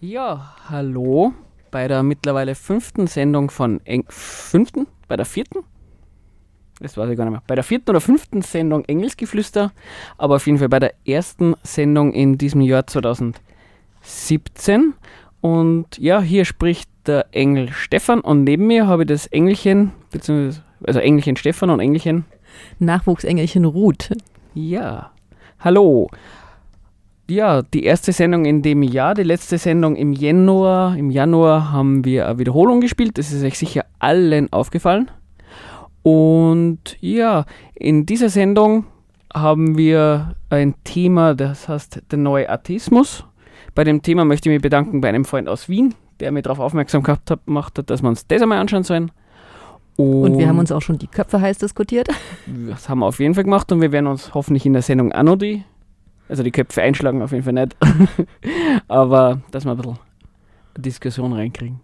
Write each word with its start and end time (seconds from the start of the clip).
Ja, 0.00 0.54
hallo 0.68 1.32
bei 1.70 1.88
der 1.88 2.02
mittlerweile 2.02 2.54
fünften 2.54 3.06
Sendung 3.06 3.48
von 3.50 3.80
Eng 3.84 4.04
fünften? 4.08 4.86
Bei 5.08 5.16
der 5.16 5.24
vierten? 5.24 5.60
Das 6.80 6.98
weiß 6.98 7.08
ich 7.10 7.16
gar 7.16 7.24
nicht 7.24 7.32
mehr. 7.32 7.42
Bei 7.46 7.54
der 7.54 7.64
vierten 7.64 7.88
oder 7.90 8.02
fünften 8.02 8.42
Sendung 8.42 8.84
Engelsgeflüster, 8.84 9.72
aber 10.18 10.36
auf 10.36 10.46
jeden 10.46 10.58
Fall 10.58 10.68
bei 10.68 10.80
der 10.80 10.92
ersten 11.06 11.54
Sendung 11.62 12.12
in 12.12 12.36
diesem 12.36 12.60
Jahr 12.60 12.86
2017. 12.86 14.92
Und 15.40 15.96
ja, 15.96 16.20
hier 16.20 16.44
spricht 16.44 16.90
der 17.06 17.28
Engel 17.32 17.72
Stefan 17.72 18.20
und 18.20 18.44
neben 18.44 18.66
mir 18.66 18.86
habe 18.86 19.04
ich 19.04 19.08
das 19.08 19.26
Engelchen, 19.26 19.92
beziehungsweise 20.10 20.62
also 20.84 21.00
Engelchen 21.00 21.36
Stefan 21.36 21.70
und 21.70 21.80
Engelchen. 21.80 22.26
Nachwuchsengelchen 22.78 23.64
Ruth. 23.64 24.10
Ja. 24.56 25.10
Hallo. 25.60 26.08
Ja, 27.28 27.60
die 27.60 27.84
erste 27.84 28.12
Sendung 28.12 28.46
in 28.46 28.62
dem 28.62 28.82
Jahr, 28.82 29.12
die 29.12 29.22
letzte 29.22 29.58
Sendung 29.58 29.96
im 29.96 30.14
Januar. 30.14 30.96
Im 30.96 31.10
Januar 31.10 31.72
haben 31.72 32.06
wir 32.06 32.26
eine 32.26 32.38
Wiederholung 32.38 32.80
gespielt. 32.80 33.18
Das 33.18 33.32
ist 33.32 33.44
euch 33.44 33.58
sicher 33.58 33.84
allen 33.98 34.50
aufgefallen. 34.54 35.10
Und 36.02 36.96
ja, 37.00 37.44
in 37.74 38.06
dieser 38.06 38.30
Sendung 38.30 38.86
haben 39.34 39.76
wir 39.76 40.34
ein 40.48 40.74
Thema, 40.84 41.34
das 41.34 41.68
heißt 41.68 42.04
der 42.10 42.18
neue 42.18 42.48
Atheismus. 42.48 43.26
Bei 43.74 43.84
dem 43.84 44.00
Thema 44.00 44.24
möchte 44.24 44.48
ich 44.48 44.54
mich 44.54 44.62
bedanken 44.62 45.02
bei 45.02 45.10
einem 45.10 45.26
Freund 45.26 45.50
aus 45.50 45.68
Wien, 45.68 45.94
der 46.18 46.32
mir 46.32 46.40
darauf 46.40 46.60
aufmerksam 46.60 47.02
gemacht 47.02 47.78
hat, 47.78 47.90
dass 47.90 48.00
wir 48.00 48.08
uns 48.08 48.26
das 48.26 48.40
einmal 48.40 48.60
anschauen 48.60 48.84
sollen. 48.84 49.10
Und, 49.96 50.32
und, 50.32 50.38
wir 50.38 50.48
haben 50.48 50.58
uns 50.58 50.72
auch 50.72 50.82
schon 50.82 50.98
die 50.98 51.06
Köpfe 51.06 51.40
heiß 51.40 51.58
diskutiert. 51.58 52.08
Das 52.68 52.88
haben 52.88 53.00
wir 53.00 53.06
auf 53.06 53.18
jeden 53.18 53.34
Fall 53.34 53.44
gemacht 53.44 53.72
und 53.72 53.80
wir 53.80 53.92
werden 53.92 54.06
uns 54.06 54.34
hoffentlich 54.34 54.66
in 54.66 54.72
der 54.72 54.82
Sendung 54.82 55.12
auch 55.12 55.22
noch 55.22 55.36
die, 55.36 55.64
also 56.28 56.42
die 56.42 56.50
Köpfe 56.50 56.82
einschlagen, 56.82 57.22
auf 57.22 57.32
jeden 57.32 57.44
Fall 57.44 57.52
nicht. 57.52 57.76
Aber 58.88 59.40
dass 59.50 59.64
wir 59.64 59.72
ein 59.72 59.76
bisschen 59.76 59.98
Diskussion 60.76 61.32
reinkriegen. 61.32 61.80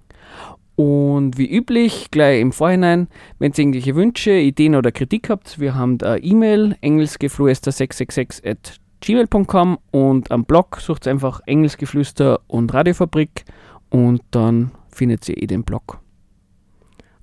Und 0.77 1.37
wie 1.39 1.51
üblich, 1.51 2.11
gleich 2.11 2.41
im 2.41 2.53
Vorhinein, 2.53 3.09
wenn 3.39 3.53
ihr 3.53 3.59
irgendwelche 3.59 3.95
Wünsche, 3.95 4.33
Ideen 4.33 4.75
oder 4.75 4.91
Kritik 4.91 5.29
habt, 5.29 5.61
wir 5.61 5.75
haben 5.75 5.99
da 5.99 6.17
E-Mail 6.17 6.77
engelsgeflüster666 6.83 8.49
at 8.49 8.81
gmail.com 9.01 9.79
und 9.91 10.31
am 10.31 10.45
Blog 10.45 10.81
sucht 10.81 11.07
einfach 11.09 11.41
Engelsgeflüster 11.47 12.41
und 12.47 12.73
Radiofabrik 12.73 13.45
und 13.91 14.23
dann 14.31 14.71
findet 14.89 15.29
ihr 15.29 15.43
eh 15.43 15.47
den 15.47 15.65
Blog. 15.65 15.99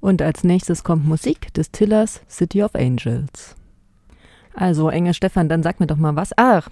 Und 0.02 0.22
als 0.22 0.44
nächstes 0.44 0.83
kommt 0.83 1.05
Musik 1.05 1.53
des 1.53 1.72
Tillers 1.72 2.22
City 2.30 2.64
of 2.64 2.75
Angels. 2.75 3.55
Also, 4.53 4.89
Engel 4.89 5.14
Stefan, 5.14 5.47
dann 5.47 5.64
sag 5.64 5.80
mir 5.80 5.88
doch 5.88 5.98
mal 5.98 6.15
was. 6.15 6.32
Ach, 6.36 6.67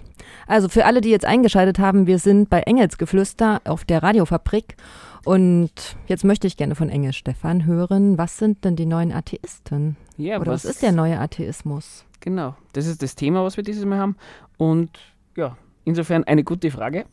also 0.46 0.68
für 0.68 0.84
alle, 0.84 1.00
die 1.00 1.10
jetzt 1.10 1.24
eingeschaltet 1.24 1.78
haben, 1.78 2.06
wir 2.06 2.18
sind 2.18 2.50
bei 2.50 2.60
Engelsgeflüster 2.60 3.62
auf 3.64 3.84
der 3.84 4.02
Radiofabrik. 4.02 4.76
Und 5.24 5.96
jetzt 6.06 6.24
möchte 6.24 6.46
ich 6.46 6.56
gerne 6.56 6.74
von 6.74 6.88
Engel 6.88 7.12
Stefan 7.12 7.66
hören. 7.66 8.18
Was 8.18 8.38
sind 8.38 8.64
denn 8.64 8.76
die 8.76 8.86
neuen 8.86 9.12
Atheisten? 9.12 9.96
Ja, 10.16 10.38
Oder 10.38 10.52
was, 10.52 10.64
was 10.64 10.72
ist 10.72 10.82
der 10.82 10.92
neue 10.92 11.18
Atheismus? 11.18 12.04
Genau, 12.20 12.56
das 12.72 12.86
ist 12.86 13.02
das 13.02 13.14
Thema, 13.14 13.44
was 13.44 13.56
wir 13.56 13.64
dieses 13.64 13.84
Mal 13.84 13.98
haben. 13.98 14.16
Und 14.56 14.90
ja, 15.36 15.56
insofern 15.84 16.24
eine 16.24 16.44
gute 16.44 16.70
Frage. 16.70 17.04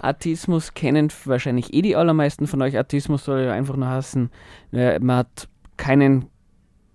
Atheismus 0.00 0.74
kennen 0.74 1.12
wahrscheinlich 1.24 1.74
eh 1.74 1.82
die 1.82 1.96
allermeisten 1.96 2.46
von 2.46 2.62
euch. 2.62 2.78
Atheismus 2.78 3.24
soll 3.24 3.42
ja 3.42 3.52
einfach 3.52 3.76
nur 3.76 3.88
heißen, 3.88 4.30
man 4.72 5.16
hat 5.16 5.48
keinen 5.76 6.26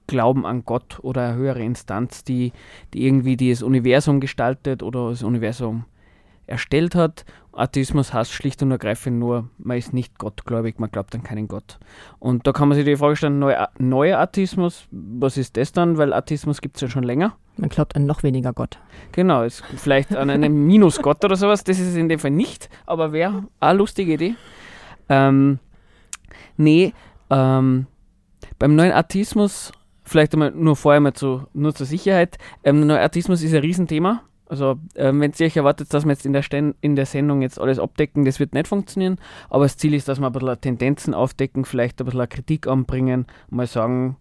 Glauben 0.07 0.45
an 0.45 0.63
Gott 0.65 0.99
oder 1.01 1.29
eine 1.29 1.35
höhere 1.35 1.63
Instanz, 1.63 2.23
die, 2.23 2.51
die 2.93 3.05
irgendwie 3.05 3.37
das 3.37 3.61
Universum 3.61 4.19
gestaltet 4.19 4.81
oder 4.81 5.09
das 5.09 5.21
Universum 5.21 5.85
erstellt 6.49 6.95
hat. 6.95 7.25
Atheismus 7.51 8.13
heißt 8.13 8.31
schlicht 8.31 8.61
und 8.63 8.71
ergreifend 8.71 9.19
nur, 9.19 9.49
man 9.57 9.77
ist 9.77 9.93
nicht 9.93 10.17
gottgläubig, 10.17 10.79
man 10.79 10.91
glaubt 10.91 11.13
an 11.15 11.23
keinen 11.23 11.47
Gott. 11.47 11.79
Und 12.19 12.47
da 12.47 12.53
kann 12.53 12.69
man 12.69 12.75
sich 12.75 12.85
die 12.85 12.95
Frage 12.95 13.15
stellen, 13.15 13.39
neuer 13.39 13.69
neue 13.77 14.17
Atheismus, 14.17 14.87
was 14.91 15.37
ist 15.37 15.57
das 15.57 15.71
dann? 15.71 15.97
Weil 15.97 16.13
Atheismus 16.13 16.61
gibt 16.61 16.77
es 16.77 16.81
ja 16.81 16.89
schon 16.89 17.03
länger. 17.03 17.35
Man 17.57 17.69
glaubt 17.69 17.95
an 17.95 18.05
noch 18.05 18.23
weniger 18.23 18.53
Gott. 18.53 18.79
Genau, 19.11 19.43
ist 19.43 19.63
vielleicht 19.75 20.15
an 20.15 20.29
einen 20.29 20.53
Minusgott 20.67 21.23
oder 21.25 21.35
sowas, 21.35 21.63
das 21.63 21.79
ist 21.79 21.89
es 21.89 21.95
in 21.95 22.07
dem 22.07 22.19
Fall 22.19 22.31
nicht, 22.31 22.69
aber 22.85 23.11
wäre 23.11 23.43
eine 23.59 23.77
lustige 23.77 24.13
Idee. 24.13 24.35
Ähm, 25.09 25.59
nee, 26.55 26.93
ähm, 27.29 27.87
beim 28.57 28.75
neuen 28.75 28.93
Atheismus 28.93 29.73
vielleicht 30.09 30.33
einmal 30.33 30.51
nur 30.51 30.75
vorher 30.75 30.99
mal 30.99 31.13
zu, 31.13 31.43
nur 31.53 31.73
zur 31.73 31.85
Sicherheit. 31.85 32.37
Ähm, 32.63 32.85
Neuartismus 32.85 33.41
ist 33.41 33.53
ein 33.53 33.61
Riesenthema. 33.61 34.23
Also, 34.49 34.79
ähm, 34.95 35.21
wenn 35.21 35.31
ihr 35.37 35.45
euch 35.45 35.55
erwartet, 35.55 35.93
dass 35.93 36.05
wir 36.05 36.11
jetzt 36.11 36.25
in 36.25 36.33
der, 36.33 36.43
in 36.81 36.95
der 36.95 37.05
Sendung 37.05 37.43
jetzt 37.43 37.61
alles 37.61 37.77
abdecken, 37.77 38.25
das 38.25 38.39
wird 38.39 38.55
nicht 38.55 38.67
funktionieren. 38.67 39.17
Aber 39.47 39.63
das 39.65 39.77
Ziel 39.77 39.93
ist, 39.93 40.07
dass 40.07 40.19
wir 40.19 40.25
ein 40.25 40.33
bisschen 40.33 40.59
Tendenzen 40.59 41.13
aufdecken, 41.13 41.65
vielleicht 41.65 42.01
ein 42.01 42.05
bisschen 42.05 42.27
Kritik 42.29 42.65
anbringen, 42.67 43.27
mal 43.49 43.67
sagen, 43.67 44.17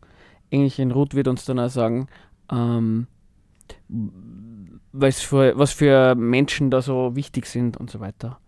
Engelchen 0.50 0.90
Ruth 0.90 1.14
wird 1.14 1.28
uns 1.28 1.46
dann 1.46 1.58
auch 1.58 1.70
sagen, 1.70 2.08
ähm, 2.52 3.06
was, 4.92 5.20
für, 5.20 5.58
was 5.58 5.72
für 5.72 6.14
Menschen 6.14 6.70
da 6.70 6.82
so 6.82 7.16
wichtig 7.16 7.46
sind 7.46 7.78
und 7.78 7.90
so 7.90 8.00
weiter. 8.00 8.38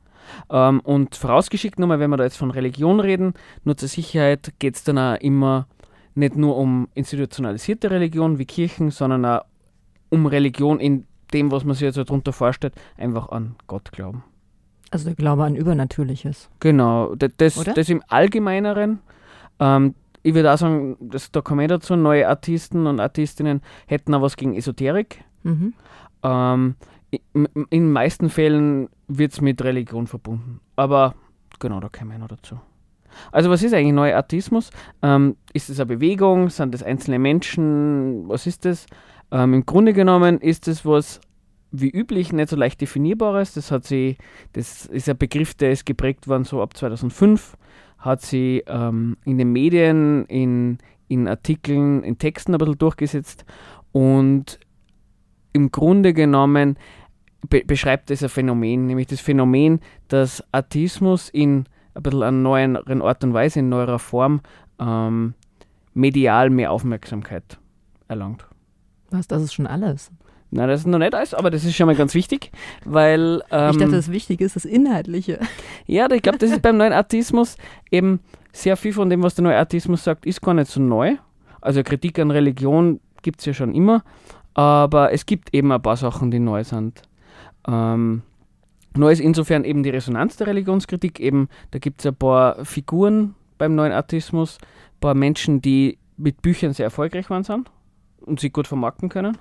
Ähm, 0.51 0.81
und 0.81 1.15
vorausgeschickt 1.17 1.79
nochmal, 1.79 1.99
wenn 1.99 2.11
wir 2.11 2.19
da 2.19 2.25
jetzt 2.25 2.37
von 2.37 2.51
Religion 2.51 3.01
reden, 3.01 3.33
nur 3.65 3.79
zur 3.79 3.89
Sicherheit 3.89 4.53
geht 4.59 4.77
es 4.77 4.85
dann 4.85 4.99
auch 4.99 5.17
immer 5.17 5.67
nicht 6.15 6.37
nur 6.37 6.57
um 6.57 6.89
institutionalisierte 6.95 7.91
Religion 7.91 8.39
wie 8.39 8.45
Kirchen, 8.45 8.91
sondern 8.91 9.25
auch 9.25 9.45
um 10.11 10.27
Religion 10.27 10.79
in 10.81 11.07
dem, 11.31 11.51
was 11.51 11.65
man 11.65 11.75
sich 11.75 11.83
jetzt 11.83 11.97
darunter 11.97 12.33
vorstellt, 12.33 12.75
einfach 12.97 13.29
an 13.31 13.57
Gott 13.67 13.93
glauben. 13.93 14.25
Also 14.91 15.07
der 15.07 15.15
Glaube 15.15 15.45
an 15.45 15.55
Übernatürliches. 15.55 16.51
Genau, 16.59 17.15
das, 17.15 17.31
das, 17.37 17.55
das 17.75 17.89
im 17.89 18.03
Allgemeineren. 18.09 19.01
Ähm, 19.61 19.95
ich 20.23 20.35
würde 20.35 20.53
auch 20.53 20.59
sagen, 20.59 20.97
das, 21.01 21.31
da 21.31 21.41
kommen 21.41 21.61
wir 21.61 21.69
dazu, 21.69 21.97
neue 21.97 22.29
Artisten 22.29 22.87
und 22.87 23.01
Artistinnen 23.01 23.63
hätten 23.87 24.15
auch 24.15 24.23
was 24.23 24.37
gegen 24.37 24.55
Esoterik. 24.55 25.25
Mhm. 25.45 25.75
Ähm, 26.23 26.75
in, 27.33 27.49
den 27.73 27.93
meisten 27.93 28.31
Fällen 28.31 28.89
wird 29.09 29.33
es 29.33 29.41
mit 29.41 29.63
Religion 29.63 30.07
verbunden. 30.07 30.61
Aber 30.77 31.15
genau, 31.59 31.81
da 31.81 31.89
kommen 31.89 32.13
wir 32.13 32.19
noch 32.19 32.29
dazu. 32.29 32.61
Also 33.33 33.51
was 33.51 33.63
ist 33.63 33.75
eigentlich 33.75 33.93
neuer 33.93 34.17
Artismus? 34.17 34.71
Ähm, 35.03 35.37
ist 35.53 35.71
es 35.71 35.81
eine 35.81 35.87
Bewegung? 35.87 36.49
Sind 36.51 36.75
das 36.75 36.83
einzelne 36.83 37.19
Menschen? 37.19 38.29
Was 38.29 38.47
ist 38.47 38.65
das? 38.65 38.87
Ähm, 39.33 39.55
Im 39.55 39.67
Grunde 39.67 39.93
genommen 39.93 40.39
ist 40.39 40.69
es 40.69 40.85
was 40.85 41.21
wie 41.73 41.91
üblich 41.91 42.33
nicht 42.33 42.51
so 42.51 42.57
leicht 42.57 42.81
definierbares. 42.81 43.55
Das 43.55 43.71
hat 43.71 43.85
sie, 43.85 44.17
das 44.53 44.87
ist 44.87 45.09
ein 45.09 45.19
Begriff, 45.19 45.55
der 45.55 45.73
ist 45.73 45.87
geprägt 45.87 46.29
worden 46.29 46.45
so 46.45 46.63
ab 46.63 46.77
2005, 46.77 47.57
hat 47.99 48.23
sie 48.23 48.65
ähm, 48.67 49.17
in 49.25 49.39
den 49.39 49.53
Medien, 49.53 50.25
in, 50.27 50.79
in 51.09 51.29
Artikeln, 51.29 52.03
in 52.03 52.19
Texten 52.19 52.55
ein 52.55 52.59
bisschen 52.59 52.79
durchgesetzt 52.79 53.45
und 53.93 54.59
im 55.53 55.71
Grunde 55.71 56.13
genommen 56.13 56.77
be 57.49 57.63
beschreibt 57.65 58.11
es 58.11 58.23
ein 58.23 58.29
Phänomen, 58.29 58.87
nämlich 58.87 59.07
das 59.07 59.21
Phänomen, 59.21 59.81
dass 60.09 60.45
Artismus 60.53 61.29
in 61.29 61.65
ein 61.95 62.03
bisschen 62.03 62.23
an 62.23 62.43
neueren 62.43 63.03
Art 63.03 63.25
und 63.25 63.35
Weise, 63.35 63.61
in 63.61 63.69
neuerer 63.69 63.99
Form 63.99 64.41
ähm, 64.79 65.35
medial 65.95 66.51
mehr 66.51 66.71
Aufmerksamkeit 66.71 67.59
erlangt. 68.09 68.50
Was, 69.11 69.29
das 69.29 69.43
ist 69.43 69.55
schon 69.55 69.67
alles? 69.67 70.11
Nein, 70.53 70.69
das 70.69 70.81
ist 70.81 70.87
noch 70.87 70.99
nicht 70.99 71.15
alles, 71.15 71.33
aber 71.33 71.51
das 71.51 71.65
ist 71.65 71.77
schon 71.77 71.87
mal 71.87 71.95
ganz 71.95 72.15
wichtig, 72.15 72.51
weil... 72.85 73.43
Ähm, 73.53 73.71
ich 73.71 73.77
dachte, 73.77 73.93
das 73.93 74.11
Wichtige 74.11 74.45
ist 74.45 74.57
das 74.57 74.65
Inhaltliche. 74.65 75.39
Ja, 75.87 76.11
ich 76.11 76.23
glaube, 76.23 76.39
das 76.39 76.51
ist 76.51 76.63
beim 76.63 76.77
neuen 76.77 76.93
Artismus 76.93 77.57
eben 77.91 78.21
sehr 78.53 78.77
viel 78.77 78.93
von 78.93 79.09
dem, 79.11 79.23
was 79.23 79.37
der 79.37 79.45
neue 79.45 79.57
Artismus 79.57 80.03
sagt, 80.03 80.27
ist 80.27 80.43
gar 80.43 80.55
nicht 80.55 80.71
so 80.71 80.81
neu. 80.81 81.17
Also 81.61 81.83
Kritik 81.85 82.19
an 82.19 82.33
Religion 82.33 83.01
gibt 83.23 83.41
es 83.41 83.47
ja 83.47 83.55
schon 83.55 83.75
immer, 83.75 84.03
aber 84.55 85.13
es 85.13 85.25
gibt 85.25 85.55
eben 85.55 85.71
ein 85.71 85.83
paar 85.83 85.97
Sachen, 85.97 86.33
die 86.33 86.41
neu 86.41 86.65
sind. 86.65 87.03
Ähm, 87.69 88.23
Neu 88.97 89.13
ist 89.13 89.21
insofern 89.21 89.63
eben 89.63 89.85
die 89.85 89.91
Resonanz 89.91 90.37
der 90.37 90.49
Religionskritik. 90.49 91.21
Eben, 91.21 91.49
da 91.71 91.79
gibt 91.79 92.01
es 92.01 92.07
ein 92.07 92.17
paar 92.17 92.65
Figuren 92.65 93.37
beim 93.57 93.77
neuen 93.77 93.93
Atheismus, 93.93 94.59
ein 94.61 95.01
paar 95.01 95.15
Menschen, 95.15 95.63
die 95.63 95.99
mit 96.17 96.43
Büchern 96.43 96.73
sehr 96.73 96.87
erfolgreich 96.87 97.31
waren 97.31 97.45
sind 97.45 97.71
und 98.23 98.41
sich 98.41 98.53
gut 98.53 98.67
vermarkten 98.67 99.09
können. 99.09 99.37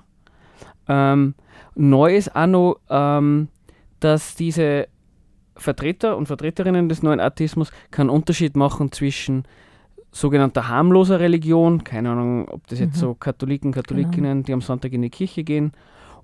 Ähm, 0.88 1.34
neu 1.74 2.16
ist 2.16 2.34
auch 2.34 2.46
noch, 2.46 2.76
ähm, 2.88 3.48
dass 4.00 4.34
diese 4.34 4.88
Vertreter 5.56 6.16
und 6.16 6.26
Vertreterinnen 6.26 6.88
des 6.88 7.02
neuen 7.02 7.20
Atheismus 7.20 7.70
keinen 7.90 8.10
Unterschied 8.10 8.56
machen 8.56 8.92
zwischen 8.92 9.44
sogenannter 10.12 10.68
harmloser 10.68 11.20
Religion, 11.20 11.84
keine 11.84 12.10
Ahnung, 12.10 12.48
ob 12.48 12.66
das 12.66 12.80
jetzt 12.80 12.96
mhm. 12.96 13.00
so 13.00 13.14
Katholiken, 13.14 13.72
Katholikinnen, 13.72 14.38
genau. 14.38 14.46
die 14.46 14.52
am 14.52 14.60
Sonntag 14.60 14.92
in 14.92 15.02
die 15.02 15.10
Kirche 15.10 15.44
gehen, 15.44 15.72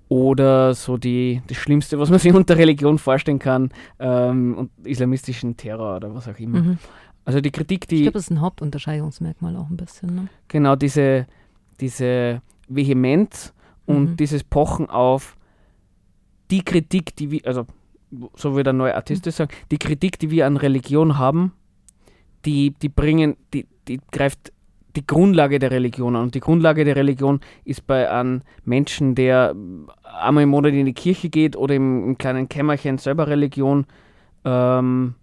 oder 0.09 0.73
so 0.73 0.97
die, 0.97 1.41
das 1.47 1.57
Schlimmste, 1.57 1.99
was 1.99 2.09
man 2.09 2.19
sich 2.19 2.33
unter 2.33 2.57
Religion 2.57 2.97
vorstellen 2.97 3.39
kann, 3.39 3.71
ähm, 3.99 4.55
und 4.57 4.71
islamistischen 4.83 5.55
Terror 5.57 5.97
oder 5.97 6.13
was 6.13 6.27
auch 6.27 6.39
immer. 6.39 6.59
Mhm. 6.59 6.77
Also 7.25 7.41
die 7.41 7.51
Kritik, 7.51 7.87
die. 7.87 7.95
Ich 7.95 8.01
glaube, 8.03 8.13
das 8.13 8.23
ist 8.23 8.31
ein 8.31 8.41
Hauptunterscheidungsmerkmal 8.41 9.55
auch 9.57 9.69
ein 9.69 9.77
bisschen. 9.77 10.15
Ne? 10.15 10.27
Genau, 10.47 10.75
diese, 10.75 11.27
diese 11.79 12.41
Vehemenz 12.67 13.53
und 13.85 14.11
mhm. 14.11 14.17
dieses 14.17 14.43
Pochen 14.43 14.89
auf 14.89 15.37
die 16.51 16.63
Kritik, 16.63 17.15
die 17.15 17.31
wir, 17.31 17.41
also 17.45 17.65
so 18.35 18.55
wie 18.55 18.63
der 18.63 18.73
neue 18.73 18.95
Artist 18.95 19.25
mhm. 19.25 19.31
sagt, 19.31 19.53
die 19.71 19.77
Kritik, 19.77 20.19
die 20.19 20.31
wir 20.31 20.45
an 20.45 20.57
Religion 20.57 21.17
haben, 21.17 21.53
die, 22.45 22.71
die 22.71 22.89
bringen, 22.89 23.35
die, 23.53 23.65
die 23.87 23.99
greift 24.11 24.51
die 24.95 25.05
Grundlage 25.05 25.59
der 25.59 25.71
Religion 25.71 26.15
an. 26.15 26.23
Und 26.23 26.35
die 26.35 26.39
Grundlage 26.39 26.83
der 26.83 26.95
Religion 26.95 27.39
ist 27.63 27.85
bei 27.85 28.09
einem 28.09 28.41
Menschen, 28.65 29.13
der 29.15 29.55
einmal 30.19 30.43
im 30.43 30.49
Monat 30.49 30.73
in 30.73 30.85
die 30.85 30.93
Kirche 30.93 31.29
geht 31.29 31.55
oder 31.55 31.75
im, 31.75 32.03
im 32.09 32.17
kleinen 32.17 32.49
Kämmerchen 32.49 32.97
selber 32.97 33.27
Religion 33.27 33.85
ähm, 34.43 35.13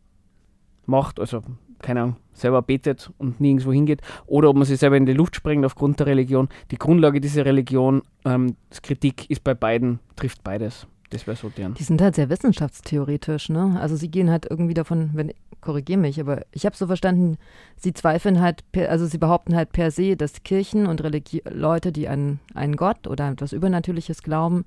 macht, 0.87 1.19
also 1.19 1.43
keine 1.85 2.01
Ahnung, 2.01 2.17
selber 2.33 2.63
betet 2.63 3.11
und 3.19 3.41
nirgendwo 3.41 3.73
hingeht, 3.73 4.01
oder 4.27 4.49
ob 4.49 4.57
man 4.57 4.65
sich 4.65 4.81
selber 4.81 4.97
in 4.97 5.07
die 5.07 5.13
Luft 5.13 5.37
sprengt 5.37 5.65
aufgrund 5.65 6.01
der 6.01 6.07
Religion. 6.07 6.49
Die 6.71 6.79
Grundlage 6.79 7.21
dieser 7.21 7.45
Religion, 7.45 8.03
ähm, 8.25 8.57
Kritik 8.83 9.31
ist 9.31 9.45
bei 9.45 9.55
beiden, 9.55 10.01
trifft 10.17 10.43
beides. 10.43 10.87
Das 11.11 11.27
wäre 11.27 11.37
so 11.37 11.51
deren. 11.51 11.75
Die 11.75 11.85
sind 11.85 12.01
halt 12.01 12.15
sehr 12.17 12.31
wissenschaftstheoretisch, 12.31 13.51
ne? 13.51 13.79
Also 13.79 13.95
sie 13.95 14.11
gehen 14.11 14.31
halt 14.31 14.47
irgendwie 14.51 14.75
davon, 14.75 15.11
wenn, 15.13 15.33
korrigiere 15.61 16.01
mich, 16.01 16.19
aber 16.19 16.43
ich 16.51 16.67
habe 16.67 16.75
so 16.75 16.87
verstanden, 16.87 17.37
sie 17.77 17.93
zweifeln 17.93 18.41
halt, 18.41 18.65
per, 18.73 18.91
also 18.91 19.07
sie 19.07 19.19
behaupten 19.19 19.55
halt 19.55 19.71
per 19.73 19.91
se, 19.91 20.17
dass 20.17 20.43
Kirchen 20.43 20.87
und 20.87 21.05
Religi 21.05 21.43
Leute, 21.49 21.93
die 21.93 22.09
an 22.09 22.41
einen 22.55 22.77
Gott 22.77 23.07
oder 23.07 23.31
etwas 23.31 23.53
Übernatürliches 23.53 24.23
glauben, 24.23 24.65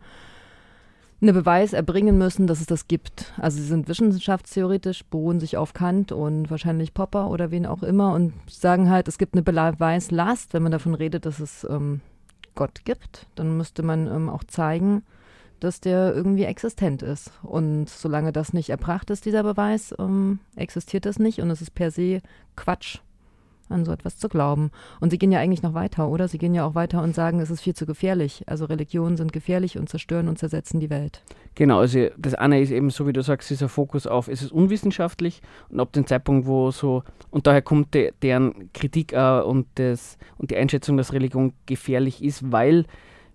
eine 1.22 1.34
Beweis 1.34 1.74
erbringen 1.74 2.18
müssen, 2.18 2.46
dass 2.46 2.62
es 2.62 2.68
das 2.68 2.88
gibt. 2.88 3.34
Also 3.38 3.58
sie 3.58 3.68
sind 3.68 3.88
wissenschaftstheoretisch, 3.88 5.06
beruhen 5.06 5.40
sich 5.40 5.58
auf 5.58 5.74
Kant 5.74 6.12
und 6.12 6.52
wahrscheinlich 6.52 6.94
Popper 6.94 7.30
oder 7.30 7.50
wen 7.50 7.66
auch 7.66 7.82
immer 7.82 8.14
und 8.14 8.34
sagen 8.50 8.90
halt, 8.90 9.08
es 9.08 9.18
gibt 9.18 9.34
eine 9.34 9.42
Beweislast, 9.42 10.54
wenn 10.54 10.64
man 10.64 10.72
davon 10.72 10.94
redet, 10.94 11.26
dass 11.26 11.40
es 11.40 11.66
ähm, 11.70 12.02
Gott 12.54 12.86
gibt. 12.86 13.26
Dann 13.36 13.58
müsste 13.58 13.82
man 13.82 14.08
ähm, 14.08 14.30
auch 14.30 14.44
zeigen, 14.44 15.04
dass 15.60 15.82
der 15.82 16.14
irgendwie 16.14 16.44
existent 16.44 17.02
ist. 17.02 17.32
Und 17.42 17.90
solange 17.90 18.32
das 18.32 18.54
nicht 18.54 18.70
erbracht 18.70 19.10
ist, 19.10 19.26
dieser 19.26 19.42
Beweis, 19.42 19.96
ähm, 19.98 20.40
existiert 20.56 21.08
das 21.08 21.18
nicht 21.18 21.40
und 21.42 21.50
es 21.50 21.62
ist 21.62 21.74
per 21.74 21.90
se 21.90 22.22
Quatsch 22.56 23.00
an 23.70 23.86
so 23.86 23.92
etwas 23.92 24.18
zu 24.18 24.30
glauben. 24.30 24.72
Und 25.00 25.10
sie 25.12 25.18
gehen 25.18 25.32
ja 25.32 25.40
eigentlich 25.40 25.64
noch 25.64 25.74
weiter, 25.74 26.10
oder? 26.10 26.28
Sie 26.28 26.38
gehen 26.38 26.54
ja 26.54 26.66
auch 26.66 26.76
weiter 26.76 27.02
und 27.02 27.16
sagen, 27.16 27.40
es 27.40 27.50
ist 27.50 27.62
viel 27.62 27.76
zu 27.76 27.86
gefährlich. 27.86 28.44
Also 28.48 28.66
Religionen 28.66 29.18
sind 29.18 29.34
gefährlich 29.34 29.78
und 29.78 29.90
zerstören 29.90 30.28
und 30.28 30.38
zersetzen 30.38 30.80
die 30.80 30.90
Welt. 30.90 31.24
Genau, 31.56 31.80
also 31.80 32.08
das 32.18 32.36
eine 32.36 32.62
ist 32.62 32.72
eben 32.72 32.90
so, 32.92 33.08
wie 33.08 33.14
du 33.14 33.24
sagst, 33.24 33.50
dieser 33.50 33.68
Fokus 33.68 34.06
auf, 34.06 34.28
es 34.28 34.44
ist 34.44 34.52
unwissenschaftlich 34.52 35.42
und 35.70 35.80
ab 35.80 35.92
dem 35.94 36.06
Zeitpunkt, 36.06 36.46
wo 36.46 36.70
so, 36.70 37.04
und 37.32 37.48
daher 37.48 37.64
kommt 37.64 37.96
de, 37.96 38.14
deren 38.22 38.72
Kritik 38.74 39.14
äh, 39.14 39.42
und, 39.42 39.66
das, 39.76 40.18
und 40.38 40.52
die 40.52 40.56
Einschätzung, 40.56 40.98
dass 40.98 41.14
Religion 41.14 41.54
gefährlich 41.66 42.24
ist, 42.24 42.52
weil 42.52 42.86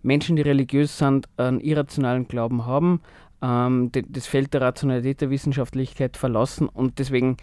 Menschen, 0.02 0.36
die 0.36 0.42
religiös 0.42 0.98
sind, 0.98 1.28
einen 1.36 1.60
irrationalen 1.60 2.28
Glauben 2.28 2.64
haben, 2.64 3.00
ähm, 3.42 3.90
das 3.92 4.26
Feld 4.26 4.54
der 4.54 4.60
Rationalität 4.60 5.20
der 5.20 5.30
Wissenschaftlichkeit 5.30 6.16
verlassen 6.16 6.68
und 6.68 6.98
deswegen 6.98 7.36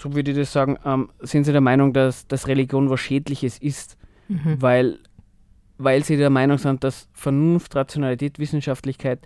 so 0.00 0.14
würde 0.14 0.30
ich 0.30 0.36
das 0.36 0.52
sagen, 0.52 0.78
ähm, 0.84 1.10
sind 1.20 1.44
sie 1.44 1.52
der 1.52 1.60
Meinung, 1.60 1.92
dass, 1.92 2.26
dass 2.26 2.48
Religion 2.48 2.88
was 2.88 3.00
Schädliches 3.00 3.58
ist, 3.58 3.98
mhm. 4.28 4.56
weil, 4.58 4.98
weil 5.76 6.02
sie 6.04 6.16
der 6.16 6.30
Meinung 6.30 6.56
sind, 6.56 6.82
dass 6.84 7.08
Vernunft, 7.12 7.76
Rationalität, 7.76 8.38
Wissenschaftlichkeit 8.38 9.20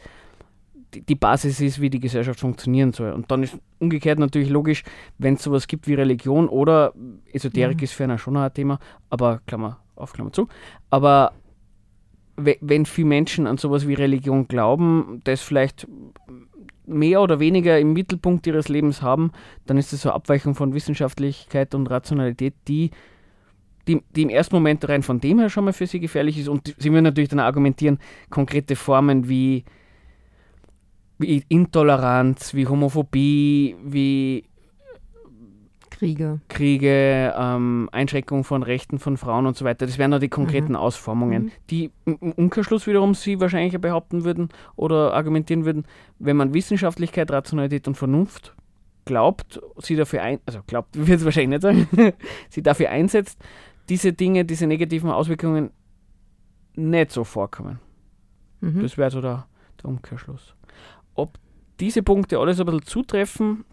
die, 0.93 1.03
die 1.03 1.15
Basis 1.15 1.61
ist, 1.61 1.81
wie 1.81 1.91
die 1.91 2.00
Gesellschaft 2.00 2.41
funktionieren 2.41 2.93
soll. 2.93 3.12
Und 3.12 3.31
dann 3.31 3.44
ist 3.44 3.56
umgekehrt 3.79 4.19
natürlich 4.19 4.50
logisch, 4.50 4.82
wenn 5.19 5.35
es 5.35 5.43
sowas 5.44 5.69
gibt 5.69 5.87
wie 5.87 5.94
Religion 5.94 6.49
oder 6.49 6.93
Esoterik 7.32 7.79
mhm. 7.79 7.85
ist 7.85 7.93
für 7.93 8.05
einen 8.05 8.19
schon 8.19 8.37
ein 8.37 8.53
Thema, 8.53 8.81
aber 9.11 9.43
Klammer 9.47 9.79
auf, 9.94 10.12
Klammer 10.12 10.32
zu. 10.32 10.49
Aber 10.91 11.35
wenn 12.37 12.85
viele 12.85 13.06
Menschen 13.06 13.47
an 13.47 13.59
sowas 13.59 13.87
wie 13.87 13.94
Religion 13.94 14.49
glauben, 14.49 15.20
das 15.23 15.41
vielleicht 15.41 15.87
mehr 16.94 17.20
oder 17.20 17.41
weniger 17.41 17.79
im 17.79 17.93
Mittelpunkt 17.93 18.46
ihres 18.46 18.69
Lebens 18.69 19.02
haben, 19.02 19.32
dann 19.67 19.76
ist 19.76 19.93
das 19.93 20.02
so 20.02 20.08
eine 20.08 20.17
Abweichung 20.17 20.55
von 20.55 20.75
Wissenschaftlichkeit 20.75 21.75
und 21.75 21.91
Rationalität, 21.91 22.55
die, 22.69 22.91
die, 23.87 24.02
die 24.14 24.23
im 24.23 24.31
ersten 24.31 24.55
Moment 24.55 24.88
rein 24.88 25.02
von 25.02 25.20
dem 25.20 25.38
her 25.38 25.50
schon 25.50 25.64
mal 25.64 25.73
für 25.73 25.87
sie 25.87 26.00
gefährlich 26.00 26.38
ist. 26.38 26.49
Und 26.49 26.75
sie 26.79 26.91
würden 26.91 27.05
natürlich 27.05 27.31
dann 27.31 27.41
argumentieren, 27.41 27.99
konkrete 28.31 28.76
Formen 28.76 29.29
wie, 29.29 29.64
wie 31.19 31.44
Intoleranz, 31.49 32.55
wie 32.55 32.67
Homophobie, 32.67 33.76
wie 33.85 34.44
Kriege. 35.94 36.41
Kriege, 36.49 37.32
ähm, 37.37 37.88
Einschränkung 37.93 38.43
von 38.44 38.62
Rechten 38.62 38.99
von 38.99 39.17
Frauen 39.17 39.46
und 39.46 39.56
so 39.56 39.64
weiter. 39.64 39.87
Das 39.87 39.96
wären 39.96 40.11
nur 40.11 40.19
die 40.19 40.29
konkreten 40.29 40.73
mhm. 40.73 40.76
Ausformungen, 40.76 41.44
mhm. 41.44 41.50
die 41.70 41.91
im 42.05 42.32
Umkehrschluss 42.32 42.87
wiederum 42.87 43.14
Sie 43.14 43.41
wahrscheinlich 43.41 43.81
behaupten 43.81 44.25
würden 44.25 44.49
oder 44.76 45.14
argumentieren 45.14 45.64
würden, 45.64 45.85
wenn 46.19 46.37
man 46.37 46.52
Wissenschaftlichkeit, 46.52 47.31
Rationalität 47.31 47.87
und 47.87 47.96
Vernunft 47.96 48.55
glaubt, 49.05 49.61
sie 49.79 49.96
dafür 49.96 50.23
ein, 50.23 50.41
also 50.46 50.61
glaubt, 50.67 50.96
wird 51.06 51.20
es 51.20 51.25
wahrscheinlich 51.25 51.62
nicht 51.62 51.62
sagen, 51.62 52.12
sie 52.49 52.62
dafür 52.62 52.91
einsetzt, 52.91 53.38
diese 53.88 54.12
Dinge, 54.12 54.44
diese 54.44 54.67
negativen 54.67 55.11
Auswirkungen 55.11 55.70
nicht 56.75 57.12
so 57.12 57.23
vorkommen. 57.23 57.79
Mhm. 58.61 58.82
Das 58.82 58.99
wäre 58.99 59.11
so 59.11 59.20
der, 59.20 59.46
der 59.81 59.91
Umkehrschluss. 59.91 60.55
Ob 61.14 61.38
diese 61.81 62.02
Punkte 62.02 62.38
alles 62.38 62.58
ein 62.58 62.67
bisschen 62.67 62.82
zutreffen 62.82 63.64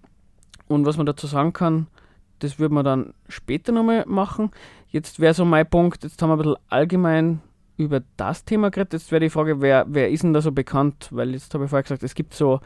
und 0.68 0.86
was 0.86 0.98
man 0.98 1.06
dazu 1.06 1.28
sagen 1.28 1.54
kann, 1.54 1.88
das 2.44 2.60
würde 2.60 2.74
man 2.74 2.86
dann 2.86 3.14
später 3.28 3.72
nochmal 3.72 4.06
machen. 4.08 4.52
Jetzt 4.88 5.20
wäre 5.20 5.34
so 5.34 5.46
mein 5.46 5.70
Punkt, 5.70 6.04
jetzt 6.04 6.22
haben 6.22 6.30
wir 6.30 6.34
ein 6.34 6.40
bisschen 6.40 6.56
allgemein 6.70 7.42
über 7.78 8.02
das 8.18 8.46
Thema 8.46 8.70
geredet. 8.70 8.94
Jetzt 8.94 9.12
wäre 9.12 9.22
die 9.22 9.30
Frage, 9.30 9.62
wer, 9.62 9.86
wer 9.88 10.10
ist 10.10 10.24
denn 10.24 10.34
da 10.34 10.42
so 10.42 10.52
bekannt? 10.52 11.08
Weil 11.12 11.32
jetzt 11.32 11.54
habe 11.54 11.66
ich 11.66 11.70
vorher 11.70 11.84
gesagt, 11.84 12.04
es 12.04 12.16
gibt 12.16 12.34
so 12.34 12.60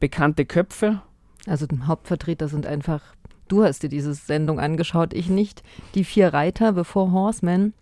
bekannte 0.00 0.44
Köpfe. 0.44 1.02
Also 1.46 1.66
Hauptvertreter 1.86 2.48
sind 2.48 2.66
einfach, 2.66 3.02
du 3.48 3.64
hast 3.64 3.82
dir 3.82 3.88
diese 3.88 4.14
Sendung 4.14 4.60
angeschaut, 4.60 5.12
ich 5.14 5.28
nicht, 5.28 5.62
die 5.94 6.04
vier 6.04 6.32
Reiter 6.32 6.72
bevor 6.72 7.12
Horsemen. 7.12 7.74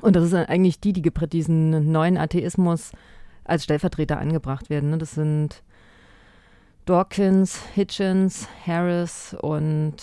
Und 0.00 0.16
das 0.16 0.30
sind 0.30 0.48
eigentlich 0.48 0.80
die, 0.80 0.92
die 0.92 1.02
diesen 1.02 1.90
neuen 1.90 2.18
Atheismus 2.18 2.92
als 3.44 3.64
Stellvertreter 3.64 4.18
angebracht 4.18 4.70
werden. 4.70 4.90
Ne? 4.90 4.98
Das 4.98 5.12
sind 5.12 5.62
Dawkins, 6.84 7.62
Hitchens, 7.74 8.48
Harris 8.66 9.36
und 9.40 9.96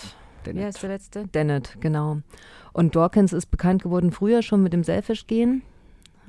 Dennett. 0.46 0.62
Wer 0.62 0.68
ist 0.68 0.82
der 0.82 0.90
letzte? 0.90 1.26
Dennett, 1.28 1.76
genau. 1.80 2.18
Und 2.72 2.96
Dawkins 2.96 3.32
ist 3.32 3.46
bekannt 3.46 3.82
geworden 3.82 4.12
früher 4.12 4.42
schon 4.42 4.62
mit 4.62 4.72
dem 4.72 4.84
Selfish-Gehen. 4.84 5.62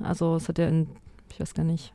Also 0.00 0.36
es 0.36 0.48
hat 0.48 0.58
er 0.58 0.68
in, 0.68 0.88
ich 1.32 1.40
weiß 1.40 1.54
gar 1.54 1.64
nicht, 1.64 1.92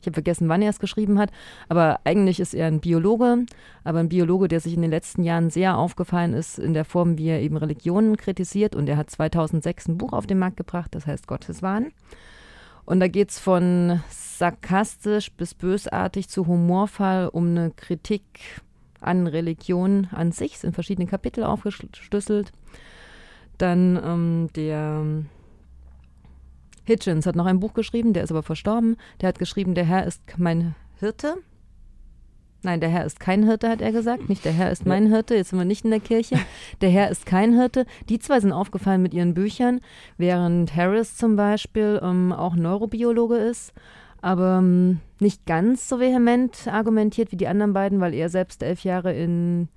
ich 0.00 0.06
habe 0.06 0.14
vergessen, 0.14 0.48
wann 0.48 0.62
er 0.62 0.70
es 0.70 0.78
geschrieben 0.78 1.18
hat, 1.18 1.30
aber 1.68 2.00
eigentlich 2.04 2.38
ist 2.38 2.54
er 2.54 2.68
ein 2.68 2.80
Biologe, 2.80 3.46
aber 3.82 3.98
ein 3.98 4.08
Biologe, 4.08 4.46
der 4.46 4.60
sich 4.60 4.74
in 4.74 4.82
den 4.82 4.90
letzten 4.92 5.24
Jahren 5.24 5.50
sehr 5.50 5.76
aufgefallen 5.76 6.34
ist 6.34 6.58
in 6.58 6.72
der 6.72 6.84
Form, 6.84 7.18
wie 7.18 7.28
er 7.28 7.40
eben 7.40 7.56
Religionen 7.56 8.16
kritisiert. 8.16 8.76
Und 8.76 8.88
er 8.88 8.96
hat 8.96 9.10
2006 9.10 9.88
ein 9.88 9.98
Buch 9.98 10.12
auf 10.12 10.26
den 10.26 10.38
Markt 10.38 10.56
gebracht, 10.56 10.94
das 10.94 11.06
heißt 11.06 11.26
Gotteswahn. 11.26 11.92
Und 12.84 13.00
da 13.00 13.08
geht 13.08 13.30
es 13.30 13.38
von 13.38 14.00
sarkastisch 14.08 15.32
bis 15.32 15.54
bösartig 15.54 16.28
zu 16.28 16.46
humorvoll 16.46 17.28
um 17.32 17.48
eine 17.48 17.70
Kritik 17.72 18.22
an 19.00 19.26
Religion 19.26 20.08
an 20.12 20.32
sich, 20.32 20.58
sind 20.58 20.74
verschiedene 20.74 21.06
Kapitel 21.06 21.44
aufgeschlüsselt. 21.44 22.52
Dann 23.58 24.00
ähm, 24.02 24.48
der 24.54 25.04
Hitchens 26.84 27.26
hat 27.26 27.36
noch 27.36 27.46
ein 27.46 27.60
Buch 27.60 27.74
geschrieben, 27.74 28.12
der 28.12 28.24
ist 28.24 28.30
aber 28.30 28.42
verstorben. 28.42 28.96
Der 29.20 29.28
hat 29.28 29.38
geschrieben, 29.38 29.74
der 29.74 29.84
Herr 29.84 30.06
ist 30.06 30.22
mein 30.36 30.74
Hirte. 30.98 31.36
Nein, 32.62 32.80
der 32.80 32.88
Herr 32.88 33.04
ist 33.04 33.20
kein 33.20 33.44
Hirte, 33.44 33.68
hat 33.68 33.80
er 33.80 33.92
gesagt. 33.92 34.28
Nicht 34.28 34.44
der 34.44 34.52
Herr 34.52 34.72
ist 34.72 34.84
mein 34.84 35.06
Hirte. 35.06 35.36
Jetzt 35.36 35.50
sind 35.50 35.58
wir 35.58 35.64
nicht 35.64 35.84
in 35.84 35.90
der 35.90 36.00
Kirche. 36.00 36.38
Der 36.80 36.90
Herr 36.90 37.10
ist 37.10 37.26
kein 37.26 37.54
Hirte. 37.56 37.86
Die 38.08 38.18
zwei 38.18 38.40
sind 38.40 38.52
aufgefallen 38.52 39.02
mit 39.02 39.14
ihren 39.14 39.34
Büchern, 39.34 39.80
während 40.16 40.74
Harris 40.74 41.16
zum 41.16 41.36
Beispiel 41.36 42.00
ähm, 42.02 42.32
auch 42.32 42.56
Neurobiologe 42.56 43.36
ist 43.36 43.72
aber 44.20 44.58
ähm, 44.58 45.00
nicht 45.20 45.46
ganz 45.46 45.88
so 45.88 46.00
vehement 46.00 46.68
argumentiert 46.68 47.32
wie 47.32 47.36
die 47.36 47.48
anderen 47.48 47.72
beiden, 47.72 48.00
weil 48.00 48.14
er 48.14 48.28
selbst 48.28 48.62
elf 48.62 48.84
Jahre 48.84 49.12
in 49.12 49.68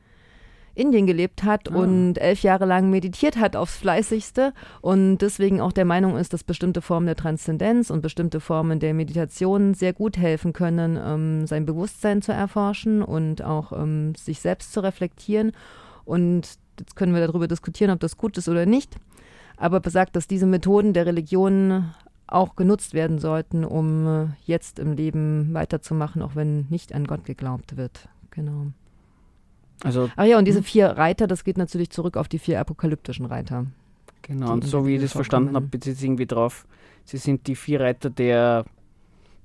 Indien 0.74 1.06
gelebt 1.06 1.44
hat 1.44 1.72
ah. 1.72 1.76
und 1.76 2.18
elf 2.18 2.44
Jahre 2.44 2.66
lang 2.66 2.90
meditiert 2.90 3.38
hat 3.38 3.56
aufs 3.56 3.78
Fleißigste 3.78 4.54
und 4.82 5.18
deswegen 5.18 5.60
auch 5.62 5.72
der 5.72 5.86
Meinung 5.86 6.18
ist, 6.18 6.34
dass 6.34 6.44
bestimmte 6.44 6.82
Formen 6.82 7.08
der 7.08 7.16
Transzendenz 7.16 7.90
und 7.90 8.02
bestimmte 8.02 8.40
Formen 8.40 8.80
der 8.80 8.94
Meditation 8.94 9.74
sehr 9.74 9.94
gut 9.94 10.18
helfen 10.18 10.54
können, 10.54 10.98
ähm, 11.04 11.48
sein 11.48 11.66
Bewusstsein 11.66 12.22
zu 12.22 12.32
erforschen 12.32 13.02
und 13.02 13.44
auch 13.44 13.72
ähm, 13.74 14.16
sich 14.16 14.40
selbst 14.40 14.72
zu 14.72 14.82
reflektieren. 14.82 15.52
Und 16.06 16.58
jetzt 16.80 16.96
können 16.96 17.14
wir 17.14 17.26
darüber 17.26 17.48
diskutieren, 17.48 17.92
ob 17.92 18.00
das 18.00 18.18
gut 18.18 18.38
ist 18.38 18.50
oder 18.50 18.66
nicht. 18.66 18.96
Aber 19.58 19.80
besagt, 19.80 20.16
dass 20.16 20.28
diese 20.28 20.48
Methoden 20.48 20.94
der 20.94 21.06
Religion 21.06 21.94
auch 22.32 22.56
genutzt 22.56 22.94
werden 22.94 23.20
sollten, 23.20 23.64
um 23.64 24.08
äh, 24.08 24.28
jetzt 24.46 24.80
im 24.80 24.94
Leben 24.94 25.54
weiterzumachen, 25.54 26.22
auch 26.22 26.36
wenn 26.36 26.68
nicht 26.70 26.94
an 26.94 27.06
Gott 27.06 27.26
geglaubt 27.26 27.78
wird. 27.78 28.10
Genau. 28.32 28.68
Also, 29.84 30.10
Ach 30.16 30.26
ja, 30.26 30.38
und 30.38 30.46
diese 30.46 30.60
hm? 30.60 30.64
vier 30.64 30.88
Reiter, 30.90 31.28
das 31.28 31.44
geht 31.44 31.58
natürlich 31.58 31.90
zurück 31.90 32.18
auf 32.18 32.28
die 32.28 32.40
vier 32.40 32.60
apokalyptischen 32.60 33.26
Reiter. 33.26 33.66
Genau, 34.22 34.54
und 34.54 34.64
so 34.64 34.86
wie 34.86 34.96
ich 34.96 35.02
das 35.02 35.14
verstanden 35.14 35.56
habe, 35.56 35.66
bezieht 35.66 35.96
sich 35.96 36.06
irgendwie 36.06 36.28
drauf, 36.28 36.68
sie 37.06 37.18
sind 37.18 37.48
die 37.48 37.56
vier 37.56 37.82
Reiter 37.82 38.10
der 38.10 38.66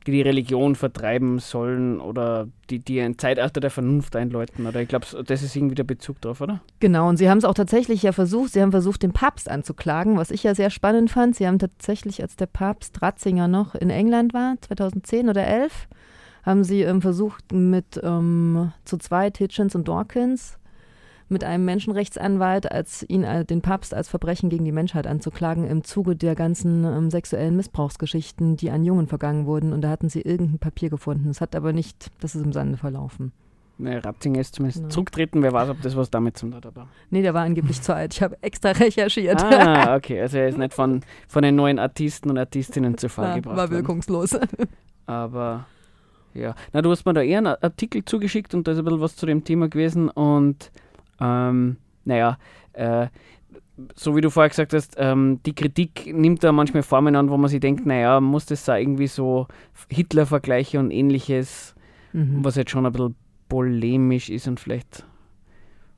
die 0.07 0.13
die 0.13 0.23
Religion 0.23 0.75
vertreiben 0.75 1.39
sollen 1.39 2.01
oder 2.01 2.49
die, 2.71 2.79
die 2.79 3.01
ein 3.01 3.19
Zeitalter 3.19 3.61
der 3.61 3.71
Vernunft 3.71 4.15
einläuten. 4.17 4.67
Oder 4.67 4.81
ich 4.81 4.89
glaube, 4.89 5.07
das 5.25 5.43
ist 5.43 5.57
irgendwie 5.57 5.75
der 5.75 5.85
Bezug 5.85 6.21
drauf, 6.21 6.41
oder? 6.41 6.61
Genau, 6.81 7.09
und 7.09 7.17
sie 7.17 7.29
haben 7.29 7.39
es 7.39 7.45
auch 7.45 7.55
tatsächlich 7.55 8.03
ja 8.03 8.13
versucht, 8.13 8.53
sie 8.53 8.63
haben 8.63 8.71
versucht, 8.71 9.03
den 9.03 9.13
Papst 9.13 9.51
anzuklagen, 9.51 10.17
was 10.17 10.31
ich 10.31 10.43
ja 10.43 10.55
sehr 10.55 10.71
spannend 10.71 11.11
fand. 11.11 11.37
Sie 11.37 11.47
haben 11.47 11.59
tatsächlich, 11.59 12.23
als 12.23 12.37
der 12.37 12.47
Papst 12.47 13.03
Ratzinger 13.03 13.49
noch 13.49 13.75
in 13.75 13.91
England 13.91 14.33
war, 14.33 14.55
2010 14.61 15.29
oder 15.29 15.47
11, 15.47 15.89
haben 16.45 16.63
sie 16.63 16.83
ähm, 16.83 17.03
versucht, 17.03 17.53
mit 17.53 18.01
ähm, 18.03 18.73
zu 18.85 18.99
zweit 18.99 19.39
Hitchens 19.39 19.75
und 19.75 19.89
Dawkins 19.89 20.59
mit 21.29 21.45
einem 21.45 21.65
Menschenrechtsanwalt, 21.65 22.71
als 22.71 23.05
ihn, 23.09 23.25
äh, 23.25 23.45
den 23.45 23.63
Papst, 23.63 23.95
als 23.95 24.09
Verbrechen 24.09 24.49
gegen 24.49 24.65
die 24.65 24.73
Menschheit 24.73 25.07
anzuklagen 25.07 25.67
im 25.67 25.85
Zuge 25.85 26.17
der 26.17 26.35
ganzen 26.35 26.85
ähm, 26.85 27.11
sexuellen 27.11 27.57
Missbrauchsgeschichten, 27.57 28.57
die 28.57 28.71
an 28.71 28.85
Jungen 28.85 29.09
vergangen 29.09 29.47
wurden. 29.47 29.73
Und 29.73 29.83
da 29.83 29.89
hatten 29.89 30.09
sie 30.09 30.21
irgendein 30.21 30.59
Papier 30.59 30.91
gefunden. 30.91 31.29
Das 31.29 31.41
hat 31.41 31.57
aber 31.57 31.73
nicht, 31.73 32.11
das 32.21 32.35
ist 32.35 32.45
im 32.45 32.53
Sande 32.53 32.77
verlaufen. 32.77 33.33
Ne, 33.79 34.03
Ratzinger 34.03 34.41
ist 34.41 34.55
zumindest 34.55 34.79
genau. 34.79 34.91
zurücktreten. 34.91 35.43
Wer 35.43 35.53
weiß, 35.53 35.69
ob 35.69 35.83
das 35.83 35.95
was 35.97 36.11
damit 36.11 36.39
zu 36.39 36.47
tun 36.47 36.55
hat. 36.55 36.65
Aber. 36.65 36.89
Nee, 37.11 37.21
der 37.21 37.35
war 37.35 37.43
angeblich 37.43 37.83
zu 37.83 37.95
alt. 37.95 38.15
Ich 38.15 38.23
habe 38.23 38.37
extra 38.41 38.71
recherchiert. 38.71 39.43
Ah, 39.43 39.97
okay. 39.97 40.21
Also 40.21 40.39
er 40.39 40.49
ist 40.49 40.57
nicht 40.57 40.73
von, 40.73 41.03
von 41.29 41.43
den 41.43 41.57
neuen 41.57 41.79
Artisten 41.79 42.31
und 42.31 42.39
Artistinnen 42.39 42.97
zu 42.97 43.11
Fall 43.11 43.37
gebracht 43.37 43.57
War 43.57 43.71
wirkungslos. 43.71 44.39
Aber 45.07 45.67
ja. 46.33 46.55
Na, 46.73 46.83
du 46.83 46.91
hast 46.91 47.05
mir 47.05 47.13
da 47.13 47.23
eher 47.23 47.39
einen 47.39 47.47
Artikel 47.49 48.05
zugeschickt 48.05 48.55
und 48.55 48.67
da 48.67 48.73
ist 48.73 48.79
ein 48.79 48.85
bisschen 48.85 49.01
was 49.01 49.17
zu 49.17 49.27
dem 49.27 49.45
Thema 49.45 49.69
gewesen 49.69 50.09
und 50.09 50.71
ähm, 51.21 51.77
naja, 52.05 52.39
äh, 52.73 53.09
so 53.95 54.17
wie 54.17 54.21
du 54.21 54.31
vorher 54.31 54.49
gesagt 54.49 54.73
hast, 54.73 54.95
ähm, 54.97 55.41
die 55.45 55.55
Kritik 55.55 56.13
nimmt 56.13 56.43
da 56.43 56.53
manchmal 56.53 56.83
Formen 56.83 57.17
an, 57.17 57.31
wo 57.31 57.37
man 57.37 57.51
sich 57.51 57.61
denkt, 57.61 57.85
naja, 57.87 58.21
muss 58.21 58.47
das 58.47 58.65
da 58.65 58.77
irgendwie 58.77 59.07
so 59.07 59.47
Hitler-Vergleiche 59.91 60.79
und 60.79 60.91
ähnliches, 60.91 61.75
mhm. 62.13 62.43
was 62.43 62.57
jetzt 62.57 62.71
schon 62.71 62.87
ein 62.87 62.93
bisschen 62.93 63.15
polemisch 63.49 64.31
ist 64.31 64.49
und 64.49 64.61
vielleicht, 64.61 65.05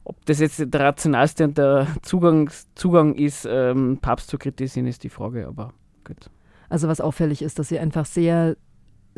ob 0.04 0.24
das 0.26 0.40
jetzt 0.40 0.62
der 0.66 0.80
rationalste 0.80 1.44
und 1.44 1.58
der 1.58 1.86
Zugang, 2.02 2.50
Zugang 2.74 3.14
ist, 3.14 3.46
ähm, 3.48 3.98
Papst 4.00 4.28
zu 4.28 4.38
kritisieren, 4.38 4.86
ist 4.86 5.04
die 5.04 5.08
Frage, 5.08 5.46
aber 5.46 5.72
gut. 6.04 6.30
Also 6.68 6.88
was 6.88 7.00
auffällig 7.00 7.42
ist, 7.42 7.58
dass 7.58 7.68
sie 7.68 7.78
einfach 7.78 8.06
sehr 8.06 8.56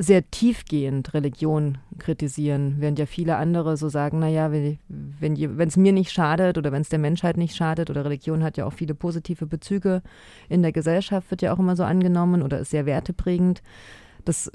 sehr 0.02 0.30
tiefgehend 0.30 1.12
Religion 1.12 1.76
kritisieren, 1.98 2.76
während 2.78 2.98
ja 2.98 3.04
viele 3.04 3.36
andere 3.36 3.76
so 3.76 3.90
sagen, 3.90 4.18
naja, 4.18 4.50
wenn 4.50 5.58
es 5.68 5.76
mir 5.76 5.92
nicht 5.92 6.10
schadet 6.10 6.56
oder 6.56 6.72
wenn 6.72 6.80
es 6.80 6.88
der 6.88 6.98
Menschheit 6.98 7.36
nicht 7.36 7.54
schadet 7.54 7.90
oder 7.90 8.06
Religion 8.06 8.42
hat 8.42 8.56
ja 8.56 8.64
auch 8.64 8.72
viele 8.72 8.94
positive 8.94 9.44
Bezüge 9.44 10.00
in 10.48 10.62
der 10.62 10.72
Gesellschaft, 10.72 11.30
wird 11.30 11.42
ja 11.42 11.52
auch 11.52 11.58
immer 11.58 11.76
so 11.76 11.84
angenommen 11.84 12.40
oder 12.40 12.60
ist 12.60 12.70
sehr 12.70 12.86
werteprägend. 12.86 13.62
Das 14.24 14.50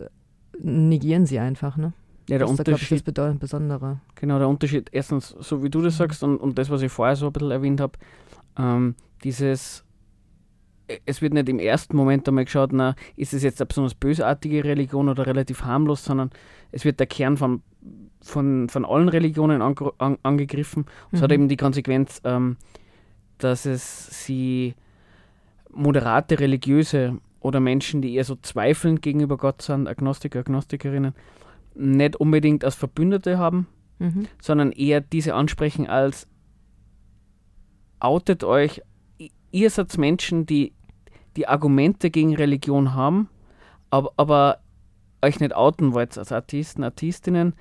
negieren 0.60 1.28
sie 1.28 1.38
einfach, 1.38 1.78
ne? 1.78 1.94
Ja, 2.28 2.40
der 2.40 2.48
das 2.48 2.50
Unterschied, 2.50 3.08
ist, 3.08 3.18
das 3.18 3.38
Besondere. 3.38 4.00
Genau, 4.16 4.40
der 4.40 4.50
Unterschied, 4.50 4.90
erstens, 4.92 5.36
so 5.40 5.62
wie 5.62 5.70
du 5.70 5.84
das 5.84 5.98
sagst 5.98 6.24
und, 6.24 6.38
und 6.38 6.58
das, 6.58 6.72
was 6.72 6.82
ich 6.82 6.92
vorher 6.92 7.16
so 7.16 7.28
ein 7.28 7.34
bisschen 7.34 7.52
erwähnt 7.52 7.80
habe, 7.80 7.94
ähm, 8.58 8.96
dieses 9.24 9.85
es 11.06 11.22
wird 11.22 11.34
nicht 11.34 11.50
im 11.50 11.60
ersten 11.60 11.96
Moment 11.98 12.27
einmal 12.27 12.46
geschaut, 12.46 12.72
na, 12.74 12.96
ist 13.15 13.34
es 13.34 13.44
jetzt 13.44 13.62
eine 13.62 13.68
besonders 13.68 13.96
bösartige 13.96 14.63
Religion 14.63 15.10
oder 15.10 15.25
relativ 15.25 15.63
harmlos, 15.63 16.04
sondern 16.04 16.30
es 16.72 16.86
wird 16.86 17.00
der 17.00 17.08
Kern 17.08 17.38
von, 17.38 17.62
von, 18.22 18.70
von 18.70 18.86
allen 18.86 19.10
Religionen 19.10 19.62
an, 19.62 19.75
an, 19.98 20.18
angegriffen. 20.24 20.84
Und 20.84 21.18
es 21.18 21.22
hat 21.22 21.30
mhm. 21.30 21.36
eben 21.36 21.48
die 21.50 21.58
Konsequenz, 21.58 22.22
ähm, 22.24 22.58
dass 23.38 23.65
es 23.65 24.25
sie 24.25 24.75
moderate 25.72 26.39
Religiöse 26.39 27.20
oder 27.39 27.60
Menschen, 27.60 28.01
die 28.01 28.15
eher 28.15 28.24
so 28.24 28.36
zweifelnd 28.36 29.01
gegenüber 29.01 29.38
Gott 29.38 29.62
sind, 29.62 29.88
Agnostiker, 29.88 30.39
Agnostikerinnen, 30.39 31.13
nicht 31.75 32.15
unbedingt 32.15 32.63
als 32.63 32.75
Verbündete 32.75 33.38
haben, 33.38 33.68
mhm. 34.00 34.27
sondern 34.42 34.72
eher 34.72 35.01
diese 35.01 35.36
ansprechen 35.36 35.88
als 35.88 36.27
outet 38.00 38.44
euch 38.44 38.82
ihr 39.56 39.70
seid 39.70 39.98
Menschen, 39.98 40.46
die 40.46 40.74
die 41.38 41.48
Argumente 41.48 42.12
gegen 42.12 42.36
Religion 42.36 42.94
haben, 42.94 43.30
aber, 43.90 44.12
aber 44.18 44.60
euch 45.22 45.40
nicht 45.40 45.56
outen 45.56 45.94
wollt 45.94 46.18
als 46.18 46.32
Artisten, 46.32 46.84
Artistinnen. 46.84 47.54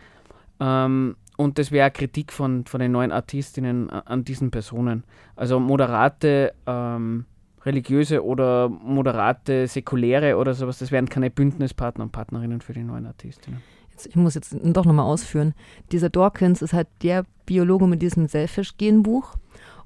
Ähm, 0.61 1.17
und 1.37 1.59
das 1.59 1.71
wäre 1.73 1.91
Kritik 1.91 2.33
von, 2.33 2.65
von 2.67 2.81
den 2.81 2.93
neuen 2.93 3.11
Artistinnen 3.11 3.91
an 3.91 4.25
diesen 4.25 4.51
Personen. 4.51 5.05
Also 5.35 5.59
moderate 5.59 6.55
ähm, 6.67 7.27
religiöse 7.65 8.25
oder 8.25 8.69
moderate 8.69 9.67
säkuläre 9.67 10.37
oder 10.37 10.55
sowas, 10.55 10.79
das 10.79 10.93
wären 10.93 11.09
keine 11.09 11.31
Bündnispartner 11.31 12.05
und 12.05 12.13
Partnerinnen 12.13 12.61
für 12.61 12.73
die 12.73 12.85
neuen 12.85 13.07
Artistinnen. 13.07 13.61
Jetzt, 13.91 14.07
ich 14.07 14.17
muss 14.17 14.35
jetzt 14.35 14.55
doch 14.63 14.85
nochmal 14.85 15.07
ausführen. 15.07 15.55
Dieser 15.93 16.11
Dawkins 16.11 16.63
ist 16.63 16.73
halt 16.73 16.89
der 17.03 17.25
Biologe 17.47 17.87
mit 17.87 18.03
diesem 18.03 18.29
Selfish-Genbuch. 18.29 19.37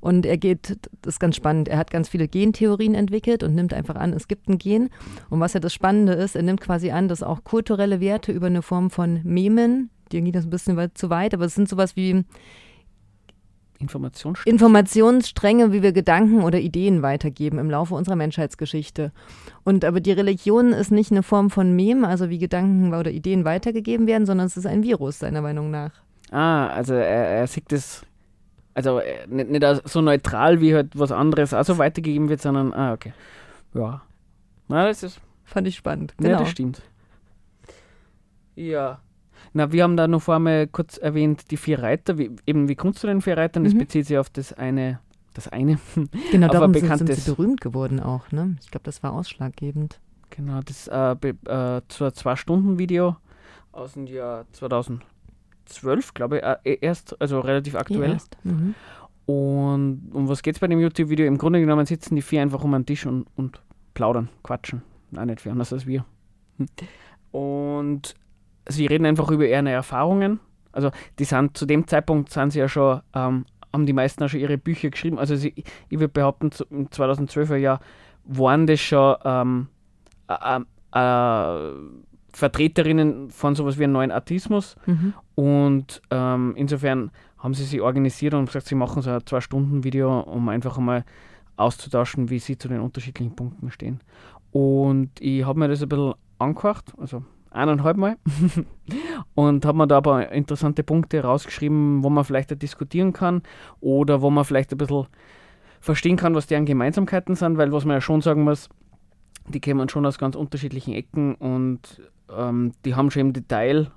Und 0.00 0.26
er 0.26 0.36
geht, 0.36 0.78
das 1.02 1.14
ist 1.14 1.20
ganz 1.20 1.36
spannend, 1.36 1.68
er 1.68 1.78
hat 1.78 1.90
ganz 1.90 2.08
viele 2.08 2.28
Gentheorien 2.28 2.94
entwickelt 2.94 3.42
und 3.42 3.54
nimmt 3.54 3.74
einfach 3.74 3.96
an, 3.96 4.12
es 4.12 4.28
gibt 4.28 4.48
ein 4.48 4.58
Gen. 4.58 4.90
Und 5.30 5.40
was 5.40 5.54
ja 5.54 5.60
das 5.60 5.74
Spannende 5.74 6.12
ist, 6.12 6.36
er 6.36 6.42
nimmt 6.42 6.60
quasi 6.60 6.90
an, 6.90 7.08
dass 7.08 7.22
auch 7.22 7.44
kulturelle 7.44 8.00
Werte 8.00 8.32
über 8.32 8.46
eine 8.46 8.62
Form 8.62 8.90
von 8.90 9.20
Memen, 9.24 9.90
die 10.12 10.22
geht 10.22 10.34
das 10.34 10.44
ein 10.44 10.50
bisschen 10.50 10.76
weit, 10.76 10.96
zu 10.96 11.10
weit, 11.10 11.34
aber 11.34 11.44
es 11.44 11.54
sind 11.54 11.68
sowas 11.68 11.96
wie 11.96 12.24
Informationsstränge. 13.80 14.52
Informationsstränge, 14.52 15.72
wie 15.72 15.82
wir 15.82 15.92
Gedanken 15.92 16.42
oder 16.42 16.58
Ideen 16.58 17.02
weitergeben 17.02 17.58
im 17.58 17.70
Laufe 17.70 17.94
unserer 17.94 18.16
Menschheitsgeschichte. 18.16 19.12
Und 19.64 19.84
aber 19.84 20.00
die 20.00 20.12
Religion 20.12 20.72
ist 20.72 20.90
nicht 20.90 21.12
eine 21.12 21.22
Form 21.22 21.50
von 21.50 21.74
Mem, 21.76 22.04
also 22.04 22.28
wie 22.28 22.38
Gedanken 22.38 22.92
oder 22.92 23.10
Ideen 23.10 23.44
weitergegeben 23.44 24.06
werden, 24.06 24.26
sondern 24.26 24.46
es 24.46 24.56
ist 24.56 24.66
ein 24.66 24.82
Virus, 24.82 25.20
seiner 25.20 25.42
Meinung 25.42 25.70
nach. 25.70 25.92
Ah, 26.30 26.68
also 26.68 26.94
er, 26.94 27.28
er 27.28 27.46
sieht 27.46 27.72
es 27.72 28.02
also 28.78 29.00
äh, 29.00 29.26
nicht, 29.26 29.50
nicht 29.50 29.88
so 29.88 30.00
neutral 30.00 30.60
wie 30.60 30.72
halt 30.72 30.96
was 30.96 31.10
anderes 31.10 31.52
also 31.52 31.78
weitergegeben 31.78 32.28
wird, 32.28 32.40
sondern, 32.40 32.72
ah, 32.72 32.92
okay. 32.92 33.12
Ja. 33.74 34.02
Na, 34.68 34.86
das 34.86 35.02
ist. 35.02 35.20
Fand 35.44 35.66
ich 35.66 35.74
spannend. 35.74 36.14
Genau. 36.18 36.30
Ja, 36.30 36.38
das 36.38 36.50
stimmt. 36.50 36.82
Ja. 38.54 39.00
Na, 39.52 39.72
wir 39.72 39.82
haben 39.82 39.96
da 39.96 40.06
noch 40.06 40.22
vorher 40.22 40.68
kurz 40.68 40.96
erwähnt, 40.96 41.50
die 41.50 41.56
vier 41.56 41.82
Reiter. 41.82 42.18
Wie, 42.18 42.30
eben, 42.46 42.68
wie 42.68 42.76
kommst 42.76 43.02
du 43.02 43.08
den 43.08 43.20
vier 43.20 43.36
Reitern? 43.36 43.64
Das 43.64 43.74
mhm. 43.74 43.78
bezieht 43.78 44.06
sich 44.06 44.16
auf 44.16 44.30
das 44.30 44.52
eine, 44.52 45.00
das 45.34 45.48
eine. 45.48 45.80
Genau, 46.30 46.46
darum 46.48 46.72
sind, 46.72 46.98
sind 46.98 47.12
sie 47.12 47.30
berühmt 47.32 47.60
geworden 47.60 47.98
auch, 47.98 48.30
ne? 48.30 48.56
Ich 48.62 48.70
glaube, 48.70 48.84
das 48.84 49.02
war 49.02 49.12
ausschlaggebend. 49.12 49.98
Genau, 50.30 50.60
das 50.64 50.86
äh, 50.86 51.12
äh, 51.12 51.82
zur 51.88 52.14
Zwei-Stunden-Video 52.14 53.16
aus 53.72 53.94
dem 53.94 54.06
Jahr 54.06 54.44
2000. 54.52 55.02
12, 55.68 56.14
glaube 56.14 56.38
ich, 56.38 56.42
äh, 56.42 56.78
erst, 56.80 57.20
also 57.20 57.40
relativ 57.40 57.74
aktuell. 57.74 58.12
Erst. 58.12 58.36
Mhm. 58.44 58.74
Und 59.26 60.10
um 60.12 60.28
was 60.28 60.42
geht 60.42 60.54
es 60.54 60.60
bei 60.60 60.66
dem 60.66 60.80
YouTube-Video? 60.80 61.26
Im 61.26 61.36
Grunde 61.36 61.60
genommen 61.60 61.84
sitzen 61.84 62.16
die 62.16 62.22
vier 62.22 62.40
einfach 62.40 62.64
um 62.64 62.72
einen 62.72 62.86
Tisch 62.86 63.04
und, 63.04 63.26
und 63.36 63.60
plaudern, 63.94 64.30
quatschen. 64.42 64.82
Nein, 65.10 65.26
nicht 65.26 65.42
viel 65.42 65.52
anders 65.52 65.72
als 65.72 65.86
wir. 65.86 66.04
Und 67.30 68.14
sie 68.66 68.86
reden 68.86 69.06
einfach 69.06 69.30
über 69.30 69.46
ihre 69.46 69.70
Erfahrungen. 69.70 70.40
Also 70.72 70.90
die 71.18 71.24
sind 71.24 71.56
zu 71.56 71.66
dem 71.66 71.86
Zeitpunkt 71.86 72.30
sind 72.30 72.52
sie 72.52 72.60
ja 72.60 72.68
schon, 72.68 73.00
ähm, 73.14 73.44
haben 73.72 73.86
die 73.86 73.92
meisten 73.92 74.22
auch 74.24 74.28
schon 74.28 74.40
ihre 74.40 74.58
Bücher 74.58 74.90
geschrieben. 74.90 75.18
Also 75.18 75.36
sie, 75.36 75.52
ich 75.88 75.98
würde 75.98 76.08
behaupten, 76.08 76.50
im 76.70 76.88
2012er 76.88 77.56
Jahr 77.56 77.80
waren 78.24 78.66
das 78.66 78.80
schon 78.80 79.16
ähm, 79.24 79.68
äh, 80.28 80.60
äh, 80.94 81.72
Vertreterinnen 82.32 83.30
von 83.30 83.54
sowas 83.54 83.78
wie 83.78 83.84
einem 83.84 83.94
neuen 83.94 84.10
Artismus. 84.10 84.76
Mhm. 84.86 85.14
Und 85.34 86.02
ähm, 86.10 86.54
insofern 86.56 87.10
haben 87.38 87.54
sie 87.54 87.64
sich 87.64 87.80
organisiert 87.80 88.34
und 88.34 88.46
gesagt, 88.46 88.66
sie 88.66 88.74
machen 88.74 89.02
so 89.02 89.10
ein 89.10 89.24
Zwei-Stunden-Video, 89.24 90.20
um 90.20 90.48
einfach 90.48 90.78
einmal 90.78 91.04
auszutauschen, 91.56 92.30
wie 92.30 92.38
sie 92.38 92.58
zu 92.58 92.68
den 92.68 92.80
unterschiedlichen 92.80 93.34
Punkten 93.34 93.70
stehen. 93.70 94.00
Und 94.52 95.10
ich 95.20 95.44
habe 95.44 95.58
mir 95.58 95.68
das 95.68 95.82
ein 95.82 95.88
bisschen 95.88 96.14
angehört, 96.38 96.92
also 96.98 97.24
eineinhalb 97.50 97.96
Mal, 97.96 98.16
und 99.34 99.64
habe 99.64 99.78
mir 99.78 99.86
da 99.86 99.98
ein 99.98 100.02
paar 100.02 100.32
interessante 100.32 100.82
Punkte 100.82 101.22
rausgeschrieben, 101.22 102.02
wo 102.02 102.10
man 102.10 102.24
vielleicht 102.24 102.60
diskutieren 102.62 103.12
kann 103.12 103.42
oder 103.80 104.22
wo 104.22 104.30
man 104.30 104.44
vielleicht 104.44 104.72
ein 104.72 104.78
bisschen 104.78 105.06
verstehen 105.80 106.16
kann, 106.16 106.34
was 106.34 106.46
deren 106.46 106.66
Gemeinsamkeiten 106.66 107.34
sind, 107.34 107.56
weil 107.56 107.72
was 107.72 107.84
man 107.84 107.96
ja 107.96 108.00
schon 108.00 108.20
sagen 108.20 108.42
muss, 108.42 108.68
die 109.46 109.60
kommen 109.60 109.88
schon 109.88 110.06
aus 110.06 110.18
ganz 110.18 110.36
unterschiedlichen 110.36 110.94
Ecken 110.94 111.34
und 111.34 112.02
ähm, 112.36 112.72
die 112.84 112.94
haben 112.94 113.10
schon 113.10 113.20
im 113.20 113.32
Detail 113.32 113.90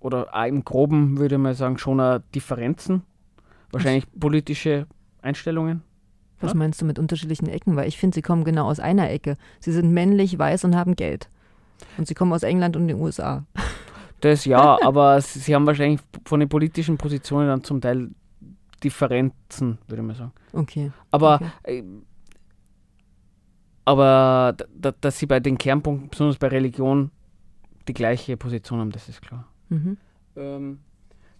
oder 0.00 0.34
auch 0.34 0.46
im 0.46 0.64
Groben, 0.64 1.18
würde 1.18 1.36
ich 1.36 1.40
mal 1.40 1.54
sagen, 1.54 1.78
schon 1.78 2.22
Differenzen. 2.34 3.02
Wahrscheinlich 3.72 4.06
politische 4.18 4.86
Einstellungen. 5.22 5.82
Was 6.40 6.52
ja? 6.52 6.58
meinst 6.58 6.80
du 6.80 6.84
mit 6.84 6.98
unterschiedlichen 6.98 7.48
Ecken? 7.48 7.76
Weil 7.76 7.88
ich 7.88 7.98
finde, 7.98 8.14
sie 8.14 8.22
kommen 8.22 8.44
genau 8.44 8.68
aus 8.68 8.80
einer 8.80 9.10
Ecke. 9.10 9.36
Sie 9.60 9.72
sind 9.72 9.92
männlich, 9.92 10.38
weiß 10.38 10.64
und 10.64 10.76
haben 10.76 10.94
Geld. 10.94 11.28
Und 11.96 12.06
sie 12.06 12.14
kommen 12.14 12.32
aus 12.32 12.42
England 12.42 12.76
und 12.76 12.86
den 12.86 13.00
USA. 13.00 13.44
Das 14.20 14.44
ja, 14.44 14.78
aber 14.84 15.20
sie 15.20 15.54
haben 15.54 15.66
wahrscheinlich 15.66 16.00
von 16.24 16.40
den 16.40 16.48
politischen 16.48 16.98
Positionen 16.98 17.48
dann 17.48 17.64
zum 17.64 17.80
Teil 17.80 18.10
Differenzen, 18.82 19.78
würde 19.88 20.02
ich 20.02 20.06
mal 20.06 20.14
sagen. 20.14 20.32
Okay. 20.52 20.92
Aber, 21.10 21.36
okay. 21.36 21.78
Äh, 21.78 21.84
aber 23.86 24.54
dass 25.00 25.18
sie 25.18 25.26
bei 25.26 25.40
den 25.40 25.58
Kernpunkten, 25.58 26.10
besonders 26.10 26.36
bei 26.36 26.48
Religion, 26.48 27.10
die 27.88 27.94
gleiche 27.94 28.36
Position 28.36 28.80
haben, 28.80 28.90
das 28.90 29.08
ist 29.08 29.22
klar. 29.22 29.46
Mhm. 29.68 29.96
Ähm, 30.36 30.78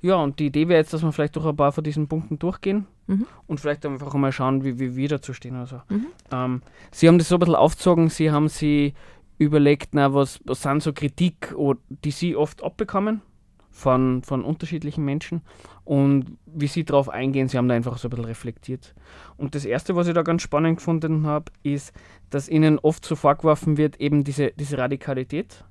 ja, 0.02 0.16
und 0.16 0.38
die 0.38 0.46
Idee 0.46 0.68
wäre 0.68 0.80
jetzt, 0.80 0.92
dass 0.92 1.02
wir 1.02 1.12
vielleicht 1.12 1.34
durch 1.34 1.46
ein 1.46 1.56
paar 1.56 1.72
von 1.72 1.82
diesen 1.82 2.08
Punkten 2.08 2.38
durchgehen 2.38 2.86
mhm. 3.06 3.26
und 3.46 3.58
vielleicht 3.58 3.86
einfach 3.86 4.12
mal 4.14 4.32
schauen, 4.32 4.62
wie, 4.62 4.78
wie 4.78 4.96
wir 4.96 5.08
dazu 5.08 5.32
stehen. 5.32 5.56
Also, 5.56 5.80
mhm. 5.88 6.06
ähm, 6.30 6.62
sie 6.90 7.08
haben 7.08 7.18
das 7.18 7.28
so 7.28 7.36
ein 7.36 7.38
bisschen 7.40 7.54
aufgezogen, 7.54 8.10
Sie 8.10 8.30
haben 8.30 8.48
sie 8.48 8.92
überlegt, 9.38 9.94
na, 9.94 10.12
was, 10.12 10.40
was 10.44 10.62
sind 10.62 10.82
so 10.82 10.92
Kritik, 10.92 11.54
die 11.88 12.10
Sie 12.10 12.36
oft 12.36 12.62
abbekommen 12.62 13.22
von, 13.70 14.22
von 14.22 14.44
unterschiedlichen 14.44 15.04
Menschen 15.04 15.42
und 15.84 16.36
wie 16.46 16.68
Sie 16.68 16.84
darauf 16.84 17.08
eingehen. 17.08 17.48
Sie 17.48 17.58
haben 17.58 17.68
da 17.68 17.74
einfach 17.74 17.98
so 17.98 18.08
ein 18.08 18.10
bisschen 18.10 18.26
reflektiert. 18.26 18.94
Und 19.36 19.54
das 19.54 19.64
Erste, 19.64 19.96
was 19.96 20.06
ich 20.06 20.14
da 20.14 20.22
ganz 20.22 20.42
spannend 20.42 20.78
gefunden 20.78 21.26
habe, 21.26 21.50
ist, 21.62 21.92
dass 22.30 22.48
Ihnen 22.48 22.78
oft 22.78 23.04
so 23.04 23.16
vorgeworfen 23.16 23.76
wird, 23.76 24.00
eben 24.00 24.22
diese, 24.22 24.52
diese 24.52 24.78
Radikalität 24.78 25.64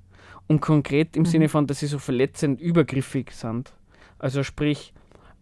und 0.48 0.62
konkret 0.62 1.16
im 1.16 1.24
mhm. 1.24 1.28
Sinne 1.28 1.50
von, 1.50 1.68
dass 1.68 1.80
sie 1.80 1.88
so 1.88 2.00
verletzend 2.00 2.62
übergriffig 2.62 3.32
sind. 3.32 3.74
Also 4.20 4.44
sprich, 4.44 4.94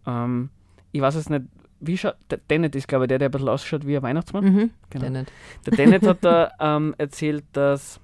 ähm, 0.06 0.50
ich 0.92 1.00
weiß 1.00 1.14
es 1.14 1.28
nicht, 1.28 1.44
wie 1.80 1.98
schaut, 1.98 2.16
der 2.30 2.38
Dennett 2.38 2.76
ist, 2.76 2.86
glaube 2.88 3.04
ich, 3.04 3.08
der, 3.08 3.18
der 3.18 3.28
ein 3.28 3.32
bisschen 3.32 3.48
ausschaut 3.48 3.86
wie 3.86 3.96
ein 3.96 4.02
Weihnachtsmann. 4.02 4.44
Mhm, 4.44 4.70
genau. 4.90 5.04
Dennett. 5.04 5.32
Der 5.66 5.76
Dennett 5.76 6.06
hat 6.06 6.18
da 6.22 6.52
ähm, 6.60 6.94
erzählt, 6.96 7.44
dass, 7.52 8.00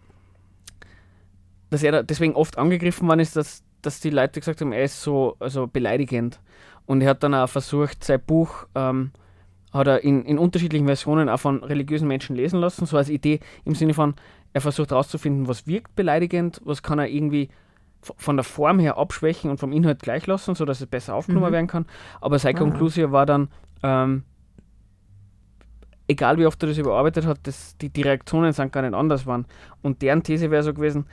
dass 1.71 1.83
er 1.83 1.93
da 1.93 2.02
deswegen 2.02 2.35
oft 2.35 2.59
angegriffen 2.59 3.07
worden 3.07 3.21
ist, 3.21 3.37
dass, 3.37 3.62
dass 3.83 4.00
die 4.00 4.11
Leute 4.11 4.40
gesagt 4.40 4.61
haben, 4.61 4.73
er 4.73 4.85
ist 4.85 5.00
so 5.00 5.37
also 5.38 5.67
beleidigend. 5.67 6.40
Und 6.87 7.02
er 7.02 7.11
hat 7.11 7.23
dann 7.23 7.35
auch 7.35 7.49
versucht, 7.49 8.02
sein 8.02 8.21
Buch 8.21 8.67
ähm, 8.75 9.12
hat 9.73 9.87
er 9.87 10.02
in, 10.02 10.25
in 10.25 10.38
unterschiedlichen 10.38 10.87
Versionen 10.87 11.28
auch 11.28 11.38
von 11.38 11.62
religiösen 11.62 12.09
Menschen 12.09 12.35
lesen 12.35 12.59
lassen, 12.61 12.87
so 12.87 12.97
als 12.97 13.11
Idee 13.11 13.40
im 13.64 13.75
Sinne 13.75 13.95
von, 13.95 14.14
er 14.52 14.61
versucht 14.61 14.90
herauszufinden, 14.90 15.49
was 15.49 15.67
wirkt 15.67 15.95
beleidigend, 15.95 16.61
was 16.64 16.83
kann 16.83 16.99
er 16.99 17.09
irgendwie 17.09 17.49
von 18.00 18.37
der 18.37 18.45
Form 18.45 18.78
her 18.78 18.97
abschwächen 18.97 19.50
und 19.50 19.59
vom 19.59 19.73
Inhalt 19.73 20.00
gleich 20.00 20.26
lassen, 20.26 20.55
sodass 20.55 20.81
es 20.81 20.87
besser 20.87 21.14
aufgenommen 21.14 21.49
mhm. 21.49 21.52
werden 21.52 21.67
kann. 21.67 21.87
Aber 22.21 22.38
seine 22.38 22.57
ah. 22.57 22.61
Konklusion 22.61 23.12
war 23.12 23.26
dann, 23.26 23.49
ähm, 23.83 24.23
egal 26.07 26.38
wie 26.38 26.47
oft 26.47 26.62
er 26.62 26.69
das 26.69 26.78
überarbeitet 26.78 27.26
hat, 27.26 27.40
das, 27.43 27.76
die, 27.78 27.90
die 27.90 28.02
Reaktionen 28.02 28.52
sind 28.52 28.73
gar 28.73 28.83
nicht 28.83 28.95
anders 28.95 29.26
waren. 29.26 29.47
Und 29.83 30.00
deren 30.02 30.23
These 30.23 30.50
wäre 30.50 30.62
so 30.62 30.73
gewesen, 30.73 31.07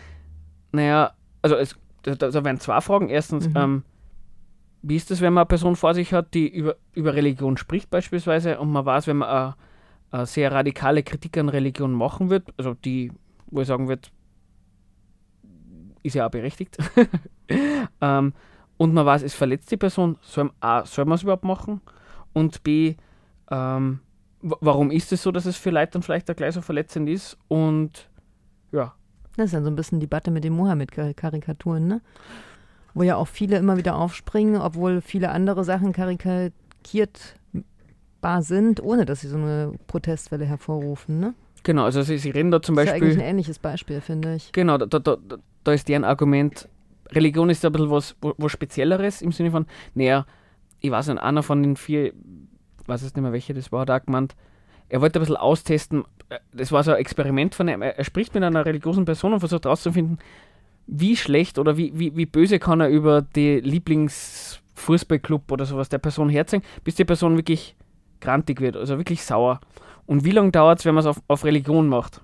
naja, 0.72 1.12
also 1.42 1.56
es, 1.56 1.76
da, 2.04 2.16
da 2.16 2.46
wären 2.46 2.60
zwei 2.60 2.80
Fragen. 2.82 3.10
Erstens, 3.10 3.50
mhm. 3.50 3.58
ähm, 3.58 3.84
wie 4.84 4.96
ist 4.96 5.10
das, 5.10 5.22
wenn 5.22 5.34
man 5.34 5.42
eine 5.42 5.48
Person 5.48 5.76
vor 5.76 5.96
sich 5.96 6.14
hat, 6.14 6.34
die 6.34 6.48
über, 6.48 6.76
über 6.94 7.16
Religion 7.16 7.58
spricht 7.58 7.90
beispielsweise 7.90 8.60
und 8.60 8.72
man 8.72 8.86
weiß, 8.86 9.08
wenn 9.08 9.18
man 9.18 9.30
eine, 9.30 9.56
eine 10.12 10.26
sehr 10.28 10.52
radikale 10.52 11.02
Kritik 11.02 11.38
an 11.38 11.50
Religion 11.50 11.92
machen 11.92 12.30
wird, 12.30 12.54
also 12.58 12.76
die, 12.76 13.12
wo 13.56 13.62
ich 13.62 13.68
sagen 13.68 13.88
würde, 13.88 14.10
ist 16.04 16.14
ja 16.14 16.28
auch 16.28 16.32
berechtigt. 16.32 16.78
ähm, 18.02 18.34
und 18.78 18.94
man 18.94 19.06
weiß, 19.06 19.24
es 19.24 19.34
verletzt 19.34 19.72
die 19.72 19.78
Person, 19.78 20.18
soll, 20.22 20.52
A, 20.60 20.86
soll 20.86 21.06
man 21.06 21.16
es 21.16 21.24
überhaupt 21.24 21.46
machen? 21.46 21.82
Und 22.34 22.64
B, 22.64 22.96
ähm, 23.50 24.00
warum 24.42 24.92
ist 24.92 25.12
es 25.14 25.24
so, 25.24 25.32
dass 25.32 25.46
es 25.46 25.56
für 25.56 25.70
Leute 25.70 25.94
dann 25.94 26.04
vielleicht 26.04 26.30
auch 26.30 26.36
gleich 26.36 26.54
so 26.54 26.62
verletzend 26.62 27.10
ist? 27.10 27.38
Und 27.48 28.10
ja. 28.72 28.94
Das 29.38 29.46
ist 29.48 29.54
dann 29.54 29.64
so 29.64 29.72
ein 29.72 29.76
bisschen 29.76 30.00
Debatte 30.00 30.32
mit 30.32 30.44
den 30.44 30.54
Mohammed-Karikaturen, 30.54 31.88
ne? 31.88 32.02
Wo 32.94 33.04
ja 33.04 33.16
auch 33.18 33.28
viele 33.28 33.58
immer 33.58 33.78
wieder 33.78 33.96
aufspringen, 33.96 34.62
obwohl 34.62 35.02
viele 35.02 35.30
andere 35.32 35.64
Sachen 35.66 35.92
karikierbar 35.92 36.52
sind, 38.40 38.82
ohne 38.82 39.06
dass 39.06 39.22
sie 39.22 39.28
so 39.28 39.38
eine 39.38 39.74
Protestwelle 39.88 40.46
hervorrufen, 40.46 41.20
ne? 41.20 41.34
Genau, 41.66 41.84
also 41.84 42.04
sie, 42.04 42.20
sie 42.20 42.30
reden 42.30 42.52
da 42.52 42.62
zum 42.62 42.76
Beispiel. 42.76 43.00
Das 43.00 43.02
ist 43.02 43.04
eigentlich 43.04 43.24
ein 43.24 43.30
ähnliches 43.30 43.60
Beispiel, 43.60 44.00
finde 44.00 44.36
ich. 44.36 44.52
Genau, 44.52 44.78
da, 44.78 45.00
da, 45.00 45.18
da 45.64 45.74
ist 45.74 45.90
deren 45.90 46.04
Argument, 46.04 46.70
Religion 47.12 47.50
ist 47.50 47.66
ein 47.66 47.72
bisschen 47.72 47.90
was, 47.90 48.16
was 48.22 48.52
Spezielleres 48.52 49.24
im 49.24 49.32
Sinne 49.32 49.50
von, 49.50 49.66
naja, 49.96 50.28
ich 50.80 50.92
weiß 50.92 51.08
nicht, 51.08 51.22
einer 51.22 51.42
von 51.42 51.64
den 51.64 51.76
vier, 51.76 52.14
ich 52.14 52.88
weiß 52.88 53.02
jetzt 53.02 53.16
nicht 53.16 53.24
mehr 53.24 53.32
welche 53.32 53.56
das 53.56 53.72
war, 53.72 53.82
hat 53.82 53.90
auch 53.90 54.06
gemeint, 54.06 54.36
er 54.90 55.02
wollte 55.02 55.18
ein 55.18 55.22
bisschen 55.22 55.38
austesten, 55.38 56.04
äh, 56.30 56.38
das 56.54 56.72
war 56.72 56.84
so 56.84 56.92
ein 56.92 56.98
Experiment 56.98 57.56
von 57.56 57.68
ihm, 57.68 57.82
er 57.82 58.04
spricht 58.04 58.36
mit 58.36 58.44
einer 58.44 58.64
religiösen 58.64 59.06
Person 59.06 59.34
und 59.34 59.40
versucht 59.40 59.66
herauszufinden, 59.66 60.20
wie 60.86 61.18
schlecht 61.18 61.58
oder 61.58 61.78
wie, 61.78 61.98
wie, 61.98 62.16
wie 62.16 62.28
böse 62.28 62.60
kann 62.60 62.80
er 62.80 62.90
über 62.90 63.24
die 63.24 63.60
Lieblingsfußballclub 63.60 65.52
oder 65.52 65.66
sowas 65.66 65.90
der 65.90 65.98
Person 65.98 66.30
herzeigen, 66.30 66.64
bis 66.84 66.94
die 66.94 67.06
Person 67.06 67.38
wirklich 67.38 67.76
grantig 68.22 68.62
wird, 68.62 68.78
also 68.78 69.00
wirklich 69.00 69.24
sauer. 69.24 69.62
Und 70.06 70.24
wie 70.24 70.32
lange 70.32 70.52
dauert 70.52 70.80
es, 70.80 70.86
wenn 70.86 70.96
man 70.96 71.04
es 71.04 71.08
auf, 71.08 71.22
auf 71.28 71.44
Religion 71.44 71.88
macht? 71.88 72.22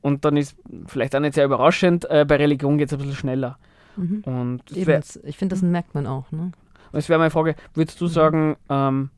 Und 0.00 0.24
dann 0.24 0.36
ist 0.36 0.56
vielleicht 0.86 1.14
auch 1.14 1.20
nicht 1.20 1.34
sehr 1.34 1.44
überraschend, 1.44 2.08
äh, 2.10 2.24
bei 2.26 2.36
Religion 2.36 2.78
geht 2.78 2.88
es 2.88 2.92
ein 2.92 2.98
bisschen 2.98 3.16
schneller. 3.16 3.58
Mhm. 3.96 4.22
Und 4.24 4.86
wär, 4.86 5.02
ich 5.24 5.36
finde, 5.36 5.54
das 5.54 5.62
merkt 5.62 5.94
man 5.94 6.06
auch. 6.06 6.30
Ne? 6.30 6.52
Und 6.92 6.98
es 6.98 7.08
wäre 7.08 7.18
meine 7.18 7.30
Frage, 7.30 7.56
würdest 7.74 8.00
du 8.00 8.04
mhm. 8.04 8.10
sagen, 8.10 8.56
ähm, 8.68 9.10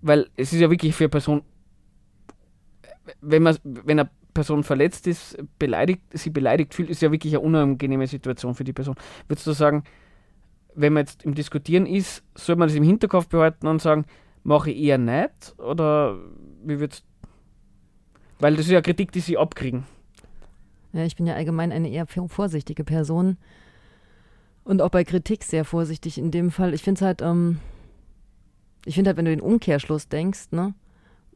weil 0.00 0.28
es 0.36 0.52
ist 0.52 0.60
ja 0.60 0.70
wirklich 0.70 0.94
für 0.94 1.04
eine 1.04 1.10
Person, 1.10 1.42
wenn, 3.20 3.42
man, 3.42 3.56
wenn 3.64 3.98
eine 3.98 4.10
Person 4.34 4.62
verletzt 4.62 5.06
ist, 5.08 5.36
beleidigt, 5.58 6.02
sie 6.12 6.30
beleidigt 6.30 6.74
fühlt, 6.74 6.90
ist 6.90 7.02
ja 7.02 7.10
wirklich 7.10 7.34
eine 7.34 7.40
unangenehme 7.40 8.06
Situation 8.06 8.54
für 8.54 8.64
die 8.64 8.72
Person. 8.72 8.94
Würdest 9.26 9.46
du 9.46 9.52
sagen, 9.52 9.82
wenn 10.74 10.92
man 10.92 11.02
jetzt 11.02 11.24
im 11.24 11.34
Diskutieren 11.34 11.86
ist, 11.86 12.22
soll 12.36 12.54
man 12.54 12.68
das 12.68 12.76
im 12.76 12.84
Hinterkopf 12.84 13.26
behalten 13.26 13.66
und 13.66 13.82
sagen, 13.82 14.04
mache 14.44 14.70
ich 14.70 14.78
eher 14.80 14.98
nicht? 14.98 15.56
Oder 15.58 16.16
wie 16.64 16.78
würdest 16.78 17.04
weil 18.38 18.56
das 18.56 18.66
ist 18.66 18.72
ja 18.72 18.80
Kritik, 18.80 19.12
die 19.12 19.20
sie 19.20 19.38
abkriegen. 19.38 19.84
Ja, 20.92 21.04
ich 21.04 21.16
bin 21.16 21.26
ja 21.26 21.34
allgemein 21.34 21.72
eine 21.72 21.90
eher 21.90 22.06
vorsichtige 22.06 22.84
Person. 22.84 23.36
Und 24.64 24.82
auch 24.82 24.90
bei 24.90 25.04
Kritik 25.04 25.44
sehr 25.44 25.64
vorsichtig 25.64 26.18
in 26.18 26.30
dem 26.30 26.50
Fall. 26.50 26.74
Ich 26.74 26.82
finde 26.82 26.98
es 26.98 27.02
halt, 27.02 27.22
ähm, 27.22 27.58
ich 28.84 28.94
finde 28.94 29.08
halt, 29.08 29.16
wenn 29.16 29.24
du 29.24 29.30
den 29.30 29.40
Umkehrschluss 29.40 30.08
denkst, 30.08 30.52
ne, 30.52 30.74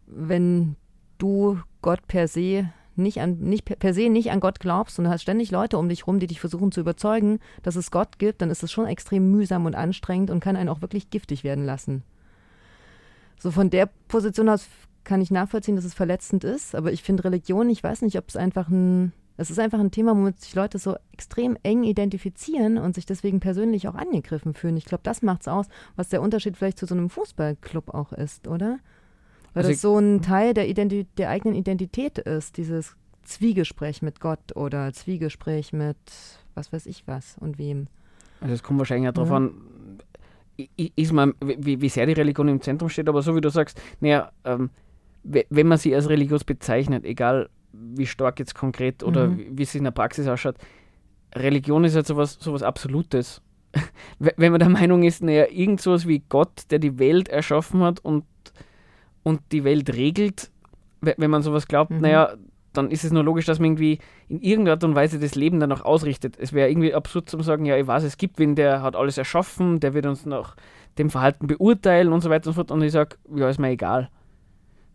wenn 0.06 0.76
du 1.18 1.58
Gott 1.80 2.06
per 2.06 2.28
se 2.28 2.70
nicht 2.94 3.20
an, 3.20 3.38
nicht 3.38 3.64
per 3.64 3.94
se 3.94 4.10
nicht 4.10 4.30
an 4.30 4.40
Gott 4.40 4.60
glaubst 4.60 4.98
und 4.98 5.06
du 5.06 5.10
hast 5.10 5.22
ständig 5.22 5.50
Leute 5.50 5.78
um 5.78 5.88
dich 5.88 6.06
rum, 6.06 6.18
die 6.18 6.26
dich 6.26 6.40
versuchen 6.40 6.72
zu 6.72 6.80
überzeugen, 6.80 7.38
dass 7.62 7.76
es 7.76 7.90
Gott 7.90 8.18
gibt, 8.18 8.42
dann 8.42 8.50
ist 8.50 8.62
es 8.62 8.70
schon 8.70 8.86
extrem 8.86 9.30
mühsam 9.30 9.64
und 9.64 9.74
anstrengend 9.74 10.30
und 10.30 10.40
kann 10.40 10.56
einen 10.56 10.68
auch 10.68 10.82
wirklich 10.82 11.08
giftig 11.10 11.42
werden 11.42 11.64
lassen. 11.64 12.02
So 13.38 13.50
von 13.50 13.70
der 13.70 13.88
Position 14.08 14.48
aus 14.48 14.68
kann 15.04 15.20
ich 15.20 15.30
nachvollziehen, 15.30 15.76
dass 15.76 15.84
es 15.84 15.94
verletzend 15.94 16.44
ist, 16.44 16.74
aber 16.74 16.92
ich 16.92 17.02
finde 17.02 17.24
Religion, 17.24 17.68
ich 17.70 17.82
weiß 17.82 18.02
nicht, 18.02 18.18
ob 18.18 18.28
es 18.28 18.36
einfach 18.36 18.68
ein, 18.68 19.12
es 19.36 19.50
ist 19.50 19.58
einfach 19.58 19.80
ein 19.80 19.90
Thema, 19.90 20.12
womit 20.12 20.40
sich 20.40 20.54
Leute 20.54 20.78
so 20.78 20.96
extrem 21.12 21.56
eng 21.62 21.84
identifizieren 21.84 22.78
und 22.78 22.94
sich 22.94 23.06
deswegen 23.06 23.40
persönlich 23.40 23.88
auch 23.88 23.94
angegriffen 23.94 24.54
fühlen. 24.54 24.76
Ich 24.76 24.84
glaube, 24.84 25.02
das 25.04 25.22
macht 25.22 25.42
es 25.42 25.48
aus, 25.48 25.66
was 25.96 26.08
der 26.08 26.22
Unterschied 26.22 26.56
vielleicht 26.56 26.78
zu 26.78 26.86
so 26.86 26.94
einem 26.94 27.10
Fußballclub 27.10 27.92
auch 27.94 28.12
ist, 28.12 28.46
oder? 28.46 28.78
Weil 29.54 29.64
also 29.64 29.70
das 29.70 29.80
so 29.80 29.98
ein 29.98 30.22
Teil 30.22 30.54
der, 30.54 30.68
Identi 30.68 31.06
der 31.18 31.30
eigenen 31.30 31.56
Identität 31.56 32.18
ist, 32.18 32.56
dieses 32.56 32.96
Zwiegespräch 33.24 34.02
mit 34.02 34.20
Gott 34.20 34.56
oder 34.56 34.92
Zwiegespräch 34.92 35.72
mit 35.72 35.96
was 36.54 36.72
weiß 36.72 36.86
ich 36.86 37.06
was 37.06 37.36
und 37.38 37.58
wem. 37.58 37.86
Also 38.40 38.54
es 38.54 38.62
kommt 38.62 38.78
wahrscheinlich 38.78 39.08
auch 39.08 39.14
darauf 39.14 39.30
ja. 39.30 39.36
an, 39.36 39.54
ist 40.76 41.12
man, 41.12 41.34
wie, 41.40 41.80
wie 41.80 41.88
sehr 41.88 42.06
die 42.06 42.12
Religion 42.12 42.48
im 42.48 42.60
Zentrum 42.60 42.88
steht, 42.88 43.08
aber 43.08 43.22
so 43.22 43.34
wie 43.34 43.40
du 43.40 43.48
sagst, 43.48 43.80
naja, 44.00 44.32
ähm, 44.44 44.70
wenn 45.22 45.66
man 45.66 45.78
sie 45.78 45.94
als 45.94 46.08
religiös 46.08 46.44
bezeichnet, 46.44 47.04
egal 47.04 47.48
wie 47.72 48.06
stark 48.06 48.38
jetzt 48.38 48.54
konkret 48.54 49.02
oder 49.02 49.28
mhm. 49.28 49.58
wie, 49.58 49.62
es 49.62 49.74
in 49.74 49.84
der 49.84 49.90
Praxis 49.92 50.28
ausschaut, 50.28 50.56
Religion 51.34 51.84
ist 51.84 51.94
halt 51.94 52.06
sowas, 52.06 52.36
sowas 52.40 52.62
Absolutes. 52.62 53.40
wenn 54.18 54.52
man 54.52 54.58
der 54.58 54.68
Meinung 54.68 55.02
ist, 55.02 55.22
naja, 55.22 55.46
irgend 55.50 55.80
sowas 55.80 56.06
wie 56.06 56.22
Gott, 56.28 56.70
der 56.70 56.78
die 56.78 56.98
Welt 56.98 57.28
erschaffen 57.28 57.82
hat 57.82 58.00
und, 58.00 58.24
und 59.22 59.40
die 59.50 59.64
Welt 59.64 59.94
regelt, 59.94 60.50
wenn 61.00 61.30
man 61.30 61.42
sowas 61.42 61.66
glaubt, 61.66 61.90
mhm. 61.90 62.00
naja, 62.00 62.34
dann 62.72 62.90
ist 62.90 63.04
es 63.04 63.12
nur 63.12 63.24
logisch, 63.24 63.46
dass 63.46 63.58
man 63.58 63.72
irgendwie 63.72 63.98
in 64.28 64.40
irgendeiner 64.40 64.76
Art 64.76 64.84
und 64.84 64.94
Weise 64.94 65.18
das 65.18 65.34
Leben 65.34 65.60
dann 65.60 65.72
auch 65.72 65.84
ausrichtet. 65.84 66.36
Es 66.38 66.52
wäre 66.52 66.70
irgendwie 66.70 66.94
absurd 66.94 67.28
zu 67.28 67.40
sagen, 67.42 67.64
ja, 67.64 67.76
ich 67.76 67.86
weiß, 67.86 68.02
es 68.02 68.16
gibt 68.16 68.38
wen, 68.38 68.54
der 68.54 68.82
hat 68.82 68.96
alles 68.96 69.18
erschaffen, 69.18 69.80
der 69.80 69.94
wird 69.94 70.06
uns 70.06 70.26
nach 70.26 70.56
dem 70.98 71.10
Verhalten 71.10 71.46
beurteilen 71.46 72.12
und 72.12 72.20
so 72.20 72.30
weiter 72.30 72.48
und 72.48 72.54
so 72.54 72.60
fort. 72.60 72.70
Und 72.70 72.82
ich 72.82 72.92
sage, 72.92 73.16
ja, 73.34 73.48
ist 73.48 73.58
mir 73.58 73.68
egal. 73.70 74.10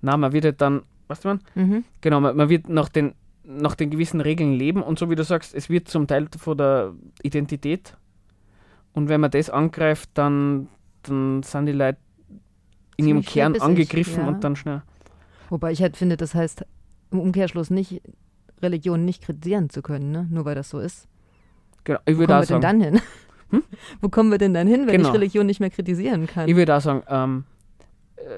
Na, 0.02 0.18
man 0.18 0.32
wird 0.32 0.46
halt 0.46 0.62
dann, 0.62 0.84
weißt 1.08 1.24
du 1.24 1.28
man? 1.30 1.40
Mhm. 1.56 1.84
Genau, 2.02 2.20
man, 2.20 2.36
man, 2.36 2.50
wird 2.50 2.70
nach 2.70 2.90
den, 2.90 3.14
nach 3.44 3.76
den 3.76 3.90
gewissen 3.90 4.22
Regeln 4.22 4.54
leben 4.54 4.82
und 4.82 5.00
so 5.00 5.10
wie 5.10 5.16
du 5.16 5.24
sagst, 5.24 5.56
es 5.56 5.70
wird 5.70 5.88
zum 5.88 6.08
Teil 6.08 6.28
von 6.38 6.58
der 6.58 6.94
Identität. 7.24 7.96
Und 8.94 9.10
wenn 9.10 9.22
man 9.22 9.32
das 9.32 9.50
angreift, 9.50 10.10
dann, 10.16 10.68
dann 11.04 11.44
sind 11.44 11.68
die 11.68 11.72
Leute 11.72 12.00
in 12.98 13.06
Ziemlich 13.06 13.36
ihrem 13.36 13.54
Kern 13.54 13.62
angegriffen 13.62 14.24
ja. 14.24 14.28
und 14.28 14.44
dann 14.44 14.56
schnell. 14.56 14.82
Wobei 15.50 15.72
ich 15.72 15.82
halt 15.82 15.96
finde, 15.96 16.18
das 16.18 16.36
heißt 16.36 16.66
im 17.12 17.20
Umkehrschluss 17.20 17.70
nicht, 17.70 18.02
Religion 18.62 19.06
nicht 19.06 19.24
kritisieren 19.24 19.70
zu 19.70 19.82
können, 19.82 20.12
ne? 20.12 20.28
nur 20.30 20.46
weil 20.46 20.56
das 20.56 20.70
so 20.70 20.80
ist. 20.80 21.08
Genau, 21.84 22.00
ich 22.06 22.18
würde 22.18 22.34
Wo 22.34 22.40
kommen 22.40 22.42
wir 22.42 22.48
denn 22.48 22.62
dann 22.62 22.82
hin? 22.82 23.02
Hm? 23.50 23.64
Wo 24.02 24.10
kommen 24.10 24.32
wir 24.32 24.38
denn 24.38 24.54
dann 24.54 24.68
hin, 24.68 24.88
wenn 24.88 24.98
genau. 24.98 25.10
ich 25.10 25.16
Religion 25.16 25.46
nicht 25.46 25.60
mehr 25.60 25.70
kritisieren 25.70 26.28
kann? 26.28 26.50
Ich 26.50 26.56
würde 26.56 26.76
auch 26.76 26.82
sagen, 26.82 27.04
ähm, 27.08 27.44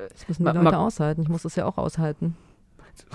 das 0.09 0.27
müssen 0.27 0.45
die 0.45 0.51
Leute 0.51 0.77
aushalten. 0.77 1.21
Ich 1.21 1.29
muss 1.29 1.43
das 1.43 1.55
ja 1.55 1.65
auch 1.65 1.77
aushalten. 1.77 2.35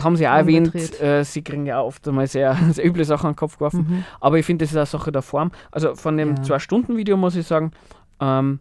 Haben 0.03 0.17
sie 0.17 0.27
auch 0.27 0.35
erwähnt, 0.35 0.75
äh, 1.01 1.25
sie 1.25 1.43
kriegen 1.43 1.67
ja 1.67 1.81
oft 1.81 2.07
einmal 2.09 2.27
sehr, 2.27 2.57
sehr 2.73 2.87
üble 2.87 3.05
Sachen 3.05 3.27
an 3.27 3.33
den 3.33 3.37
Kopf 3.37 3.59
geworfen. 3.59 3.87
Mhm. 3.89 4.05
Aber 4.21 4.39
ich 4.39 4.47
finde, 4.47 4.65
das 4.65 4.73
ist 4.73 4.77
eine 4.77 4.87
Sache 4.87 5.13
der 5.13 5.23
Form. 5.23 5.51
Also 5.71 5.95
von 5.95 6.17
dem 6.17 6.37
ja. 6.37 6.43
Zwei-Stunden-Video 6.43 7.17
muss 7.17 7.37
ich 7.37 7.47
sagen, 7.47 7.73
ähm, 8.21 8.61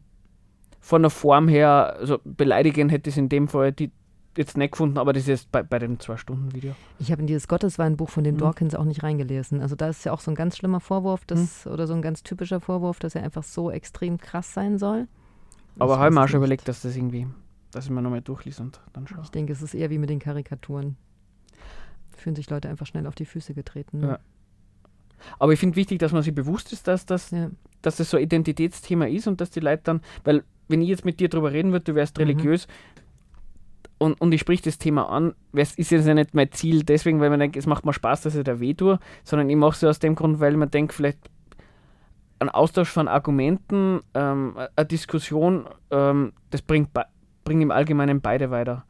von 0.80 1.02
der 1.02 1.12
Form 1.12 1.48
her, 1.48 1.96
also 1.98 2.20
beleidigen 2.26 2.90
hätte 2.90 3.10
ich 3.10 3.16
es 3.16 3.18
in 3.18 3.30
dem 3.30 3.48
Fall 3.48 3.72
die, 3.72 3.92
jetzt 4.38 4.58
nicht 4.58 4.72
gefunden, 4.72 4.98
aber 4.98 5.14
das 5.14 5.24
ist 5.24 5.30
jetzt 5.30 5.52
bei, 5.52 5.64
bei 5.64 5.80
dem 5.80 6.00
Zwei-Stunden-Video. 6.00 6.76
Ich 7.00 7.12
habe 7.12 7.22
in 7.22 7.28
dieses 7.28 7.48
Gottesweinbuch 7.48 8.10
von 8.10 8.24
den 8.24 8.36
mhm. 8.36 8.40
Dawkins 8.40 8.76
auch 8.76 8.84
nicht 8.84 9.04
reingelesen. 9.04 9.62
Also 9.62 9.76
da 9.76 9.88
ist 9.88 10.04
ja 10.04 10.12
auch 10.12 10.20
so 10.20 10.30
ein 10.32 10.36
ganz 10.36 10.58
schlimmer 10.58 10.82
Vorwurf, 10.82 11.24
dass, 11.26 11.66
mhm. 11.66 11.72
oder 11.72 11.88
so 11.88 11.94
ein 11.94 12.02
ganz 12.02 12.24
typischer 12.24 12.60
Vorwurf, 12.60 13.00
dass 13.00 13.16
er 13.16 13.24
einfach 13.24 13.44
so 13.44 13.72
extrem 13.72 14.18
krass 14.18 14.54
sein 14.54 14.78
soll. 14.78 15.08
Aber 15.80 15.98
habe 15.98 16.10
ich 16.10 16.14
mir 16.14 16.24
auch 16.24 16.28
schon 16.28 16.38
überlegt, 16.38 16.68
dass 16.68 16.82
das 16.82 16.96
irgendwie, 16.96 17.28
dass 17.76 17.86
ich 17.86 17.92
mir 17.92 18.02
nochmal 18.02 18.22
durchlese 18.22 18.62
und 18.62 18.82
dann 18.94 19.08
schaue. 19.08 19.22
Ich 19.24 19.32
denke, 19.32 19.54
es 19.54 19.62
ist 19.62 19.74
eher 19.74 19.90
wie 19.90 19.98
mit 19.98 20.10
den 20.10 20.20
Karikaturen. 20.20 20.96
Fühlen 22.16 22.36
sich 22.36 22.50
Leute 22.50 22.70
einfach 22.70 22.86
schnell 22.86 23.08
auf 23.08 23.16
die 23.16 23.26
Füße 23.26 23.54
getreten. 23.54 24.00
Ne? 24.00 24.08
Ja. 24.08 24.20
Aber 25.40 25.54
ich 25.54 25.60
finde 25.60 25.76
wichtig, 25.76 26.00
dass 26.00 26.12
man 26.12 26.24
sich 26.24 26.34
bewusst 26.34 26.74
ist, 26.74 26.88
dass 26.88 27.06
das, 27.06 27.32
ja. 27.32 27.50
dass 27.82 27.98
das 27.98 28.10
so 28.10 28.18
ein 28.18 28.24
Identitätsthema 28.24 29.06
ist 29.06 29.28
und 29.28 29.42
dass 29.42 29.50
die 29.50 29.60
Leute 29.60 29.84
dann, 29.84 30.02
weil 30.24 30.44
wenn 30.68 30.82
ich 30.82 30.90
jetzt 30.90 31.06
mit 31.06 31.20
dir 31.20 31.30
darüber 31.30 31.52
reden 31.52 31.72
würde, 31.72 31.86
du 31.86 31.96
wärst 31.96 32.18
mhm. 32.18 32.24
religiös 32.24 32.68
und, 33.98 34.20
und 34.20 34.34
ich 34.34 34.42
sprich 34.42 34.62
das 34.62 34.78
Thema 34.78 35.10
an, 35.10 35.34
ist 35.54 35.92
jetzt 35.92 36.06
ja 36.06 36.14
nicht 36.14 36.34
mein 36.34 36.52
Ziel 36.52 36.84
deswegen, 36.84 37.20
weil 37.20 37.30
man 37.30 37.40
denkt, 37.40 37.56
es 37.56 37.66
macht 37.66 37.86
mir 37.86 37.94
Spaß, 37.94 38.22
dass 38.22 38.36
ich 38.36 38.44
da 38.44 38.60
weh 38.60 38.74
tue, 38.74 39.00
sondern 39.24 39.50
ich 39.50 39.56
mache 39.56 39.76
es 39.76 39.84
aus 39.84 40.00
dem 40.00 40.16
Grund, 40.16 40.40
weil 40.40 40.58
man 40.58 40.70
denkt, 40.70 40.94
vielleicht 40.94 41.20
ein 42.40 42.50
Austausch 42.50 42.90
von 42.90 43.08
Argumenten, 43.08 44.02
ähm, 44.14 44.58
eine 44.76 44.86
Diskussion, 44.86 45.66
ähm, 45.92 46.34
das 46.50 46.62
bringt, 46.62 46.90
bringt 47.44 47.62
im 47.62 47.72
Allgemeinen 47.72 48.22
beide 48.22 48.52
weiter. 48.52 48.86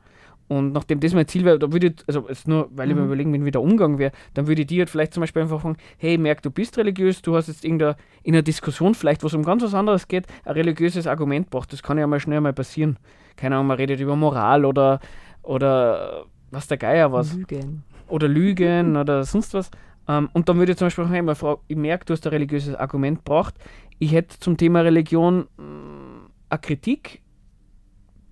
Und 0.48 0.74
nachdem 0.74 1.00
das 1.00 1.14
mein 1.14 1.28
Ziel 1.28 1.46
wäre, 1.46 1.58
da 1.58 1.72
würde 1.72 1.88
ich, 1.88 1.94
also 2.06 2.28
jetzt 2.28 2.48
nur, 2.48 2.70
weil 2.72 2.90
ich 2.90 2.96
mir 2.96 3.02
mhm. 3.02 3.08
überlegen, 3.08 3.34
wenn 3.34 3.46
wieder 3.46 3.62
Umgang 3.62 3.98
wäre, 3.98 4.12
dann 4.34 4.48
würde 4.48 4.62
ich 4.62 4.68
dir 4.68 4.82
halt 4.82 4.90
vielleicht 4.90 5.14
zum 5.14 5.22
Beispiel 5.22 5.42
einfach 5.42 5.62
sagen, 5.62 5.78
hey, 5.98 6.18
merk, 6.18 6.42
du 6.42 6.52
bist 6.52 6.78
religiös, 6.78 7.22
du 7.22 7.36
hast 7.36 7.48
jetzt 7.48 7.64
in 7.64 7.80
der 7.80 7.96
Diskussion 8.24 8.94
vielleicht, 8.94 9.24
wo 9.24 9.28
es 9.28 9.34
um 9.34 9.44
ganz 9.44 9.64
was 9.64 9.74
anderes 9.74 10.08
geht, 10.08 10.28
ein 10.46 10.54
religiöses 10.54 11.08
Argument 11.08 11.50
braucht. 11.50 11.72
Das 11.74 11.82
kann 11.82 11.98
ja 11.98 12.06
mal 12.08 12.20
schnell 12.20 12.42
mal 12.42 12.54
passieren. 12.54 12.98
Keine 13.36 13.56
Ahnung, 13.56 13.68
man 13.68 13.78
redet 13.78 14.00
über 14.00 14.16
Moral 14.16 14.66
oder, 14.66 15.00
oder 15.42 16.26
was 16.52 16.68
der 16.68 16.78
Geier 16.78 17.12
was. 17.12 17.34
Lügen. 17.34 17.84
Oder 18.08 18.28
Lügen 18.28 18.98
oder 18.98 19.24
sonst 19.24 19.54
was. 19.54 19.72
Um, 20.06 20.16
ähm, 20.16 20.30
und 20.34 20.50
dann 20.50 20.58
würde 20.58 20.74
ich 20.74 20.78
zum 20.78 20.88
Beispiel 20.88 21.06
sagen, 21.06 21.26
hey, 21.26 21.56
ich 21.68 21.78
merke, 21.78 22.06
du 22.06 22.14
hast 22.14 22.28
ein 22.28 22.32
religiöses 22.32 22.76
Argument 22.76 23.24
braucht. 23.24 23.56
Ich 24.00 24.12
hätte 24.12 24.38
zum 24.38 24.58
Thema 24.58 24.82
Religion 24.82 25.48
mh, 25.56 25.64
mm, 25.64 26.30
eine 26.50 26.60
Kritik. 26.60 27.23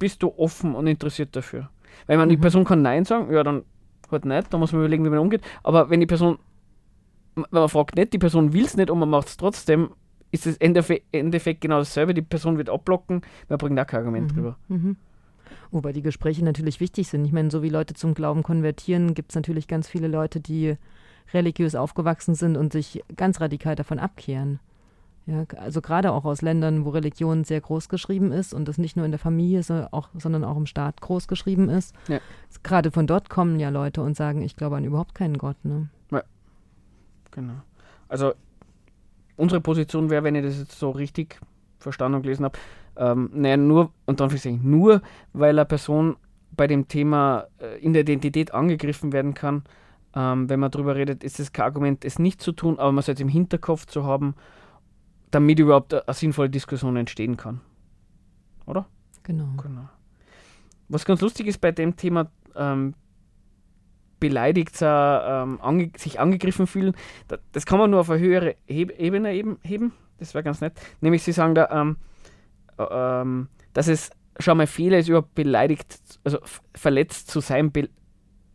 Bist 0.02 0.24
du 0.24 0.34
offen 0.36 0.74
und 0.74 0.88
interessiert 0.88 1.36
dafür? 1.36 1.70
Weil 2.08 2.18
man, 2.18 2.28
mhm. 2.28 2.32
die 2.32 2.38
Person 2.38 2.66
kann 2.66 2.82
Nein 2.82 3.06
sagen, 3.06 3.32
ja, 3.32 3.44
dann 3.44 3.62
halt 4.12 4.26
nicht, 4.26 4.52
da 4.52 4.58
muss 4.58 4.72
man 4.72 4.82
überlegen, 4.82 5.06
wie 5.06 5.10
man 5.10 5.20
umgeht. 5.20 5.42
Aber 5.62 5.92
wenn 5.92 6.00
die 6.00 6.08
Person, 6.08 6.40
wenn 7.36 7.46
man 7.52 7.70
fragt 7.70 7.96
nicht, 7.96 8.12
die 8.12 8.18
Person 8.18 8.52
will 8.52 8.66
es 8.66 8.76
nicht 8.76 8.90
und 8.90 8.98
man 8.98 9.12
macht 9.12 9.28
es 9.28 9.38
trotzdem, 9.38 9.92
ist 10.32 10.48
es 10.48 10.58
im 10.58 10.76
Endeffekt 11.12 11.62
genau 11.62 11.78
dasselbe. 11.78 12.16
Die 12.16 12.24
Person 12.24 12.58
wird 12.58 12.70
abblocken, 12.70 13.22
man 13.48 13.58
bringt 13.60 13.80
auch 13.80 13.86
kein 13.86 14.00
Argument 14.00 14.32
mhm. 14.32 14.36
drüber. 14.36 14.58
Mhm. 14.70 14.98
Wobei 15.70 15.94
die 15.94 16.02
Gespräche 16.02 16.44
natürlich 16.44 16.80
wichtig 16.80 17.08
sind. 17.08 17.24
Ich 17.26 17.32
meine, 17.32 17.52
so 17.52 17.62
wie 17.62 17.70
Leute 17.70 17.94
zum 17.94 18.16
Glauben 18.16 18.42
konvertieren, 18.42 19.14
gibt 19.14 19.32
es 19.32 19.36
natürlich 19.36 19.68
ganz 19.68 19.88
viele 19.88 20.08
Leute, 20.08 20.40
die 20.40 20.78
religiös 21.32 21.76
aufgewachsen 21.76 22.34
sind 22.34 22.58
und 22.58 22.74
sich 22.74 23.04
ganz 23.16 23.40
radikal 23.40 23.76
davon 23.76 24.00
abkehren. 24.00 24.60
Ja, 25.28 25.46
also 25.58 25.82
gerade 25.82 26.12
auch 26.12 26.26
aus 26.26 26.42
Ländern, 26.42 26.84
wo 26.84 26.90
Religion 26.90 27.44
sehr 27.44 27.62
groß 27.62 27.90
geschrieben 27.90 28.32
ist 28.32 28.54
und 28.54 28.68
das 28.68 28.80
nicht 28.80 28.96
nur 28.98 29.06
in 29.06 29.12
der 29.12 29.20
Familie, 29.20 29.62
sondern 29.62 29.88
auch, 29.92 30.10
sondern 30.18 30.44
auch 30.44 30.58
im 30.58 30.66
Staat 30.66 31.00
groß 31.00 31.28
geschrieben 31.28 31.70
ist. 31.70 31.96
Ja. 32.08 32.20
Gerade 32.64 32.90
von 32.90 33.06
dort 33.06 33.30
kommen 33.30 33.60
ja 33.60 33.70
Leute 33.70 34.02
und 34.02 34.18
sagen, 34.18 34.42
ich 34.42 34.56
glaube 34.56 34.78
an 34.78 34.84
überhaupt 34.84 35.14
keinen 35.14 35.38
Gott. 35.38 35.58
Ne? 35.64 35.90
Ja, 36.12 36.24
genau. 37.30 37.62
Also 38.08 38.34
unsere 39.38 39.62
Position 39.62 40.10
wäre, 40.10 40.24
wenn 40.24 40.36
ich 40.36 40.44
das 40.44 40.58
jetzt 40.58 40.80
so 40.80 40.90
richtig 40.90 41.40
verstanden 41.78 42.16
und 42.16 42.22
gelesen 42.24 42.46
habe, 42.46 42.58
ähm, 42.98 43.30
naja, 43.34 43.58
nur, 43.58 43.92
und 44.06 44.20
dann 44.20 44.34
ich 44.34 44.46
nur, 44.46 45.02
weil 45.34 45.58
eine 45.58 45.66
Person 45.66 46.18
bei 46.52 46.68
dem 46.68 46.88
Thema 46.88 47.48
äh, 47.60 47.80
in 47.80 47.94
der 47.94 48.02
Identität 48.02 48.54
angegriffen 48.54 49.14
werden 49.14 49.34
kann, 49.34 49.64
ähm, 50.16 50.50
wenn 50.50 50.60
man 50.60 50.72
darüber 50.72 50.96
redet, 50.96 51.24
ist 51.24 51.40
es 51.40 51.54
kein 51.54 51.66
Argument, 51.66 52.04
es 52.04 52.20
nicht 52.20 52.42
zu 52.42 52.52
tun, 52.52 52.80
aber 52.80 52.92
man 52.92 53.04
soll 53.04 53.16
es 53.16 53.22
im 53.22 53.30
Hinterkopf 53.30 53.86
zu 53.86 54.04
haben, 54.04 54.36
damit 55.32 55.60
überhaupt 55.60 55.94
eine, 55.94 56.14
sinnvolle 56.14 56.50
Diskussion 56.50 56.96
entstehen 56.98 57.38
kann. 57.38 57.62
Oder? 58.66 58.86
Genau. 59.24 59.48
genau. 59.62 59.90
Was 60.90 61.06
ganz 61.06 61.22
lustig 61.22 61.48
ist 61.48 61.60
bei 61.60 61.72
dem 61.72 61.96
Thema, 61.96 62.30
ähm, 62.56 62.94
beleidigt 64.20 64.78
ähm, 64.82 65.60
ange 65.62 65.92
sich 65.98 66.20
angegriffen 66.20 66.68
fühlen, 66.68 66.94
das, 67.28 67.40
das, 67.52 67.66
kann 67.66 67.80
man 67.80 67.90
nur 67.90 68.02
auf 68.02 68.10
eine 68.10 68.22
höhere 68.22 68.56
Heb 68.68 68.92
Ebene 69.00 69.34
eben 69.34 69.58
heben. 69.64 69.94
Das 70.20 70.34
wäre 70.34 70.44
ganz 70.44 70.62
nett. 70.62 70.74
Nämlich, 71.02 71.24
sie 71.24 71.32
sagen 71.32 71.56
da, 71.56 71.70
ähm, 71.72 71.98
äh, 72.78 72.84
ähm, 72.84 73.50
dass 73.74 73.88
es 73.88 74.12
schon 74.40 74.58
mal 74.58 74.68
Fehler 74.68 75.00
ist, 75.00 75.10
überhaupt 75.10 75.34
beleidigt, 75.34 76.00
also 76.24 76.40
verletzt 76.74 77.30
zu 77.30 77.42
sein, 77.42 77.72
be 77.72 77.90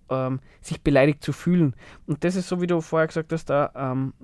ähm, 0.09 0.39
sich 0.63 0.83
beleidigt 0.83 1.25
zu 1.25 1.33
fühlen. 1.33 1.75
Und 2.07 2.23
das 2.23 2.37
ist 2.37 2.49
so, 2.49 2.61
wie 2.61 2.69
du 2.69 2.81
vorher 2.81 3.09
gesagt 3.09 3.33
hast, 3.33 3.47
da 3.47 3.73
ähm, 3.75 4.15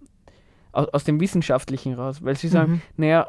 aus, 0.72 0.88
aus 0.88 1.04
dem 1.04 1.20
Wissenschaftlichen 1.20 1.94
raus, 1.94 2.22
weil 2.22 2.37
sie 2.37 2.48
sagen, 2.48 2.72
mhm. 2.72 2.82
naja, 2.96 3.28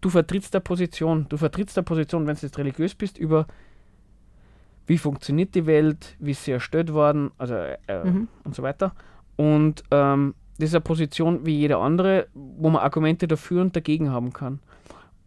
du 0.00 0.10
vertrittst 0.10 0.54
der 0.54 0.60
Position, 0.60 1.26
du 1.28 1.36
vertrittst 1.36 1.76
der 1.76 1.82
Position, 1.82 2.26
wenn 2.26 2.36
du 2.36 2.42
jetzt 2.42 2.58
religiös 2.58 2.94
bist, 2.94 3.18
über 3.18 3.46
wie 4.86 4.98
funktioniert 4.98 5.54
die 5.54 5.66
Welt, 5.66 6.16
wie 6.18 6.32
ist 6.32 6.44
sie 6.44 6.52
erstellt 6.52 6.92
worden, 6.92 7.30
also 7.38 7.54
äh, 7.54 8.04
mhm. 8.04 8.28
und 8.44 8.54
so 8.54 8.62
weiter. 8.62 8.94
Und 9.36 9.82
ähm, 9.90 10.34
das 10.58 10.70
ist 10.70 10.74
eine 10.74 10.82
Position 10.82 11.46
wie 11.46 11.56
jede 11.56 11.78
andere, 11.78 12.26
wo 12.34 12.68
man 12.68 12.82
Argumente 12.82 13.26
dafür 13.26 13.62
und 13.62 13.74
dagegen 13.74 14.10
haben 14.10 14.32
kann. 14.32 14.60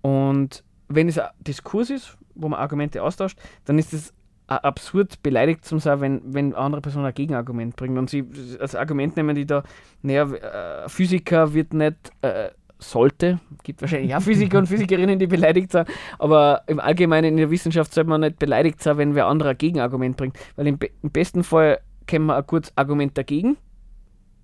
Und 0.01 0.63
wenn 0.87 1.07
es 1.07 1.17
ein 1.17 1.29
Diskurs 1.39 1.89
ist, 1.89 2.17
wo 2.35 2.47
man 2.47 2.59
Argumente 2.59 3.01
austauscht, 3.01 3.39
dann 3.63 3.79
ist 3.79 3.93
es 3.93 4.13
absurd 4.47 5.23
beleidigt 5.23 5.65
zu 5.65 5.79
sein, 5.79 6.01
wenn, 6.01 6.21
wenn 6.25 6.53
andere 6.53 6.81
Personen 6.81 7.05
ein 7.05 7.13
Gegenargument 7.13 7.75
bringen. 7.75 7.97
Und 7.97 8.09
sie 8.09 8.25
als 8.59 8.75
Argument 8.75 9.15
nehmen 9.17 9.35
die 9.35 9.45
da, 9.45 9.63
naja, 10.01 10.23
äh, 10.23 10.89
Physiker 10.89 11.53
wird 11.53 11.73
nicht, 11.73 12.11
äh, 12.21 12.49
sollte, 12.77 13.39
gibt 13.63 13.81
wahrscheinlich 13.81 14.13
auch 14.15 14.21
Physiker 14.21 14.59
und 14.59 14.67
Physikerinnen, 14.67 15.17
die 15.17 15.27
beleidigt 15.27 15.71
sind, 15.71 15.87
aber 16.19 16.63
im 16.67 16.79
Allgemeinen 16.79 17.31
in 17.31 17.37
der 17.37 17.49
Wissenschaft 17.49 17.93
sollte 17.93 18.09
man 18.09 18.21
nicht 18.21 18.37
beleidigt 18.37 18.81
sein, 18.81 18.97
wenn 18.97 19.15
wer 19.15 19.27
andere 19.27 19.49
ein 19.49 19.57
Gegenargument 19.57 20.17
bringt. 20.17 20.37
Weil 20.55 20.67
im, 20.67 20.77
im 21.01 21.09
besten 21.09 21.43
Fall 21.43 21.79
kennen 22.05 22.25
wir 22.25 22.35
ein 22.35 22.45
kurzes 22.45 22.77
Argument 22.77 23.17
dagegen. 23.17 23.57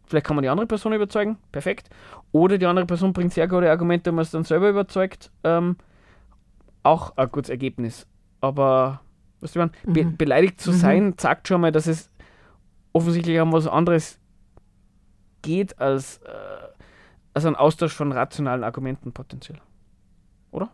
Vielleicht 0.05 0.25
kann 0.25 0.35
man 0.35 0.43
die 0.43 0.49
andere 0.49 0.67
Person 0.67 0.93
überzeugen, 0.93 1.37
perfekt. 1.51 1.89
Oder 2.31 2.57
die 2.57 2.65
andere 2.65 2.85
Person 2.85 3.13
bringt 3.13 3.33
sehr 3.33 3.47
gute 3.47 3.69
Argumente 3.69 4.09
und 4.09 4.17
man 4.17 4.23
ist 4.23 4.33
dann 4.33 4.43
selber 4.43 4.69
überzeugt. 4.69 5.31
Ähm, 5.43 5.77
auch 6.83 7.15
ein 7.15 7.29
gutes 7.31 7.49
Ergebnis. 7.49 8.07
Aber 8.41 9.01
Weißt 9.41 9.55
du, 9.55 9.69
Be 9.85 10.05
mhm. 10.05 10.17
beleidigt 10.17 10.61
zu 10.61 10.71
mhm. 10.71 10.75
sein, 10.75 11.13
zeigt 11.17 11.47
schon 11.47 11.61
mal, 11.61 11.71
dass 11.71 11.87
es 11.87 12.09
offensichtlich 12.93 13.39
um 13.39 13.51
was 13.51 13.67
anderes 13.67 14.19
geht 15.41 15.79
als, 15.79 16.17
äh, 16.17 16.29
als 17.33 17.45
ein 17.45 17.55
Austausch 17.55 17.93
von 17.93 18.11
rationalen 18.11 18.63
Argumenten 18.63 19.11
potenziell. 19.11 19.59
Oder? 20.51 20.69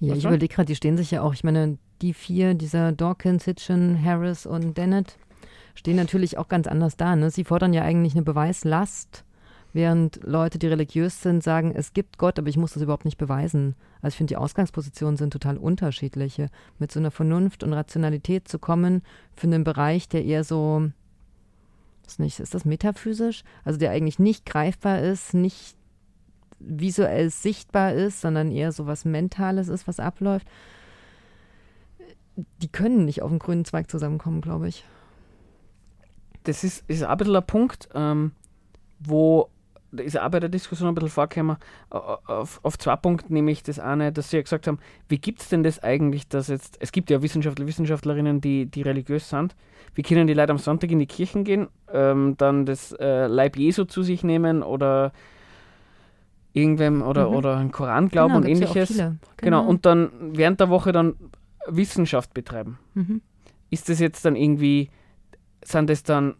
Ja, 0.00 0.10
was 0.10 0.18
ich 0.18 0.24
überlege 0.24 0.54
gerade, 0.54 0.66
die 0.66 0.76
stehen 0.76 0.96
sich 0.96 1.10
ja 1.10 1.22
auch, 1.22 1.32
ich 1.32 1.44
meine, 1.44 1.78
die 2.02 2.12
vier, 2.12 2.54
dieser 2.54 2.92
Dawkins, 2.92 3.44
Hitchen, 3.44 4.02
Harris 4.02 4.46
und 4.46 4.76
Dennett, 4.76 5.16
stehen 5.74 5.96
natürlich 5.96 6.36
auch 6.38 6.48
ganz 6.48 6.66
anders 6.66 6.96
da. 6.96 7.16
Ne? 7.16 7.30
Sie 7.30 7.44
fordern 7.44 7.72
ja 7.72 7.82
eigentlich 7.82 8.14
eine 8.14 8.22
Beweislast 8.22 9.23
Während 9.74 10.20
Leute, 10.22 10.60
die 10.60 10.68
religiös 10.68 11.20
sind, 11.20 11.42
sagen, 11.42 11.72
es 11.74 11.92
gibt 11.92 12.16
Gott, 12.16 12.38
aber 12.38 12.48
ich 12.48 12.56
muss 12.56 12.74
das 12.74 12.82
überhaupt 12.84 13.04
nicht 13.04 13.18
beweisen. 13.18 13.74
Also 14.00 14.12
ich 14.14 14.18
finde, 14.18 14.30
die 14.30 14.36
Ausgangspositionen 14.36 15.16
sind 15.16 15.32
total 15.32 15.56
unterschiedliche. 15.56 16.48
Mit 16.78 16.92
so 16.92 17.00
einer 17.00 17.10
Vernunft 17.10 17.64
und 17.64 17.72
Rationalität 17.72 18.46
zu 18.46 18.60
kommen 18.60 19.02
für 19.34 19.48
einen 19.48 19.64
Bereich, 19.64 20.08
der 20.08 20.24
eher 20.24 20.44
so, 20.44 20.90
ist, 22.06 22.20
nicht, 22.20 22.38
ist 22.38 22.54
das 22.54 22.64
metaphysisch? 22.64 23.42
Also 23.64 23.80
der 23.80 23.90
eigentlich 23.90 24.20
nicht 24.20 24.46
greifbar 24.46 25.00
ist, 25.00 25.34
nicht 25.34 25.74
visuell 26.60 27.30
sichtbar 27.30 27.94
ist, 27.94 28.20
sondern 28.20 28.52
eher 28.52 28.70
so 28.70 28.86
was 28.86 29.04
Mentales 29.04 29.66
ist, 29.66 29.88
was 29.88 29.98
abläuft. 29.98 30.46
Die 32.62 32.68
können 32.68 33.06
nicht 33.06 33.22
auf 33.22 33.30
dem 33.30 33.40
grünen 33.40 33.64
Zweig 33.64 33.90
zusammenkommen, 33.90 34.40
glaube 34.40 34.68
ich. 34.68 34.84
Das 36.44 36.62
ist, 36.62 36.84
ist 36.86 37.02
ein 37.02 37.16
bisschen 37.16 37.34
ein 37.34 37.44
Punkt, 37.44 37.88
ähm, 37.92 38.30
wo 39.00 39.48
da 39.94 40.02
ist 40.02 40.18
auch 40.18 40.28
bei 40.28 40.40
der 40.40 40.48
Diskussion 40.48 40.88
ein 40.88 40.94
bisschen 40.94 41.10
vorgekommen, 41.10 41.56
auf, 41.90 42.60
auf 42.62 42.78
zwei 42.78 42.96
Punkte, 42.96 43.32
nämlich 43.32 43.62
das 43.62 43.78
eine, 43.78 44.12
dass 44.12 44.30
sie 44.30 44.36
ja 44.36 44.42
gesagt 44.42 44.66
haben, 44.66 44.78
wie 45.08 45.18
gibt 45.18 45.40
es 45.40 45.48
denn 45.48 45.62
das 45.62 45.82
eigentlich, 45.82 46.28
dass 46.28 46.48
jetzt, 46.48 46.76
es 46.80 46.92
gibt 46.92 47.10
ja 47.10 47.22
Wissenschaftler, 47.22 47.66
Wissenschaftlerinnen, 47.66 48.40
die, 48.40 48.66
die 48.66 48.82
religiös 48.82 49.28
sind, 49.28 49.54
wie 49.94 50.02
können 50.02 50.26
die 50.26 50.34
Leute 50.34 50.52
am 50.52 50.58
Sonntag 50.58 50.90
in 50.90 50.98
die 50.98 51.06
Kirchen 51.06 51.44
gehen, 51.44 51.68
ähm, 51.92 52.34
dann 52.36 52.66
das 52.66 52.92
äh, 52.92 53.26
Leib 53.26 53.56
Jesu 53.56 53.84
zu 53.84 54.02
sich 54.02 54.24
nehmen 54.24 54.62
oder 54.62 55.12
irgendwem 56.52 57.02
oder, 57.02 57.28
mhm. 57.28 57.36
oder 57.36 57.56
einen 57.56 57.72
Koran 57.72 58.08
glauben 58.08 58.34
genau, 58.34 58.44
und 58.44 58.50
ähnliches. 58.50 58.96
Ja 58.96 59.14
genau. 59.36 59.60
genau. 59.60 59.66
und 59.66 59.86
dann 59.86 60.10
während 60.32 60.60
der 60.60 60.70
Woche 60.70 60.92
dann 60.92 61.14
Wissenschaft 61.66 62.34
betreiben. 62.34 62.78
Mhm. 62.94 63.20
Ist 63.70 63.88
das 63.88 63.98
jetzt 63.98 64.24
dann 64.24 64.36
irgendwie, 64.36 64.90
sind 65.64 65.90
das 65.90 66.02
dann, 66.02 66.34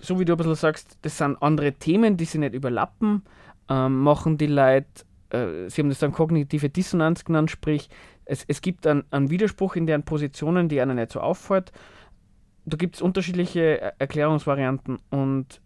so 0.00 0.18
wie 0.18 0.24
du 0.24 0.32
ein 0.32 0.36
bisschen 0.36 0.54
sagst, 0.54 0.98
das 1.02 1.18
sind 1.18 1.40
andere 1.42 1.72
Themen, 1.72 2.16
die 2.16 2.24
sich 2.24 2.40
nicht 2.40 2.54
überlappen, 2.54 3.22
ähm, 3.68 4.00
machen 4.00 4.38
die 4.38 4.46
Leute, 4.46 5.04
äh, 5.30 5.68
sie 5.68 5.82
haben 5.82 5.88
das 5.88 5.98
dann 5.98 6.12
kognitive 6.12 6.68
Dissonanz 6.68 7.24
genannt, 7.24 7.50
sprich, 7.50 7.88
es, 8.24 8.44
es 8.48 8.60
gibt 8.60 8.86
einen, 8.86 9.04
einen 9.10 9.30
Widerspruch 9.30 9.76
in 9.76 9.86
deren 9.86 10.02
Positionen, 10.02 10.68
die 10.68 10.80
einem 10.80 10.96
nicht 10.96 11.12
so 11.12 11.20
auffällt. 11.20 11.72
Da 12.64 12.76
gibt 12.76 12.96
es 12.96 13.02
unterschiedliche 13.02 13.94
Erklärungsvarianten 14.00 14.98
und 15.10 15.60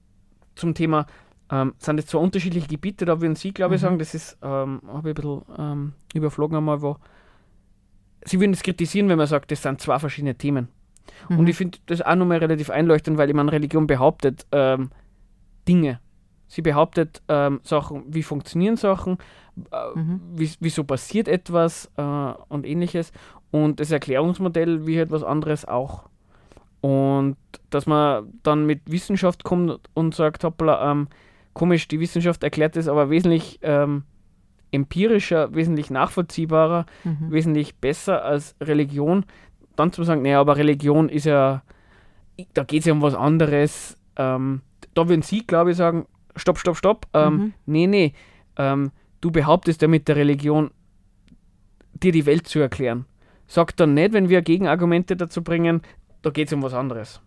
zum 0.54 0.74
Thema 0.74 1.06
ähm, 1.50 1.74
sind 1.78 1.98
es 1.98 2.06
zwar 2.06 2.20
unterschiedliche 2.20 2.68
Gebiete, 2.68 3.06
da 3.06 3.20
würden 3.20 3.34
Sie, 3.34 3.52
glaube 3.52 3.74
ich, 3.74 3.80
mhm. 3.80 3.84
sagen, 3.84 3.98
das 3.98 4.14
ist, 4.14 4.38
ähm, 4.42 4.82
habe 4.86 5.10
ich 5.10 5.16
ein 5.16 5.22
bisschen 5.22 5.42
ähm, 5.58 5.92
überflogen 6.14 6.56
einmal, 6.56 6.82
wo 6.82 6.96
Sie 8.24 8.38
würden 8.38 8.52
es 8.52 8.62
kritisieren, 8.62 9.08
wenn 9.08 9.16
man 9.16 9.26
sagt, 9.26 9.50
das 9.50 9.62
sind 9.62 9.80
zwei 9.80 9.98
verschiedene 9.98 10.34
Themen. 10.34 10.68
Mhm. 11.28 11.38
Und 11.38 11.48
ich 11.48 11.56
finde 11.56 11.78
das 11.86 12.02
auch 12.02 12.14
nochmal 12.14 12.38
relativ 12.38 12.70
einleuchtend, 12.70 13.18
weil 13.18 13.28
ich 13.28 13.34
meine, 13.34 13.52
Religion 13.52 13.86
behauptet 13.86 14.46
ähm, 14.52 14.90
Dinge. 15.68 16.00
Sie 16.46 16.62
behauptet 16.62 17.22
ähm, 17.28 17.60
Sachen, 17.62 18.04
wie 18.08 18.24
funktionieren 18.24 18.76
Sachen, 18.76 19.18
äh, 19.70 19.98
mhm. 19.98 20.20
wie, 20.34 20.50
wieso 20.58 20.82
passiert 20.84 21.28
etwas 21.28 21.90
äh, 21.96 22.02
und 22.02 22.66
ähnliches. 22.66 23.12
Und 23.52 23.80
das 23.80 23.90
Erklärungsmodell 23.90 24.86
wie 24.86 24.96
etwas 24.96 25.22
halt 25.22 25.30
anderes 25.30 25.64
auch. 25.64 26.08
Und 26.80 27.36
dass 27.68 27.86
man 27.86 28.32
dann 28.42 28.66
mit 28.66 28.90
Wissenschaft 28.90 29.44
kommt 29.44 29.78
und 29.94 30.14
sagt, 30.14 30.44
hoppla, 30.44 30.90
ähm, 30.90 31.08
komisch, 31.52 31.88
die 31.88 32.00
Wissenschaft 32.00 32.42
erklärt 32.42 32.76
das 32.76 32.88
aber 32.88 33.10
wesentlich 33.10 33.58
ähm, 33.62 34.04
empirischer, 34.72 35.54
wesentlich 35.54 35.90
nachvollziehbarer, 35.90 36.86
mhm. 37.04 37.30
wesentlich 37.30 37.76
besser 37.76 38.24
als 38.24 38.56
Religion. 38.60 39.24
Dann 39.80 39.92
zu 39.92 40.04
sagen, 40.04 40.20
naja, 40.20 40.40
aber 40.40 40.58
Religion 40.58 41.08
ist 41.08 41.24
ja, 41.24 41.62
da 42.52 42.64
geht 42.64 42.80
es 42.80 42.86
ja 42.86 42.92
um 42.92 43.00
was 43.00 43.14
anderes. 43.14 43.96
Ähm, 44.16 44.60
da 44.92 45.08
würden 45.08 45.22
Sie, 45.22 45.46
glaube 45.46 45.70
ich, 45.70 45.78
sagen, 45.78 46.06
stopp, 46.36 46.58
stopp, 46.58 46.76
stopp. 46.76 47.06
Ähm, 47.14 47.32
mhm. 47.34 47.52
Nee, 47.64 47.86
nee, 47.86 48.12
ähm, 48.56 48.90
du 49.22 49.30
behauptest 49.30 49.80
ja 49.80 49.88
mit 49.88 50.06
der 50.06 50.16
Religion, 50.16 50.70
dir 51.94 52.12
die 52.12 52.26
Welt 52.26 52.46
zu 52.46 52.58
erklären. 52.58 53.06
Sag 53.46 53.74
dann 53.76 53.94
nicht, 53.94 54.12
wenn 54.12 54.28
wir 54.28 54.42
Gegenargumente 54.42 55.16
dazu 55.16 55.42
bringen, 55.42 55.80
da 56.20 56.28
geht 56.28 56.48
es 56.48 56.52
um 56.52 56.62
was 56.62 56.74
anderes. 56.74 57.22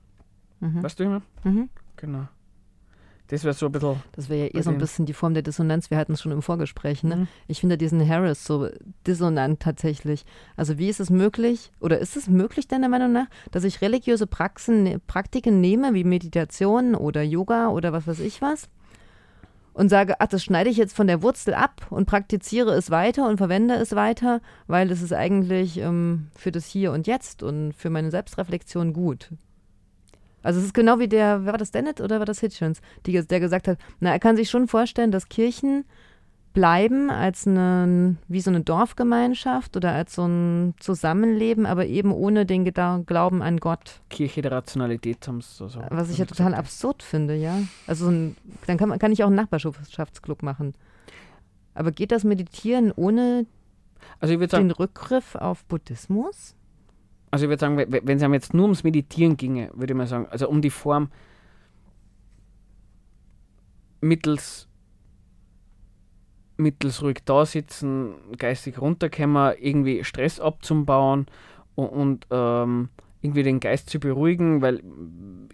Mhm. 0.59 0.83
Weißt 0.83 0.99
du 0.99 1.05
immer? 1.05 1.21
Mhm. 1.43 1.69
Genau. 1.95 2.27
Das 3.33 3.43
wäre 3.43 3.55
so 3.55 3.65
ein 3.65 3.71
bisschen. 3.71 4.03
Das 4.11 4.29
wäre 4.29 4.45
ja 4.45 4.53
eher 4.53 4.61
so 4.61 4.69
ein 4.69 4.77
bisschen 4.77 5.07
die 5.07 5.13
Form 5.13 5.33
der 5.33 5.41
Dissonanz. 5.41 5.89
Wir 5.89 5.97
hatten 5.97 6.13
es 6.13 6.21
schon 6.21 6.31
im 6.31 6.43
Vorgespräch. 6.43 7.03
Ne? 7.03 7.15
Mhm. 7.15 7.27
Ich 7.47 7.61
finde 7.61 7.79
diesen 7.79 8.07
Harris 8.07 8.45
so 8.45 8.69
dissonant 9.07 9.59
tatsächlich. 9.59 10.23
Also, 10.55 10.77
wie 10.77 10.87
ist 10.87 10.99
es 10.99 11.09
möglich, 11.09 11.71
oder 11.79 11.97
ist 11.97 12.15
es 12.15 12.27
möglich, 12.27 12.67
deiner 12.67 12.89
Meinung 12.89 13.11
nach, 13.11 13.25
dass 13.49 13.63
ich 13.63 13.81
religiöse 13.81 14.27
Praxen, 14.27 14.83
ne, 14.83 14.99
Praktiken 14.99 15.61
nehme, 15.61 15.95
wie 15.95 16.03
Meditation 16.03 16.93
oder 16.93 17.23
Yoga 17.23 17.69
oder 17.69 17.91
was 17.91 18.05
weiß 18.05 18.19
ich 18.19 18.39
was, 18.43 18.69
und 19.73 19.89
sage, 19.89 20.19
ach, 20.19 20.27
das 20.27 20.43
schneide 20.43 20.69
ich 20.69 20.77
jetzt 20.77 20.95
von 20.95 21.07
der 21.07 21.23
Wurzel 21.23 21.55
ab 21.55 21.87
und 21.89 22.05
praktiziere 22.05 22.75
es 22.75 22.91
weiter 22.91 23.27
und 23.27 23.37
verwende 23.37 23.73
es 23.73 23.95
weiter, 23.95 24.41
weil 24.67 24.91
es 24.91 25.01
ist 25.01 25.13
eigentlich 25.13 25.79
ähm, 25.79 26.27
für 26.35 26.51
das 26.51 26.67
Hier 26.67 26.91
und 26.91 27.07
Jetzt 27.07 27.41
und 27.41 27.73
für 27.73 27.89
meine 27.89 28.11
Selbstreflexion 28.11 28.93
gut. 28.93 29.31
Also 30.43 30.59
es 30.59 30.67
ist 30.67 30.73
genau 30.73 30.99
wie 30.99 31.07
der, 31.07 31.45
war 31.45 31.57
das, 31.57 31.71
Dennett 31.71 32.01
oder 32.01 32.19
war 32.19 32.25
das 32.25 32.39
Hitchens, 32.39 32.81
die, 33.05 33.19
der 33.25 33.39
gesagt 33.39 33.67
hat, 33.67 33.77
na, 33.99 34.11
er 34.11 34.19
kann 34.19 34.35
sich 34.35 34.49
schon 34.49 34.67
vorstellen, 34.67 35.11
dass 35.11 35.29
Kirchen 35.29 35.85
bleiben 36.53 37.09
als 37.09 37.47
eine, 37.47 38.15
wie 38.27 38.39
so 38.39 38.51
eine 38.51 38.61
Dorfgemeinschaft 38.61 39.75
oder 39.75 39.93
als 39.93 40.13
so 40.13 40.25
ein 40.25 40.75
Zusammenleben, 40.79 41.65
aber 41.65 41.87
eben 41.87 42.11
ohne 42.11 42.45
den 42.45 42.63
Glauben 43.05 43.41
an 43.41 43.57
Gott. 43.57 44.01
Kirche 44.09 44.43
der 44.43 44.51
Rationalität 44.51 45.27
haben 45.27 45.41
sie 45.41 45.51
so. 45.51 45.67
so 45.67 45.81
Was 45.89 46.11
ich 46.11 46.19
ja 46.19 46.25
total 46.25 46.47
gesagt. 46.47 46.59
absurd 46.59 47.03
finde, 47.03 47.35
ja. 47.35 47.57
Also 47.87 48.07
ein, 48.07 48.37
dann 48.67 48.77
kann, 48.77 48.89
man, 48.89 48.99
kann 48.99 49.11
ich 49.11 49.23
auch 49.23 49.27
einen 49.27 49.35
Nachbarschaftsclub 49.35 50.43
machen. 50.43 50.75
Aber 51.73 51.91
geht 51.91 52.11
das 52.11 52.23
Meditieren 52.23 52.91
ohne 52.95 53.47
also 54.19 54.35
den 54.37 54.71
Rückgriff 54.71 55.35
auf 55.35 55.65
Buddhismus? 55.65 56.55
Also 57.33 57.45
ich 57.45 57.49
würde 57.49 57.61
sagen, 57.61 57.77
wenn 57.77 58.17
es 58.17 58.21
einem 58.21 58.35
jetzt 58.35 58.53
nur 58.53 58.65
ums 58.65 58.83
Meditieren 58.83 59.37
ginge, 59.37 59.71
würde 59.73 59.93
ich 59.93 59.97
mal 59.97 60.05
sagen, 60.05 60.27
also 60.29 60.47
um 60.47 60.61
die 60.61 60.69
Form 60.69 61.09
mittels 64.01 64.67
mittels 66.57 67.01
ruhig 67.01 67.23
da 67.25 67.43
sitzen, 67.47 68.13
geistig 68.37 68.79
runterkommen, 68.79 69.55
irgendwie 69.59 70.03
Stress 70.03 70.39
abzubauen 70.39 71.25
und, 71.73 71.87
und 71.87 72.27
ähm, 72.29 72.89
irgendwie 73.23 73.41
den 73.41 73.59
Geist 73.59 73.89
zu 73.89 73.99
beruhigen, 73.99 74.61
weil 74.61 74.83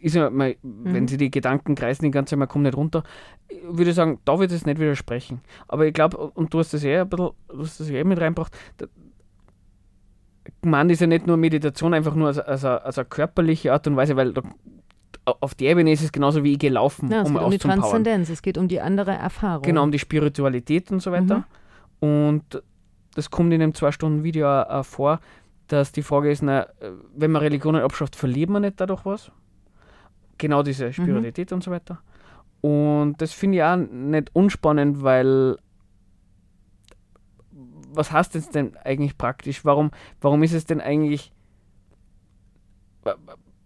ist 0.01 0.15
ja 0.15 0.29
mal, 0.29 0.57
mhm. 0.61 0.93
wenn 0.93 1.07
sie 1.07 1.15
die 1.15 1.31
Gedanken 1.31 1.75
kreisen 1.75 2.03
die 2.03 2.11
ganze 2.11 2.31
Zeit, 2.31 2.39
man 2.39 2.49
kommt 2.49 2.65
nicht 2.65 2.75
runter, 2.75 3.03
würde 3.63 3.91
ich 3.91 3.95
sagen, 3.95 4.19
da 4.25 4.37
würde 4.37 4.53
es 4.53 4.65
nicht 4.65 4.81
widersprechen. 4.81 5.39
Aber 5.69 5.85
ich 5.85 5.93
glaube, 5.93 6.17
und 6.17 6.53
du 6.53 6.59
hast 6.59 6.73
das 6.73 6.83
ja 6.83 7.03
ein 7.03 7.09
bisschen, 7.09 7.29
du 7.47 7.59
hast 7.59 7.79
das 7.79 7.89
ja 7.89 8.03
mit 8.03 8.19
reingebracht, 8.19 8.51
gemeint 10.61 10.91
ist 10.91 11.01
ja 11.01 11.07
nicht 11.07 11.27
nur 11.27 11.37
Meditation 11.37 11.93
einfach 11.93 12.15
nur 12.15 12.27
als, 12.27 12.39
als, 12.39 12.65
eine, 12.65 12.83
als 12.83 12.97
eine 12.97 13.05
körperliche 13.05 13.73
Art 13.73 13.87
und 13.87 13.95
Weise, 13.95 14.15
weil 14.15 14.33
da, 14.33 14.41
auf 15.25 15.55
der 15.55 15.71
Ebene 15.71 15.91
ist 15.91 16.03
es 16.03 16.11
genauso 16.11 16.43
wie 16.43 16.53
ich 16.53 16.59
gelaufen, 16.59 17.11
ja, 17.11 17.21
es 17.21 17.27
um 17.27 17.35
geht 17.35 17.43
um 17.43 17.51
die 17.51 17.57
Transzendenz, 17.57 18.29
es 18.29 18.41
geht 18.41 18.57
um 18.57 18.67
die 18.67 18.81
andere 18.81 19.11
Erfahrung. 19.11 19.63
Genau, 19.63 19.83
um 19.83 19.91
die 19.91 19.99
Spiritualität 19.99 20.91
und 20.91 21.01
so 21.01 21.11
weiter. 21.11 21.45
Mhm. 22.01 22.07
Und 22.07 22.63
das 23.15 23.29
kommt 23.29 23.53
in 23.53 23.61
einem 23.61 23.73
zwei-Stunden-Video 23.73 24.47
auch 24.47 24.85
vor, 24.85 25.19
dass 25.67 25.91
die 25.91 26.01
Frage 26.03 26.31
ist, 26.31 26.41
na, 26.41 26.67
wenn 27.15 27.31
man 27.31 27.41
Religionen 27.41 27.81
abschafft, 27.81 28.15
verliert 28.15 28.49
man 28.49 28.63
nicht 28.63 28.79
dadurch 28.79 29.05
was? 29.05 29.31
Genau 30.37 30.63
diese. 30.63 30.91
Spiritualität 30.93 31.51
mhm. 31.51 31.55
und 31.55 31.63
so 31.63 31.71
weiter. 31.71 31.99
Und 32.61 33.15
das 33.19 33.33
finde 33.33 33.57
ich 33.57 33.63
auch 33.63 33.77
nicht 33.77 34.31
unspannend, 34.33 35.03
weil 35.03 35.57
was 37.91 38.11
heißt 38.11 38.35
das 38.35 38.49
denn 38.49 38.75
eigentlich 38.77 39.17
praktisch? 39.17 39.65
Warum, 39.65 39.91
warum 40.21 40.43
ist 40.43 40.53
es 40.53 40.65
denn 40.65 40.81
eigentlich 40.81 41.31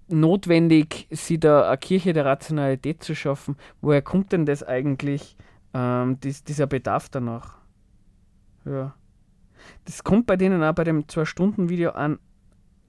notwendig, 0.07 1.07
sie 1.11 1.39
da 1.39 1.67
eine 1.67 1.77
Kirche 1.77 2.13
der 2.13 2.25
Rationalität 2.25 3.03
zu 3.03 3.15
schaffen? 3.15 3.55
Woher 3.81 4.01
kommt 4.01 4.31
denn 4.31 4.45
das 4.45 4.63
eigentlich, 4.63 5.35
ähm, 5.73 6.19
dies, 6.21 6.43
dieser 6.43 6.67
Bedarf 6.67 7.09
danach? 7.09 7.57
Ja. 8.65 8.95
Das 9.85 10.03
kommt 10.03 10.25
bei 10.25 10.35
denen 10.35 10.63
auch 10.63 10.73
bei 10.73 10.83
dem 10.83 11.07
Zwei-Stunden-Video 11.07 11.91
an 11.91 12.19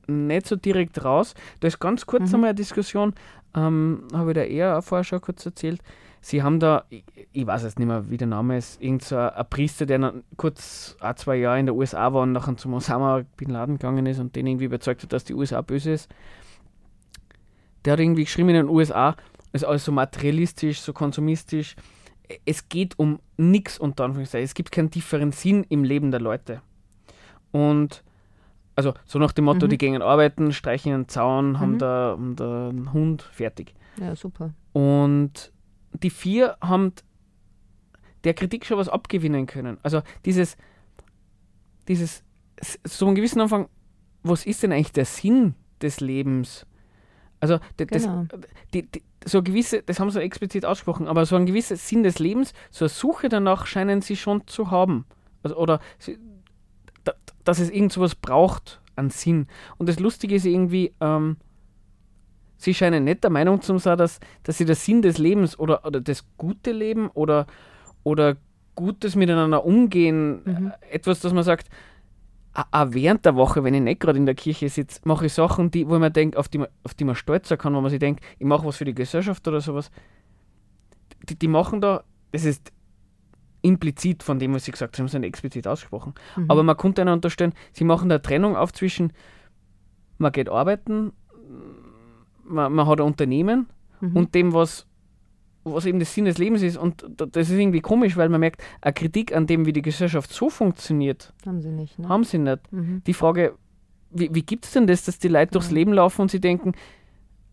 nicht 0.06 0.46
so 0.46 0.56
direkt 0.56 1.04
raus. 1.04 1.34
Da 1.60 1.68
ist 1.68 1.80
ganz 1.80 2.06
kurz 2.06 2.28
mhm. 2.28 2.34
einmal 2.34 2.50
eine 2.50 2.56
Diskussion, 2.56 3.14
ähm, 3.54 4.06
habe 4.12 4.30
ich 4.30 4.34
da 4.34 4.42
eher 4.42 4.82
vorher 4.82 5.04
schon 5.04 5.20
kurz 5.20 5.46
erzählt, 5.46 5.80
sie 6.24 6.42
haben 6.42 6.58
da, 6.58 6.86
ich, 6.88 7.04
ich 7.32 7.46
weiß 7.46 7.64
jetzt 7.64 7.78
nicht 7.78 7.86
mehr, 7.86 8.08
wie 8.08 8.16
der 8.16 8.26
Name 8.26 8.56
ist, 8.56 8.80
irgend 8.80 9.02
so 9.02 9.18
ein, 9.18 9.44
Priester, 9.50 9.84
der 9.84 9.98
dann 9.98 10.24
kurz 10.38 10.96
ein, 11.00 11.16
zwei 11.16 11.36
Jahre 11.36 11.60
in 11.60 11.66
der 11.66 11.74
USA 11.74 12.14
war 12.14 12.22
und 12.22 12.32
nachher 12.32 12.56
zum 12.56 12.72
Osama 12.72 13.24
Bin 13.36 13.50
Laden 13.50 13.76
gegangen 13.76 14.06
ist 14.06 14.18
und 14.18 14.34
den 14.34 14.46
irgendwie 14.46 14.64
überzeugt 14.64 15.02
hat, 15.02 15.12
dass 15.12 15.24
die 15.24 15.34
USA 15.34 15.60
böse 15.60 15.92
ist. 15.92 16.08
Der 17.84 17.92
hat 17.92 18.00
irgendwie 18.00 18.24
geschrieben 18.24 18.48
in 18.48 18.54
den 18.54 18.68
USA, 18.70 19.16
ist 19.52 19.66
alles 19.66 19.84
so 19.84 19.92
materialistisch, 19.92 20.80
so 20.80 20.94
konsumistisch. 20.94 21.76
Es 22.46 22.70
geht 22.70 22.98
um 22.98 23.20
nichts 23.36 23.78
unter 23.78 24.04
Anführungszeichen. 24.04 24.46
Es 24.46 24.54
gibt 24.54 24.72
keinen 24.72 24.90
tieferen 24.90 25.30
Sinn 25.30 25.66
im 25.68 25.84
Leben 25.84 26.10
der 26.10 26.20
Leute. 26.20 26.62
Und 27.52 28.02
also 28.76 28.94
so 29.04 29.18
nach 29.18 29.32
dem 29.32 29.44
Motto, 29.44 29.66
mhm. 29.66 29.70
die 29.70 29.78
gehen 29.78 30.00
arbeiten, 30.00 30.54
streichen 30.54 30.94
einen 30.94 31.08
Zaun, 31.08 31.50
mhm. 31.50 31.60
haben, 31.60 31.78
da, 31.78 32.12
haben 32.12 32.34
da 32.34 32.70
einen 32.70 32.94
Hund, 32.94 33.20
fertig. 33.20 33.74
Ja, 34.00 34.16
super. 34.16 34.54
Und 34.72 35.52
die 36.02 36.10
vier 36.10 36.56
haben 36.60 36.92
der 38.24 38.34
Kritik 38.34 38.64
schon 38.66 38.78
was 38.78 38.88
abgewinnen 38.88 39.46
können. 39.46 39.78
Also 39.82 40.02
dieses, 40.24 40.56
dieses, 41.88 42.24
so 42.84 43.06
einen 43.06 43.14
gewissen 43.14 43.40
Anfang, 43.40 43.68
was 44.22 44.46
ist 44.46 44.62
denn 44.62 44.72
eigentlich 44.72 44.92
der 44.92 45.04
Sinn 45.04 45.54
des 45.82 46.00
Lebens? 46.00 46.66
Also 47.40 47.58
das, 47.76 47.88
genau. 47.88 48.26
die, 48.72 48.90
die, 48.90 49.02
so 49.24 49.42
gewisse, 49.42 49.82
das 49.82 50.00
haben 50.00 50.10
sie 50.10 50.22
explizit 50.22 50.64
ausgesprochen, 50.64 51.06
aber 51.06 51.26
so 51.26 51.36
ein 51.36 51.46
gewisser 51.46 51.76
Sinn 51.76 52.02
des 52.02 52.18
Lebens, 52.18 52.54
so 52.70 52.86
eine 52.86 52.90
Suche 52.90 53.28
danach 53.28 53.66
scheinen 53.66 54.00
sie 54.00 54.16
schon 54.16 54.46
zu 54.46 54.70
haben. 54.70 55.04
Also, 55.42 55.56
oder 55.56 55.80
sie, 55.98 56.18
da, 57.04 57.12
dass 57.44 57.58
es 57.58 57.70
irgend 57.70 57.92
sowas 57.92 58.14
braucht 58.14 58.80
an 58.96 59.10
Sinn. 59.10 59.46
Und 59.76 59.88
das 59.88 60.00
Lustige 60.00 60.34
ist 60.34 60.46
irgendwie, 60.46 60.94
ähm, 61.00 61.36
Sie 62.56 62.74
scheinen 62.74 63.04
nicht 63.04 63.24
der 63.24 63.30
Meinung 63.30 63.60
zu 63.60 63.76
sein, 63.78 63.98
dass, 63.98 64.20
dass 64.42 64.58
sie 64.58 64.64
der 64.64 64.76
Sinn 64.76 65.02
des 65.02 65.18
Lebens 65.18 65.58
oder, 65.58 65.84
oder 65.84 66.00
das 66.00 66.24
gute 66.36 66.72
Leben 66.72 67.08
oder, 67.08 67.46
oder 68.02 68.36
gutes 68.74 69.16
Miteinander 69.16 69.64
umgehen, 69.64 70.42
mhm. 70.44 70.72
etwas, 70.90 71.20
dass 71.20 71.32
man 71.32 71.44
sagt, 71.44 71.68
auch 72.54 72.86
während 72.90 73.24
der 73.24 73.34
Woche, 73.34 73.64
wenn 73.64 73.74
ich 73.74 73.80
nicht 73.80 74.00
gerade 74.00 74.18
in 74.18 74.26
der 74.26 74.36
Kirche 74.36 74.68
sitze, 74.68 75.00
mache 75.04 75.26
ich 75.26 75.32
Sachen, 75.32 75.70
die, 75.70 75.88
wo 75.88 75.98
man 75.98 76.12
denkt, 76.12 76.36
auf 76.36 76.48
die 76.48 76.58
man, 76.58 76.68
auf 76.84 76.94
die 76.94 77.04
man 77.04 77.16
stolz 77.16 77.48
sein 77.48 77.58
kann, 77.58 77.74
wo 77.74 77.80
man 77.80 77.90
sich 77.90 77.98
denkt, 77.98 78.24
ich 78.38 78.46
mache 78.46 78.64
was 78.64 78.76
für 78.76 78.84
die 78.84 78.94
Gesellschaft 78.94 79.46
oder 79.48 79.60
sowas. 79.60 79.90
Die, 81.28 81.36
die 81.36 81.48
machen 81.48 81.80
da, 81.80 82.04
das 82.30 82.44
ist 82.44 82.72
implizit 83.62 84.22
von 84.22 84.38
dem, 84.38 84.54
was 84.54 84.66
sie 84.66 84.70
gesagt 84.70 84.98
haben, 84.98 85.08
sie 85.08 85.14
haben 85.14 85.22
es 85.22 85.22
nicht 85.22 85.28
explizit 85.28 85.66
ausgesprochen. 85.66 86.14
Mhm. 86.36 86.50
Aber 86.50 86.62
man 86.62 86.76
konnte 86.76 87.02
ihnen 87.02 87.14
unterstellen, 87.14 87.54
sie 87.72 87.84
machen 87.84 88.08
da 88.08 88.18
Trennung 88.18 88.56
auf 88.56 88.72
zwischen, 88.72 89.12
man 90.18 90.30
geht 90.30 90.48
arbeiten, 90.48 91.12
man, 92.44 92.72
man 92.72 92.86
hat 92.86 93.00
ein 93.00 93.06
Unternehmen 93.06 93.66
mhm. 94.00 94.16
und 94.16 94.34
dem, 94.34 94.52
was, 94.52 94.86
was 95.64 95.86
eben 95.86 95.98
das 95.98 96.14
Sinn 96.14 96.26
des 96.26 96.38
Lebens 96.38 96.62
ist. 96.62 96.76
Und 96.76 97.04
das 97.16 97.50
ist 97.50 97.58
irgendwie 97.58 97.80
komisch, 97.80 98.16
weil 98.16 98.28
man 98.28 98.40
merkt, 98.40 98.62
eine 98.80 98.92
Kritik 98.92 99.34
an 99.34 99.46
dem, 99.46 99.66
wie 99.66 99.72
die 99.72 99.82
Gesellschaft 99.82 100.32
so 100.32 100.50
funktioniert, 100.50 101.32
haben 101.46 101.60
sie 101.60 101.70
nicht. 101.70 101.98
Ne? 101.98 102.08
Haben 102.08 102.24
sie 102.24 102.38
nicht. 102.38 102.60
Mhm. 102.72 103.02
Die 103.06 103.14
Frage, 103.14 103.54
wie, 104.10 104.34
wie 104.34 104.42
gibt 104.42 104.64
es 104.66 104.72
denn 104.72 104.86
das, 104.86 105.04
dass 105.04 105.18
die 105.18 105.28
Leute 105.28 105.52
durchs 105.52 105.70
Leben 105.70 105.92
laufen 105.92 106.22
und 106.22 106.30
sie 106.30 106.40
denken, 106.40 106.72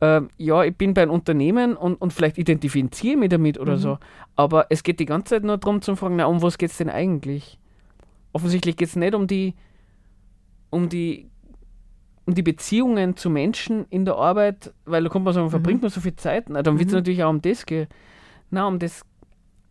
äh, 0.01 0.21
ja, 0.37 0.63
ich 0.63 0.75
bin 0.75 0.93
bei 0.93 1.03
einem 1.03 1.11
Unternehmen 1.11 1.75
und, 1.75 1.95
und 1.95 2.11
vielleicht 2.11 2.37
identifiziere 2.37 3.13
ich 3.13 3.19
mich 3.19 3.29
damit 3.29 3.59
oder 3.59 3.73
mhm. 3.73 3.79
so. 3.79 3.97
Aber 4.35 4.67
es 4.69 4.83
geht 4.83 4.99
die 4.99 5.05
ganze 5.05 5.35
Zeit 5.35 5.43
nur 5.43 5.57
darum 5.57 5.81
zu 5.81 5.95
fragen, 5.95 6.17
na, 6.17 6.25
um 6.25 6.41
was 6.41 6.57
geht 6.57 6.71
es 6.71 6.77
denn 6.77 6.89
eigentlich? 6.89 7.59
Offensichtlich 8.33 8.77
geht 8.77 8.89
es 8.89 8.95
nicht 8.95 9.13
um 9.13 9.27
die, 9.27 9.55
um 10.69 10.89
die 10.89 11.30
um 12.25 12.35
die 12.35 12.43
Beziehungen 12.43 13.17
zu 13.17 13.29
Menschen 13.29 13.85
in 13.89 14.05
der 14.05 14.15
Arbeit, 14.15 14.73
weil 14.85 15.03
da 15.03 15.09
kommt 15.09 15.25
man 15.25 15.33
sagen, 15.33 15.47
mhm. 15.47 15.51
verbringt 15.51 15.81
man 15.81 15.91
so 15.91 16.01
viel 16.01 16.15
Zeit, 16.15 16.49
na, 16.49 16.61
dann 16.61 16.77
wird 16.77 16.87
es 16.87 16.93
mhm. 16.93 16.99
natürlich 16.99 17.23
auch 17.23 17.29
um 17.29 17.41
das 17.41 17.65
gehen. 17.65 17.87
Na, 18.49 18.67
um 18.67 18.79
das. 18.79 19.03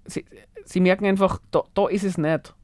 Sie, 0.06 0.24
sie 0.64 0.80
merken 0.80 1.06
einfach, 1.06 1.40
da, 1.50 1.62
da 1.74 1.88
ist 1.88 2.04
es 2.04 2.18
nicht. 2.18 2.54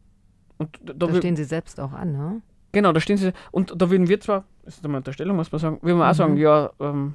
Und 0.58 0.70
da, 0.82 0.92
da 0.94 1.14
stehen 1.14 1.36
sie 1.36 1.44
selbst 1.44 1.78
auch 1.78 1.92
an, 1.92 2.12
ne? 2.12 2.42
Genau, 2.72 2.92
da 2.92 3.00
stehen 3.00 3.16
sie. 3.16 3.32
Und 3.52 3.80
da 3.80 3.90
würden 3.90 4.08
wir 4.08 4.20
zwar, 4.20 4.44
das 4.64 4.76
ist 4.76 4.84
eine 4.84 4.96
Unterstellung, 4.96 5.36
muss 5.36 5.52
man 5.52 5.60
sagen, 5.60 5.78
würden 5.82 5.98
wir 5.98 6.04
mhm. 6.04 6.10
auch 6.10 6.14
sagen, 6.14 6.36
ja, 6.36 6.70
ähm, 6.80 7.14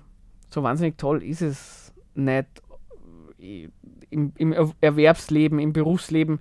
so 0.49 0.63
wahnsinnig 0.63 0.97
toll 0.97 1.23
ist 1.23 1.41
es 1.41 1.93
nicht 2.13 2.47
im, 4.11 4.33
im 4.37 4.73
Erwerbsleben, 4.81 5.59
im 5.59 5.73
Berufsleben. 5.73 6.39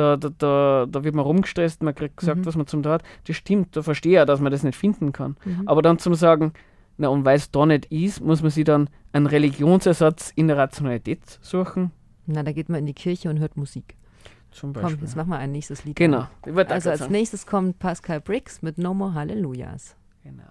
Da, 0.00 0.16
da, 0.16 0.30
da, 0.30 0.86
da 0.88 1.04
wird 1.04 1.14
man 1.14 1.26
rumgestresst, 1.26 1.82
man 1.82 1.94
kriegt 1.94 2.16
gesagt, 2.16 2.38
mhm. 2.38 2.46
was 2.46 2.56
man 2.56 2.66
zum 2.66 2.82
Tat. 2.82 3.02
Das 3.26 3.36
stimmt, 3.36 3.76
da 3.76 3.82
verstehe 3.82 4.12
ich 4.12 4.16
ja, 4.16 4.24
dass 4.24 4.40
man 4.40 4.50
das 4.50 4.62
nicht 4.62 4.76
finden 4.76 5.12
kann. 5.12 5.36
Mhm. 5.44 5.68
Aber 5.68 5.82
dann 5.82 5.98
zum 5.98 6.14
Sagen, 6.14 6.54
na 6.96 7.08
und 7.08 7.26
weil 7.26 7.36
es 7.36 7.50
da 7.50 7.66
nicht 7.66 7.84
ist, 7.92 8.22
muss 8.22 8.40
man 8.40 8.50
sich 8.50 8.64
dann 8.64 8.88
einen 9.12 9.26
Religionsersatz 9.26 10.32
in 10.34 10.48
der 10.48 10.56
Rationalität 10.56 11.20
suchen. 11.42 11.90
Na, 12.24 12.42
da 12.42 12.52
geht 12.52 12.70
man 12.70 12.78
in 12.78 12.86
die 12.86 12.94
Kirche 12.94 13.28
und 13.28 13.40
hört 13.40 13.58
Musik. 13.58 13.94
Zum 14.52 14.72
Beispiel. 14.72 14.96
Komm, 14.96 15.04
jetzt 15.04 15.16
machen 15.16 15.28
wir 15.28 15.36
ein 15.36 15.52
nächstes 15.52 15.84
Lied. 15.84 15.96
Genau. 15.96 16.26
Also 16.68 16.88
als 16.88 17.10
nächstes 17.10 17.46
kommt 17.46 17.78
Pascal 17.78 18.22
Briggs 18.22 18.62
mit 18.62 18.78
No 18.78 18.94
More 18.94 19.12
Hallelujahs. 19.12 19.96
Genau. 20.22 20.44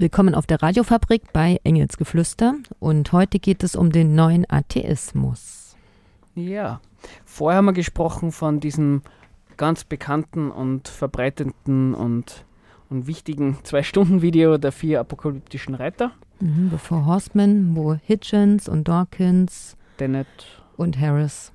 Willkommen 0.00 0.34
auf 0.34 0.46
der 0.46 0.62
Radiofabrik 0.62 1.30
bei 1.34 1.60
Engelsgeflüster 1.62 2.54
und 2.78 3.12
heute 3.12 3.38
geht 3.38 3.62
es 3.62 3.76
um 3.76 3.92
den 3.92 4.14
neuen 4.14 4.46
Atheismus. 4.48 5.76
Ja, 6.34 6.80
vorher 7.26 7.58
haben 7.58 7.66
wir 7.66 7.74
gesprochen 7.74 8.32
von 8.32 8.60
diesem 8.60 9.02
ganz 9.58 9.84
bekannten 9.84 10.50
und 10.50 10.88
verbreiteten 10.88 11.92
und, 11.92 12.46
und 12.88 13.08
wichtigen 13.08 13.58
Zwei-Stunden-Video 13.62 14.56
der 14.56 14.72
vier 14.72 15.00
apokalyptischen 15.00 15.74
Reiter. 15.74 16.12
Mhm, 16.40 16.70
bevor 16.70 17.04
Horseman, 17.04 17.76
wo 17.76 17.92
Hitchens 17.92 18.70
und 18.70 18.88
Dawkins 18.88 19.76
Dennett 19.98 20.62
und 20.78 20.98
Harris 20.98 21.52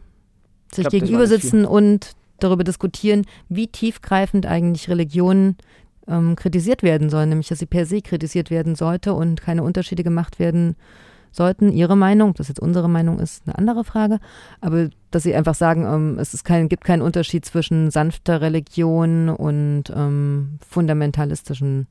sich 0.72 0.84
glaub, 0.84 0.92
gegenüber 0.92 1.26
sitzen 1.26 1.66
und 1.66 2.12
darüber 2.40 2.64
diskutieren, 2.64 3.26
wie 3.50 3.66
tiefgreifend 3.70 4.46
eigentlich 4.46 4.88
Religionen 4.88 5.58
ähm, 6.08 6.36
kritisiert 6.36 6.84
werden 6.84 7.10
sollen, 7.10 7.30
nämlich 7.30 7.48
dass 7.48 7.60
sie 7.60 7.65
per 7.65 7.86
se 7.86 8.02
kritisiert 8.02 8.50
werden 8.50 8.76
sollte 8.76 9.13
und 9.13 9.41
keine 9.41 9.63
Unterschiede 9.63 10.04
gemacht 10.04 10.39
werden 10.39 10.76
sollten. 11.32 11.72
Ihre 11.72 11.98
Meinung, 11.98 12.34
das 12.34 12.48
jetzt 12.48 12.60
unsere 12.60 12.89
Meinung 12.89 13.20
ist, 13.20 13.44
eine 13.46 13.58
andere 13.58 13.84
Frage, 13.84 14.20
aber 14.62 14.89
dass 15.12 15.24
sie 15.24 15.36
einfach 15.36 15.56
sagen, 15.56 15.86
ähm, 15.86 16.20
es 16.20 16.34
ist 16.34 16.44
kein, 16.44 16.70
gibt 16.70 16.84
keinen 16.86 17.02
Unterschied 17.02 17.46
zwischen 17.46 17.91
sanfter 17.91 18.41
Religion 18.41 19.30
und 19.30 19.84
ähm, 19.94 20.60
fundamentalistischen 20.65 21.88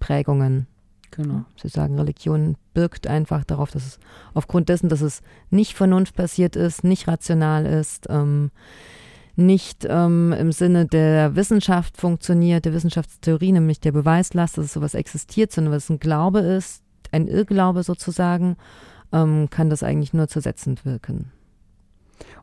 Prägungen. 0.00 0.66
Genau. 1.10 1.44
Sie 1.56 1.68
sagen, 1.68 1.98
Religion 1.98 2.56
birgt 2.72 3.06
einfach 3.06 3.44
darauf, 3.44 3.70
dass 3.70 3.86
es 3.86 3.98
aufgrund 4.32 4.68
dessen, 4.68 4.88
dass 4.88 5.00
es 5.00 5.22
nicht 5.50 5.74
vernunftbasiert 5.74 6.56
ist, 6.56 6.82
nicht 6.82 7.06
rational 7.06 7.66
ist, 7.66 8.06
ähm, 8.10 8.50
nicht 9.36 9.86
ähm, 9.88 10.32
im 10.32 10.52
Sinne 10.52 10.86
der 10.86 11.34
Wissenschaft 11.34 11.96
funktioniert, 11.96 12.64
der 12.64 12.74
Wissenschaftstheorie, 12.74 13.52
nämlich 13.52 13.80
der 13.80 13.92
Beweislast, 13.92 14.58
dass 14.58 14.72
sowas 14.72 14.94
existiert, 14.94 15.52
sondern 15.52 15.74
was 15.74 15.90
ein 15.90 15.98
Glaube 15.98 16.40
ist, 16.40 16.82
ein 17.10 17.26
Irrglaube 17.26 17.82
sozusagen, 17.82 18.56
ähm, 19.12 19.48
kann 19.50 19.70
das 19.70 19.82
eigentlich 19.82 20.12
nur 20.12 20.28
zersetzend 20.28 20.84
wirken. 20.84 21.32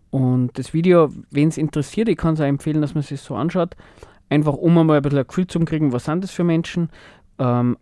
Und 0.10 0.58
das 0.60 0.74
Video, 0.74 1.10
wen 1.30 1.48
es 1.48 1.58
interessiert, 1.58 2.10
ich 2.10 2.18
kann 2.18 2.34
es 2.34 2.42
auch 2.42 2.46
empfehlen, 2.46 2.82
dass 2.82 2.94
man 2.94 3.04
sich 3.04 3.22
so 3.22 3.36
anschaut, 3.36 3.78
einfach 4.30 4.54
um 4.54 4.78
einmal 4.78 4.98
ein 4.98 5.02
bisschen 5.04 5.20
ein 5.20 5.28
Gefühl 5.28 5.48
zu 5.48 5.60
kriegen, 5.62 5.94
was 5.94 6.06
sind 6.06 6.24
das 6.24 6.32
für 6.32 6.44
Menschen. 6.44 6.90
Ähm, 7.40 7.78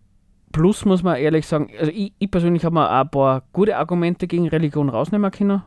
plus 0.51 0.85
muss 0.85 1.01
man 1.01 1.17
ehrlich 1.17 1.47
sagen, 1.47 1.71
also 1.79 1.91
ich, 1.91 2.13
ich 2.19 2.29
persönlich 2.29 2.65
habe 2.65 2.75
mir 2.75 2.87
auch 2.87 3.01
ein 3.01 3.09
paar 3.09 3.43
gute 3.51 3.77
Argumente 3.77 4.27
gegen 4.27 4.47
Religion 4.47 4.89
rausnehmen 4.89 5.31
können. 5.31 5.63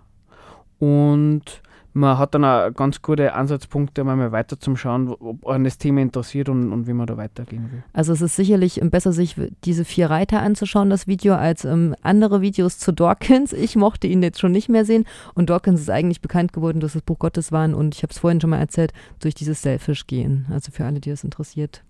Und 0.79 1.63
man 1.95 2.17
hat 2.17 2.35
dann 2.35 2.45
auch 2.45 2.73
ganz 2.75 3.03
gute 3.03 3.35
Ansatzpunkte, 3.35 4.03
um 4.03 4.07
mal 4.07 4.33
weiter 4.33 4.59
zum 4.59 4.77
Schauen, 4.77 5.09
ob 5.09 5.47
einen 5.47 5.65
das 5.65 5.77
Thema 5.77 6.01
interessiert 6.01 6.49
und, 6.49 6.73
und 6.73 6.87
wie 6.87 6.95
man 6.95 7.07
da 7.07 7.17
weitergehen 7.17 7.71
will. 7.71 7.83
Also 7.93 8.13
es 8.13 8.23
ist 8.23 8.37
sicherlich 8.37 8.81
besser, 8.85 9.13
sich 9.13 9.37
diese 9.65 9.85
vier 9.85 10.09
Reiter 10.09 10.41
anzuschauen, 10.41 10.89
das 10.89 11.07
Video, 11.07 11.35
als 11.35 11.65
ähm, 11.65 11.95
andere 12.03 12.41
Videos 12.41 12.79
zu 12.79 12.93
Dawkins. 12.93 13.53
Ich 13.53 13.77
mochte 13.77 14.07
ihn 14.07 14.23
jetzt 14.23 14.41
schon 14.41 14.53
nicht 14.53 14.69
mehr 14.69 14.85
sehen 14.85 15.05
und 15.35 15.51
Dawkins 15.51 15.81
ist 15.81 15.91
eigentlich 15.91 16.23
bekannt 16.23 16.53
geworden, 16.53 16.81
dass 16.81 16.95
das 16.95 17.03
Buch 17.03 17.19
Gottes 17.19 17.53
waren 17.53 17.75
und 17.75 17.95
ich 17.95 18.03
habe 18.03 18.11
es 18.11 18.19
vorhin 18.19 18.41
schon 18.41 18.51
mal 18.51 18.59
erzählt, 18.59 18.93
durch 19.21 19.35
dieses 19.35 19.61
Selfish-Gehen. 19.61 20.47
Also 20.51 20.73
für 20.73 20.87
alle, 20.87 21.01
die 21.01 21.11
das 21.11 21.25
interessiert. 21.25 21.83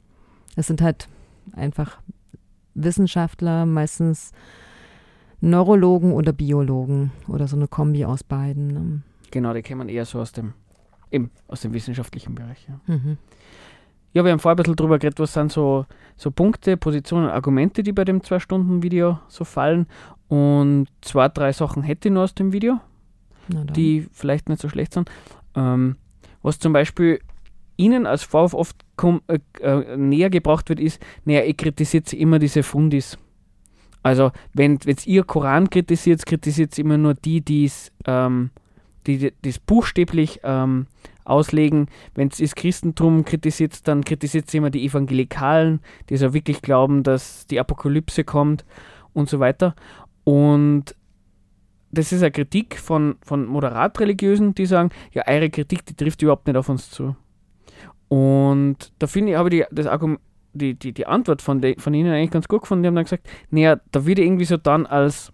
Es 0.57 0.66
sind 0.66 0.82
halt 0.82 1.09
einfach 1.53 1.98
Wissenschaftler, 2.74 3.66
meistens 3.66 4.32
Neurologen 5.40 6.12
oder 6.12 6.32
Biologen 6.32 7.12
oder 7.28 7.46
so 7.48 7.57
eine 7.57 7.68
Kombi 7.68 8.05
aus 8.05 8.24
beiden. 8.24 8.66
Ne? 8.68 9.03
Genau, 9.33 9.53
die 9.55 9.62
kämen 9.62 9.89
eher 9.89 10.05
so 10.05 10.20
aus 10.20 10.30
dem, 10.30 10.53
eben, 11.11 11.30
aus 11.49 11.62
dem 11.62 11.72
wissenschaftlichen 11.72 12.35
Bereich. 12.35 12.68
Ja. 12.68 12.95
Mhm. 12.95 13.16
ja, 14.12 14.24
wir 14.24 14.30
haben 14.30 14.39
vorher 14.39 14.55
ein 14.55 14.59
bisschen 14.59 14.76
drüber 14.76 14.99
geredet, 14.99 15.18
was 15.18 15.33
sind 15.33 15.51
so, 15.51 15.87
so 16.16 16.30
Punkte, 16.30 16.76
Positionen, 16.76 17.28
Argumente, 17.28 17.83
die 17.83 17.93
bei 17.93 18.05
dem 18.05 18.22
Zwei-Stunden-Video 18.22 19.18
so 19.28 19.45
fallen. 19.45 19.87
Und 20.28 20.87
zwei, 21.01 21.28
drei 21.28 21.53
Sachen 21.53 21.83
hätte 21.83 22.09
ich 22.09 22.14
nur 22.14 22.24
aus 22.24 22.35
dem 22.35 22.53
Video, 22.53 22.78
die 23.49 24.07
vielleicht 24.12 24.49
nicht 24.49 24.61
so 24.61 24.68
schlecht 24.68 24.93
sind. 24.93 25.11
Ähm, 25.57 25.97
was 26.43 26.59
zum 26.59 26.72
Beispiel 26.72 27.18
Ihnen 27.76 28.07
als 28.07 28.22
Vorwurf 28.22 28.55
oft 28.55 28.76
äh, 29.28 29.39
äh, 29.61 29.97
näher 29.97 30.28
gebracht 30.30 30.68
wird, 30.68 30.78
ist, 30.78 31.03
naja, 31.24 31.43
ihr 31.43 31.55
kritisiert 31.55 32.12
immer 32.12 32.39
diese 32.39 32.62
Fundis. 32.62 33.18
Also, 34.03 34.30
wenn 34.53 34.78
jetzt 34.85 35.07
ihr 35.07 35.24
Koran 35.24 35.70
kritisiert, 35.70 36.26
kritisiert 36.26 36.78
immer 36.78 36.99
nur 36.99 37.14
die, 37.14 37.41
die 37.41 37.64
es 37.64 37.93
ähm, 38.05 38.51
die 39.07 39.32
das 39.42 39.59
buchstäblich 39.59 40.40
ähm, 40.44 40.86
auslegen. 41.24 41.88
Wenn 42.14 42.28
es 42.28 42.38
das 42.38 42.55
Christentum 42.55 43.24
kritisiert, 43.24 43.86
dann 43.86 44.05
kritisiert 44.05 44.48
es 44.48 44.55
immer 44.55 44.70
die 44.70 44.84
Evangelikalen, 44.84 45.80
die 46.09 46.16
so 46.16 46.34
wirklich 46.34 46.62
glauben, 46.62 47.03
dass 47.03 47.46
die 47.46 47.61
Apokalypse 47.61 48.24
kommt 48.24 48.64
und 49.12 49.28
so 49.28 49.40
weiter. 49.40 49.74
Und 50.24 50.94
das 51.90 52.12
ist 52.12 52.22
eine 52.22 52.30
Kritik 52.30 52.78
von, 52.78 53.16
von 53.22 53.46
moderat-religiösen, 53.46 54.55
die 54.55 54.66
sagen, 54.66 54.90
ja, 55.12 55.24
eure 55.26 55.50
Kritik, 55.50 55.84
die 55.84 55.94
trifft 55.94 56.22
überhaupt 56.22 56.46
nicht 56.46 56.57
auf 56.57 56.68
uns 56.68 56.90
zu. 56.90 57.14
Und 58.09 58.92
da 58.98 59.07
finde 59.07 59.32
ich, 59.32 59.38
habe 59.38 59.48
ich 59.55 59.64
die, 59.64 59.74
das 59.74 59.86
Argument, 59.86 60.20
die, 60.55 60.74
die, 60.74 60.92
die 60.92 61.07
Antwort 61.07 61.40
von, 61.40 61.61
de, 61.61 61.78
von 61.78 61.94
ihnen 61.94 62.12
eigentlich 62.12 62.30
ganz 62.30 62.48
gut 62.48 62.62
gefunden. 62.62 62.82
Die 62.82 62.86
haben 62.88 62.94
dann 62.94 63.05
gesagt, 63.05 63.28
naja, 63.50 63.80
da 63.90 64.05
würde 64.07 64.22
irgendwie 64.22 64.44
so 64.44 64.57
dann 64.57 64.86
als 64.86 65.32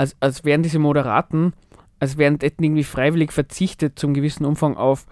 als, 0.00 0.16
als 0.18 0.44
wären 0.44 0.62
diese 0.62 0.78
Moderaten, 0.78 1.52
als 2.00 2.16
wären 2.16 2.38
hätten 2.40 2.64
irgendwie 2.64 2.84
freiwillig 2.84 3.32
verzichtet 3.32 3.98
zum 3.98 4.14
gewissen 4.14 4.44
Umfang 4.44 4.76
auf, 4.76 5.06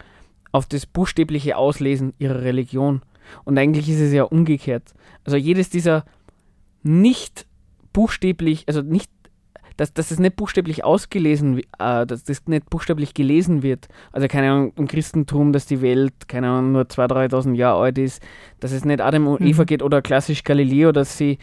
auf 0.50 0.66
das 0.66 0.86
buchstäbliche 0.86 1.56
Auslesen 1.56 2.14
ihrer 2.18 2.42
Religion. 2.42 3.02
Und 3.44 3.58
eigentlich 3.58 3.88
ist 3.88 4.00
es 4.00 4.12
ja 4.12 4.24
umgekehrt. 4.24 4.94
Also 5.24 5.36
jedes 5.36 5.68
dieser 5.68 6.04
nicht 6.82 7.46
buchstäblich, 7.92 8.64
also 8.66 8.80
nicht, 8.80 9.10
dass, 9.76 9.92
dass 9.92 10.10
es 10.10 10.18
nicht 10.18 10.36
buchstäblich 10.36 10.84
ausgelesen, 10.84 11.58
äh, 11.78 12.06
dass 12.06 12.24
das 12.24 12.46
nicht 12.46 12.70
buchstäblich 12.70 13.12
gelesen 13.12 13.62
wird. 13.62 13.88
Also 14.12 14.26
keine 14.26 14.50
Ahnung, 14.50 14.72
im 14.76 14.88
Christentum, 14.88 15.52
dass 15.52 15.66
die 15.66 15.82
Welt, 15.82 16.26
keine 16.26 16.48
Ahnung, 16.48 16.72
nur 16.72 16.82
2.000, 16.82 17.30
3.000 17.30 17.54
Jahre 17.54 17.82
alt 17.82 17.98
ist, 17.98 18.22
dass 18.60 18.72
es 18.72 18.84
nicht 18.84 19.00
Adam 19.00 19.28
und 19.28 19.40
mhm. 19.40 19.46
Eva 19.46 19.64
geht 19.64 19.82
oder 19.82 20.00
klassisch 20.00 20.42
Galileo, 20.42 20.92
dass 20.92 21.18
sie, 21.18 21.38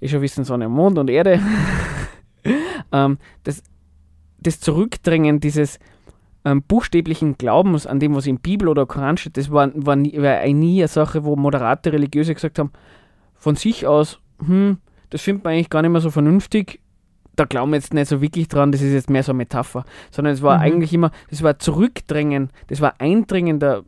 ich 0.00 0.10
schon 0.10 0.22
wissen, 0.22 0.44
Sonne, 0.44 0.68
Mond 0.68 0.98
und 0.98 1.08
Erde. 1.08 1.40
ähm, 2.92 3.18
das, 3.44 3.62
das 4.46 4.60
Zurückdrängen 4.60 5.40
dieses 5.40 5.78
ähm, 6.44 6.62
buchstäblichen 6.62 7.36
Glaubens 7.38 7.86
an 7.86 8.00
dem, 8.00 8.14
was 8.14 8.26
in 8.26 8.38
Bibel 8.38 8.68
oder 8.68 8.86
Koran 8.86 9.16
steht, 9.16 9.36
das 9.36 9.50
war, 9.50 9.70
war, 9.74 9.96
nie, 9.96 10.16
war 10.20 10.46
nie 10.46 10.80
eine 10.80 10.88
Sache, 10.88 11.24
wo 11.24 11.36
moderate 11.36 11.92
Religiöse 11.92 12.34
gesagt 12.34 12.58
haben, 12.58 12.70
von 13.34 13.56
sich 13.56 13.86
aus, 13.86 14.20
hm, 14.44 14.78
das 15.10 15.22
findet 15.22 15.44
man 15.44 15.54
eigentlich 15.54 15.70
gar 15.70 15.82
nicht 15.82 15.90
mehr 15.90 16.00
so 16.00 16.10
vernünftig, 16.10 16.80
da 17.36 17.44
glauben 17.44 17.72
wir 17.72 17.76
jetzt 17.76 17.94
nicht 17.94 18.08
so 18.08 18.20
wirklich 18.20 18.48
dran, 18.48 18.72
das 18.72 18.82
ist 18.82 18.92
jetzt 18.92 19.10
mehr 19.10 19.22
so 19.22 19.32
eine 19.32 19.38
Metapher, 19.38 19.84
sondern 20.10 20.34
es 20.34 20.42
war 20.42 20.58
mhm. 20.58 20.62
eigentlich 20.62 20.92
immer, 20.92 21.10
das 21.30 21.42
war 21.42 21.58
Zurückdrängen, 21.58 22.50
das 22.68 22.80
war 22.80 23.00
Eindringen 23.00 23.58
der 23.58 23.82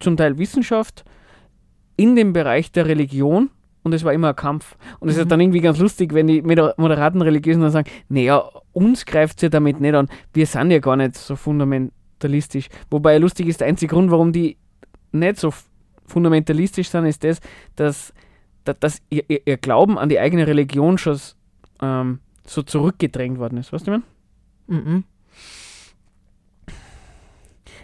zum 0.00 0.16
Teil 0.16 0.38
Wissenschaft 0.38 1.04
in 1.96 2.16
den 2.16 2.32
Bereich 2.32 2.72
der 2.72 2.86
Religion 2.86 3.50
und 3.82 3.92
es 3.92 4.04
war 4.04 4.12
immer 4.12 4.30
ein 4.30 4.36
Kampf. 4.36 4.76
Und 5.00 5.08
es 5.08 5.16
mhm. 5.16 5.22
ist 5.22 5.30
dann 5.30 5.40
irgendwie 5.40 5.60
ganz 5.60 5.78
lustig, 5.78 6.14
wenn 6.14 6.26
die 6.26 6.42
moderaten 6.42 7.22
Religiösen 7.22 7.62
dann 7.62 7.70
sagen, 7.70 7.90
naja, 8.08 8.44
uns 8.72 9.04
greift 9.04 9.38
es 9.38 9.42
ja 9.42 9.48
damit 9.48 9.80
nicht 9.80 9.94
an, 9.94 10.08
wir 10.32 10.46
sind 10.46 10.70
ja 10.70 10.78
gar 10.78 10.96
nicht 10.96 11.16
so 11.16 11.36
fundamentalistisch. 11.36 12.68
Wobei 12.90 13.18
lustig 13.18 13.48
ist, 13.48 13.60
der 13.60 13.68
einzige 13.68 13.94
Grund, 13.94 14.10
warum 14.10 14.32
die 14.32 14.56
nicht 15.10 15.38
so 15.38 15.52
fundamentalistisch 16.06 16.88
sind, 16.88 17.06
ist 17.06 17.24
das, 17.24 17.40
dass, 17.76 18.14
dass, 18.64 18.78
dass 18.78 19.02
ihr, 19.10 19.24
ihr, 19.28 19.56
Glauben 19.56 19.98
an 19.98 20.08
die 20.08 20.20
eigene 20.20 20.46
Religion 20.46 20.98
schon 20.98 21.18
ähm, 21.80 22.20
so 22.46 22.62
zurückgedrängt 22.62 23.38
worden 23.38 23.58
ist. 23.58 23.72
Weißt 23.72 23.86
du, 23.86 23.92
ich 23.92 24.02
meine? 24.68 24.80
Mhm. 24.80 25.04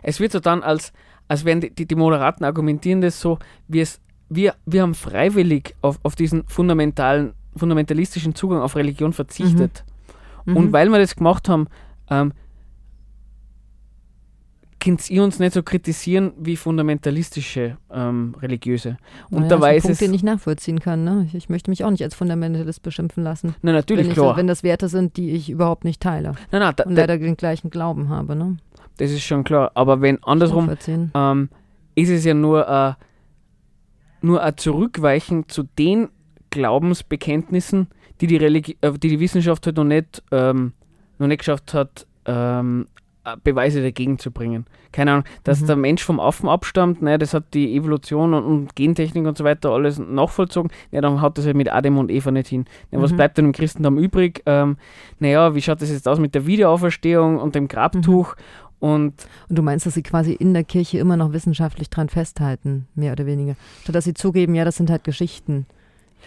Es 0.03 0.21
wird 0.21 0.33
so 0.33 0.41
dann 0.41 0.63
als, 0.63 0.93
als 1.27 1.45
wären 1.45 1.61
die, 1.61 1.71
die, 1.75 1.87
die 1.87 1.95
Moderaten 1.97 2.45
argumentieren 2.45 3.01
das 3.01 3.21
so, 3.21 3.39
wie 3.67 3.81
es 3.81 4.01
wir, 4.29 4.55
wir 4.67 4.83
haben 4.83 4.95
freiwillig 4.95 5.75
auf, 5.81 5.99
auf 6.03 6.15
diesen 6.15 6.45
fundamentalen, 6.47 7.33
fundamentalistischen 7.57 8.35
Zugang 8.35 8.61
auf 8.61 8.77
Religion 8.77 9.13
verzichtet. 9.13 9.85
Mhm. 10.45 10.57
Und 10.57 10.67
mhm. 10.67 10.73
weil 10.73 10.89
wir 10.91 10.99
das 10.99 11.17
gemacht 11.17 11.49
haben, 11.49 11.67
ähm, 12.11 12.33
könnt 14.81 15.11
ihr 15.11 15.23
uns 15.23 15.39
nicht 15.39 15.53
so 15.53 15.63
kritisieren 15.63 16.33
wie 16.39 16.57
fundamentalistische 16.57 17.77
ähm, 17.93 18.35
Religiöse. 18.41 18.97
Und 19.31 19.41
naja, 19.41 19.49
dabei 19.49 19.77
ist 19.77 19.83
Punkt, 19.83 19.95
es. 19.95 19.99
den 19.99 20.15
ich 20.15 20.23
nachvollziehen 20.23 20.81
kann. 20.81 21.05
Ne? 21.05 21.25
Ich, 21.27 21.35
ich, 21.35 21.49
möchte 21.49 21.71
mich 21.71 21.85
auch 21.85 21.91
nicht 21.91 22.03
als 22.03 22.15
Fundamentalist 22.15 22.83
beschimpfen 22.83 23.25
lassen. 23.25 23.55
Na, 23.63 23.73
natürlich, 23.73 24.07
wenn 24.07 24.15
klar. 24.15 24.37
wenn 24.37 24.47
das 24.47 24.63
Werte 24.63 24.89
sind, 24.89 25.17
die 25.17 25.33
ich 25.33 25.51
überhaupt 25.51 25.85
nicht 25.85 26.01
teile. 26.01 26.33
Na, 26.53 26.59
na, 26.59 26.73
da, 26.73 26.85
und 26.85 26.95
leider 26.95 27.19
den 27.19 27.37
gleichen 27.37 27.71
Glauben 27.71 28.09
habe. 28.09 28.37
Ne? 28.37 28.59
Das 28.99 29.11
ist 29.11 29.23
schon 29.23 29.45
klar. 29.45 29.73
Aber 29.75 30.01
wenn 30.01 30.23
andersrum, 30.23 30.71
ähm, 31.15 31.49
ist 31.95 32.11
es 32.11 32.25
ja 32.25 32.35
nur 32.35 32.69
äh, 32.69 32.93
nur 34.21 34.43
ein 34.43 34.57
Zurückweichen 34.57 35.49
zu 35.49 35.65
den 35.79 36.09
Glaubensbekenntnissen, 36.51 37.89
die 38.21 38.27
die, 38.27 38.37
Religi 38.37 38.77
äh, 38.81 38.93
die, 38.93 39.09
die 39.09 39.21
Wissenschaft 39.21 39.67
halt 39.67 39.77
noch 39.77 39.85
nicht, 39.85 40.23
ähm, 40.33 40.73
noch 41.19 41.27
nicht 41.27 41.39
geschafft 41.39 41.75
hat, 41.75 42.07
ähm, 42.25 42.87
äh, 43.25 43.37
Beweise 43.43 43.83
dagegen 43.83 44.19
zu 44.19 44.31
bringen. 44.31 44.67
Keine 44.93 45.13
Ahnung, 45.13 45.25
dass 45.45 45.61
mhm. 45.61 45.67
der 45.67 45.77
Mensch 45.77 46.03
vom 46.03 46.21
Affen 46.21 46.49
abstammt, 46.49 47.03
ne, 47.03 47.19
das 47.19 47.35
hat 47.35 47.53
die 47.53 47.77
Evolution 47.77 48.33
und, 48.33 48.45
und, 48.45 48.77
Gentechnik 48.77 49.27
und 49.27 49.37
so 49.37 49.45
weiter 49.45 49.71
alles 49.71 49.99
nachvollzogen, 49.99 50.71
ja, 50.91 51.01
dann 51.01 51.21
hat 51.21 51.37
das 51.37 51.45
halt 51.45 51.57
mit 51.57 51.71
Adam 51.71 51.99
und 51.99 52.11
Eva 52.11 52.31
nicht 52.31 52.49
hin. 52.49 52.65
Ja, 52.91 53.01
was 53.01 53.13
mhm. 53.13 53.17
bleibt 53.17 53.39
denn 53.39 53.47
im 53.47 53.53
Christentum 53.53 53.99
übrig? 53.99 54.43
Ähm, 54.47 54.77
naja, 55.19 55.55
wie 55.55 55.63
schaut 55.63 55.83
das 55.83 55.91
jetzt 55.91 56.09
aus 56.09 56.19
mit 56.19 56.35
der 56.35 56.47
Wiederauferstehung 56.47 57.39
und 57.39 57.55
dem 57.55 57.69
Grabtuch? 57.69 58.35
Mhm. 58.35 58.68
Und, 58.81 59.15
und 59.49 59.59
du 59.59 59.63
meinst, 59.63 59.87
dass 59.87 59.95
sie 59.95 60.03
quasi 60.03 60.33
in 60.33 60.55
der 60.55 60.65
Kirche 60.65 60.99
immer 60.99 61.17
noch 61.17 61.33
wissenschaftlich 61.33 61.91
dran 61.91 62.09
festhalten, 62.09 62.87
mehr 62.95 63.13
oder 63.13 63.27
weniger. 63.27 63.57
Statt 63.83 63.95
dass 63.95 64.05
sie 64.05 64.15
zugeben, 64.15 64.55
ja, 64.55 64.65
das 64.65 64.77
sind 64.77 64.89
halt 64.91 65.05
Geschichten, 65.05 65.67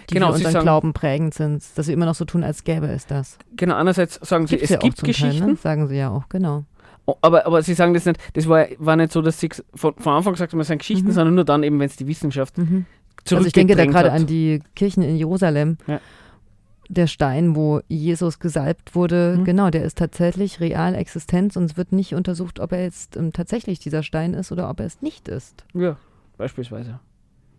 die 0.09 0.15
genau, 0.15 0.27
für 0.27 0.33
unseren 0.35 0.51
sagen, 0.51 0.65
Glauben 0.65 0.93
prägend 0.93 1.33
sind, 1.33 1.63
dass 1.75 1.85
sie 1.85 1.93
immer 1.93 2.05
noch 2.05 2.15
so 2.15 2.25
tun, 2.25 2.43
als 2.43 2.63
gäbe 2.63 2.87
es 2.87 3.05
das. 3.07 3.37
Genau, 3.55 3.75
andererseits 3.75 4.19
sagen 4.27 4.47
sie, 4.47 4.55
Gibt's 4.57 4.65
es 4.65 4.69
ja 4.71 4.77
gibt 4.79 5.01
Geschichten. 5.01 5.39
Teil, 5.39 5.47
ne? 5.49 5.55
Sagen 5.55 5.87
sie 5.87 5.95
ja 5.95 6.09
auch, 6.09 6.27
genau. 6.27 6.65
Aber, 7.21 7.45
aber 7.45 7.61
sie 7.63 7.73
sagen 7.73 7.93
das 7.93 8.05
nicht, 8.05 8.19
das 8.33 8.47
war, 8.47 8.67
war 8.77 8.95
nicht 8.95 9.11
so, 9.11 9.21
dass 9.21 9.39
sie 9.39 9.49
von, 9.73 9.93
von 9.95 10.13
Anfang 10.13 10.33
gesagt 10.33 10.53
haben, 10.53 10.59
es 10.59 10.67
sind 10.67 10.79
Geschichten, 10.79 11.07
mhm. 11.07 11.13
sondern 11.13 11.35
nur 11.35 11.45
dann 11.45 11.63
eben, 11.63 11.79
wenn 11.79 11.87
es 11.87 11.95
die 11.95 12.07
Wissenschaft 12.07 12.57
mhm. 12.57 12.85
Also 13.29 13.45
ich 13.45 13.53
denke 13.53 13.75
da 13.75 13.85
gerade 13.85 14.11
an 14.11 14.25
die 14.25 14.61
Kirchen 14.75 15.03
in 15.03 15.15
Jerusalem. 15.15 15.77
Ja 15.85 15.99
der 16.91 17.07
Stein, 17.07 17.55
wo 17.55 17.81
Jesus 17.87 18.39
gesalbt 18.39 18.95
wurde, 18.95 19.37
mhm. 19.39 19.45
genau, 19.45 19.69
der 19.69 19.83
ist 19.83 19.97
tatsächlich 19.97 20.59
real 20.59 20.93
existent 20.93 21.55
und 21.55 21.63
es 21.63 21.77
wird 21.77 21.93
nicht 21.93 22.13
untersucht, 22.13 22.59
ob 22.59 22.73
er 22.73 22.83
jetzt 22.83 23.15
ähm, 23.15 23.31
tatsächlich 23.31 23.79
dieser 23.79 24.03
Stein 24.03 24.33
ist 24.33 24.51
oder 24.51 24.69
ob 24.69 24.81
er 24.81 24.87
es 24.87 25.01
nicht 25.01 25.29
ist. 25.29 25.65
Ja, 25.73 25.95
beispielsweise. 26.37 26.99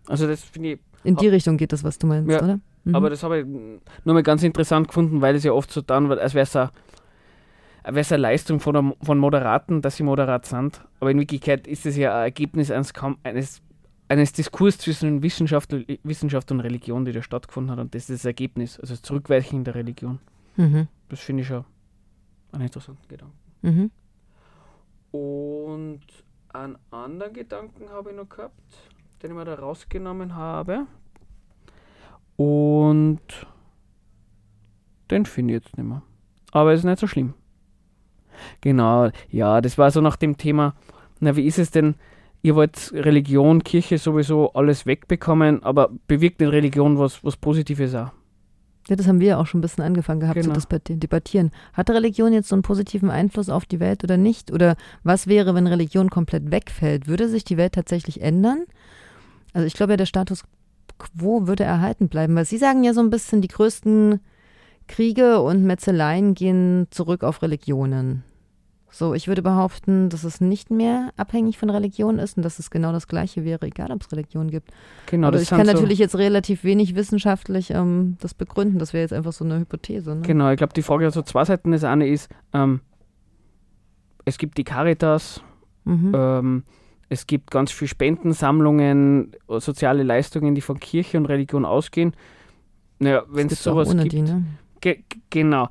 Also 0.07 0.27
das 0.27 0.43
finde 0.43 0.73
ich. 0.73 0.81
In 1.05 1.17
die 1.17 1.29
Richtung 1.29 1.57
geht 1.57 1.73
das, 1.73 1.83
was 1.83 1.99
du 1.99 2.07
meinst, 2.07 2.31
ja, 2.31 2.43
oder? 2.43 2.61
Mhm. 2.85 2.95
Aber 2.95 3.09
das 3.09 3.23
habe 3.23 3.41
ich 3.41 3.47
nur 3.47 4.15
mal 4.15 4.23
ganz 4.23 4.43
interessant 4.43 4.89
gefunden, 4.89 5.21
weil 5.21 5.35
es 5.35 5.45
ja 5.45 5.53
oft 5.53 5.73
so 5.73 5.81
dann 5.81 6.09
wird, 6.11 6.21
als 6.21 6.35
wäre 6.35 6.45
es 6.45 6.55
eine, 6.55 6.71
eine 7.85 8.17
Leistung 8.19 8.61
von, 8.61 8.75
der, 8.75 8.93
von 9.03 9.19
Moderaten, 9.19 9.81
dass 9.81 9.97
sie 9.97 10.03
moderat 10.03 10.45
sind. 10.45 10.85
Aber 11.01 11.11
in 11.11 11.19
Wirklichkeit 11.19 11.67
ist 11.67 11.87
es 11.87 11.97
ja 11.97 12.15
ein 12.17 12.25
Ergebnis 12.25 12.71
eines, 12.71 12.93
eines 13.23 13.63
eines 14.13 14.33
Diskurs 14.35 14.77
zwischen 14.77 15.23
Wissenschaft, 15.23 15.75
Wissenschaft 16.03 16.53
und 16.53 16.61
Religion, 16.61 17.07
die 17.07 17.13
da 17.13 17.23
stattgefunden 17.23 17.73
hat. 17.73 17.79
Und 17.79 17.95
das 17.95 18.11
ist 18.11 18.21
das 18.21 18.25
Ergebnis, 18.27 18.79
also 18.79 18.93
das 18.93 19.01
Zurückweichen 19.01 19.65
der 19.65 19.75
Religion. 19.75 20.19
Mhm. 20.57 20.87
Das 21.09 21.21
finde 21.21 21.41
ich 21.41 21.49
schon 21.49 21.65
einen 22.53 22.65
interessanten 22.65 23.09
Gedanken. 23.09 23.39
Mhm. 23.63 23.91
Und 25.19 26.03
einen 26.53 26.77
anderen 26.91 27.33
Gedanken 27.33 27.89
habe 27.89 28.11
ich 28.11 28.17
noch 28.17 28.29
gehabt, 28.29 28.61
den 29.23 29.31
ich 29.31 29.37
mir 29.37 29.47
da 29.47 29.55
rausgenommen 29.55 30.37
habe. 30.37 30.87
Und 32.37 33.47
den 35.11 35.25
finde 35.25 35.55
ich 35.55 35.63
jetzt 35.63 35.79
nicht 35.79 35.87
mehr. 35.89 36.03
Aber 36.51 36.73
es 36.73 36.81
ist 36.81 36.85
nicht 36.85 36.99
so 36.99 37.07
schlimm. 37.07 37.33
Genau, 38.61 39.11
ja, 39.31 39.63
das 39.63 39.79
war 39.79 39.91
so 39.91 40.03
nach 40.03 40.17
dem 40.17 40.37
Thema, 40.37 40.75
na, 41.21 41.35
wie 41.35 41.47
ist 41.47 41.59
es 41.59 41.71
denn, 41.71 41.95
ihr 42.43 42.55
wollt 42.55 42.93
Religion, 42.93 43.63
Kirche 43.65 43.99
sowieso 43.99 44.53
alles 44.53 44.87
wegbekommen, 44.87 45.63
aber 45.63 45.91
bewirkt 46.07 46.43
in 46.43 46.49
Religion 46.49 46.99
was, 46.99 47.25
was 47.25 47.37
Positives 47.37 47.95
auch. 47.95 48.11
Ja, 48.89 48.97
das 48.97 49.07
haben 49.07 49.21
wir 49.21 49.29
ja 49.29 49.39
auch 49.39 49.47
schon 49.47 49.61
ein 49.61 49.63
bisschen 49.63 49.85
angefangen 49.85 50.21
gehabt 50.21 50.41
genau. 50.41 50.59
zu 50.59 50.97
debattieren. 50.97 51.53
Hat 51.73 51.89
Religion 51.89 52.33
jetzt 52.33 52.49
so 52.49 52.57
einen 52.57 52.63
positiven 52.63 53.11
Einfluss 53.11 53.49
auf 53.49 53.65
die 53.65 53.79
Welt 53.79 54.03
oder 54.03 54.17
nicht? 54.17 54.53
Oder 54.53 54.77
was 55.05 55.29
wäre, 55.29 55.55
wenn 55.55 55.69
Religion 55.69 56.11
komplett 56.11 56.51
wegfällt? 56.51 57.07
Würde 57.07 57.29
sich 57.29 57.45
die 57.45 57.57
Welt 57.57 57.75
tatsächlich 57.75 58.21
ändern? 58.21 58.65
Also 59.53 59.67
ich 59.67 59.75
glaube 59.75 59.93
ja, 59.93 59.97
der 59.97 60.07
Status 60.07 60.43
quo 60.99 61.47
würde 61.47 61.63
erhalten 61.63 62.09
bleiben, 62.09 62.35
weil 62.35 62.45
Sie 62.45 62.59
sagen 62.59 62.83
ja 62.83 62.93
so 62.93 63.01
ein 63.01 63.11
bisschen, 63.11 63.41
die 63.41 63.49
größten 63.49 64.21
Kriege 64.89 65.41
und 65.41 65.63
Metzeleien 65.63 66.35
gehen 66.35 66.89
zurück 66.91 67.23
auf 67.23 67.41
Religionen. 67.43 68.25
So, 68.95 69.15
ich 69.15 69.27
würde 69.27 69.41
behaupten, 69.41 70.11
dass 70.11 70.23
es 70.23 70.43
nicht 70.43 70.71
mehr 70.71 71.15
abhängig 71.17 71.57
von 71.57 71.71
Religion 71.71 72.19
ist 72.19 72.37
und 72.37 72.43
dass 72.43 72.59
es 72.59 72.71
genau 72.71 72.93
das 72.93 73.09
Gleiche 73.09 73.43
wäre, 73.43 73.67
egal 73.67 73.91
ob 73.91 74.03
es 74.03 74.13
Religion 74.13 74.51
gibt. 74.51 74.71
Genau, 75.07 75.29
Aber 75.29 75.41
ich 75.41 75.49
kann 75.49 75.67
natürlich 75.67 75.97
so 75.97 76.03
jetzt 76.05 76.19
relativ 76.19 76.63
wenig 76.63 76.95
wissenschaftlich 76.95 77.71
ähm, 77.71 78.19
das 78.21 78.35
begründen. 78.35 78.79
Das 78.79 78.93
wäre 78.93 79.01
jetzt 79.01 79.15
einfach 79.15 79.33
so 79.33 79.47
eine 79.47 79.61
Hypothese. 79.61 80.17
Ne? 80.17 80.21
Genau, 80.21 80.51
ich 80.51 80.59
glaube, 80.59 80.75
die 80.75 80.83
Frage 80.83 81.07
hat 81.07 81.15
so 81.15 81.23
zwei 81.23 81.47
Seiten. 81.47 81.73
Das 81.73 81.85
eine 81.85 82.07
ist, 82.07 82.29
ähm, 82.53 82.81
es 84.27 84.37
gibt 84.37 84.59
die 84.59 84.65
Caritas, 84.65 85.43
mhm. 85.85 86.13
ähm, 86.15 86.65
es 87.09 87.27
gibt 87.27 87.51
ganz 87.51 87.73
viele 87.73 87.89
Spendensammlungen, 87.89 89.33
soziale 89.49 90.03
Leistungen, 90.03 90.55
die 90.55 90.61
von 90.61 90.79
Kirche 90.79 91.17
und 91.17 91.25
Religion 91.25 91.65
ausgehen. 91.65 92.15
Naja, 92.99 93.23
wenn 93.31 93.47
es 93.47 93.63
sowas 93.63 93.97
gibt. 93.97 94.13
Die, 94.13 94.21
ne? 94.21 94.45
Ge 94.83 95.03
genau 95.31 95.69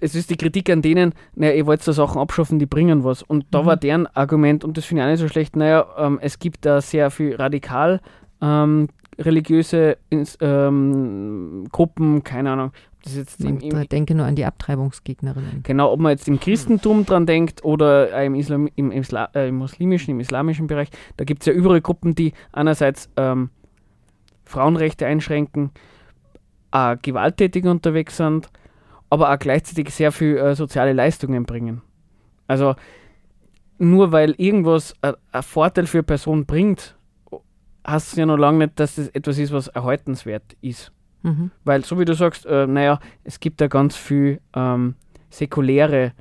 es 0.00 0.14
ist 0.14 0.30
die 0.30 0.36
Kritik 0.36 0.70
an 0.70 0.82
denen, 0.82 1.12
naja, 1.34 1.54
ihr 1.54 1.66
wollt 1.66 1.82
so 1.82 1.92
Sachen 1.92 2.20
abschaffen, 2.20 2.58
die 2.58 2.66
bringen 2.66 3.04
was. 3.04 3.22
Und 3.22 3.46
da 3.50 3.62
mhm. 3.62 3.66
war 3.66 3.76
deren 3.76 4.06
Argument, 4.08 4.64
und 4.64 4.76
das 4.76 4.84
finde 4.84 5.02
ich 5.02 5.06
auch 5.06 5.10
nicht 5.10 5.20
so 5.20 5.28
schlecht, 5.28 5.56
naja, 5.56 5.86
ähm, 5.98 6.18
es 6.22 6.38
gibt 6.38 6.64
da 6.64 6.80
sehr 6.80 7.10
viel 7.10 7.34
radikal 7.36 8.00
ähm, 8.40 8.88
religiöse 9.18 9.98
ähm, 10.40 11.66
Gruppen, 11.72 12.22
keine 12.22 12.52
Ahnung. 12.52 12.72
Das 13.02 13.16
jetzt 13.16 13.40
im, 13.40 13.60
im, 13.60 13.88
denke 13.88 14.14
nur 14.14 14.26
an 14.26 14.34
die 14.34 14.44
Abtreibungsgegnerinnen. 14.44 15.62
Genau, 15.62 15.92
ob 15.92 16.00
man 16.00 16.10
jetzt 16.10 16.28
im 16.28 16.40
Christentum 16.40 17.06
dran 17.06 17.26
denkt 17.26 17.64
oder 17.64 18.24
im, 18.24 18.34
Islam, 18.34 18.68
im, 18.74 18.90
im, 18.90 19.02
äh, 19.34 19.48
im 19.48 19.56
muslimischen, 19.56 20.12
im 20.12 20.20
islamischen 20.20 20.66
Bereich, 20.66 20.88
da 21.16 21.24
gibt 21.24 21.42
es 21.42 21.46
ja 21.46 21.52
überall 21.52 21.80
Gruppen, 21.80 22.14
die 22.14 22.32
einerseits 22.52 23.08
ähm, 23.16 23.50
Frauenrechte 24.44 25.06
einschränken, 25.06 25.70
äh, 26.72 26.96
gewalttätig 27.00 27.64
unterwegs 27.66 28.16
sind, 28.16 28.48
aber 29.10 29.32
auch 29.32 29.38
gleichzeitig 29.38 29.90
sehr 29.90 30.12
viel 30.12 30.36
äh, 30.36 30.54
soziale 30.54 30.92
Leistungen 30.92 31.44
bringen. 31.44 31.82
Also 32.46 32.74
nur 33.78 34.12
weil 34.12 34.34
irgendwas 34.38 34.94
ein 35.02 35.42
Vorteil 35.42 35.86
für 35.86 35.98
eine 35.98 36.02
Person 36.04 36.46
bringt, 36.46 36.96
heißt 37.86 38.12
es 38.12 38.16
ja 38.16 38.26
noch 38.26 38.36
lange 38.36 38.66
nicht, 38.66 38.80
dass 38.80 38.96
das 38.96 39.08
etwas 39.08 39.38
ist, 39.38 39.52
was 39.52 39.68
erhaltenswert 39.68 40.56
ist. 40.60 40.92
Mhm. 41.22 41.50
Weil, 41.64 41.84
so 41.84 41.98
wie 41.98 42.04
du 42.04 42.14
sagst, 42.14 42.46
äh, 42.46 42.66
naja, 42.66 43.00
es 43.24 43.40
gibt 43.40 43.60
ja 43.60 43.68
ganz 43.68 43.96
viel 43.96 44.40
ähm, 44.54 44.94
säkuläre 45.30 46.12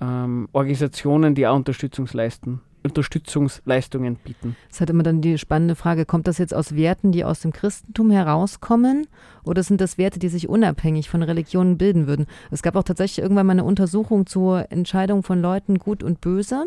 ähm, 0.00 0.48
Organisationen, 0.52 1.34
die 1.34 1.46
auch 1.46 1.56
Unterstützungsleisten, 1.56 2.60
Unterstützungsleistungen 2.82 4.16
bieten. 4.16 4.56
Es 4.68 4.76
ist 4.76 4.80
halt 4.80 4.90
immer 4.90 5.02
dann 5.02 5.20
die 5.20 5.38
spannende 5.38 5.74
Frage, 5.74 6.06
kommt 6.06 6.26
das 6.26 6.38
jetzt 6.38 6.54
aus 6.54 6.74
Werten, 6.74 7.12
die 7.12 7.24
aus 7.24 7.40
dem 7.40 7.52
Christentum 7.52 8.10
herauskommen 8.10 9.06
oder 9.44 9.62
sind 9.62 9.80
das 9.80 9.98
Werte, 9.98 10.18
die 10.18 10.28
sich 10.28 10.48
unabhängig 10.48 11.08
von 11.08 11.22
Religionen 11.22 11.78
bilden 11.78 12.06
würden? 12.06 12.26
Es 12.50 12.62
gab 12.62 12.76
auch 12.76 12.82
tatsächlich 12.82 13.22
irgendwann 13.22 13.46
mal 13.46 13.52
eine 13.52 13.64
Untersuchung 13.64 14.26
zur 14.26 14.70
Entscheidung 14.70 15.22
von 15.22 15.40
Leuten 15.40 15.78
gut 15.78 16.02
und 16.02 16.20
böse, 16.20 16.66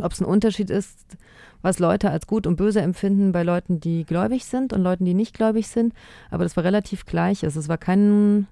ob 0.00 0.12
es 0.12 0.20
ein 0.20 0.26
Unterschied 0.26 0.70
ist, 0.70 0.98
was 1.62 1.78
Leute 1.78 2.10
als 2.10 2.26
gut 2.26 2.46
und 2.46 2.56
böse 2.56 2.80
empfinden 2.80 3.32
bei 3.32 3.42
Leuten, 3.42 3.80
die 3.80 4.04
gläubig 4.04 4.44
sind 4.44 4.72
und 4.72 4.82
Leuten, 4.82 5.04
die 5.04 5.14
nicht 5.14 5.34
gläubig 5.34 5.68
sind. 5.68 5.94
Aber 6.30 6.44
das 6.44 6.56
war 6.56 6.64
relativ 6.64 7.06
gleich. 7.06 7.44
Also 7.44 7.58
es 7.58 7.68
war 7.68 7.78
kein 7.78 8.46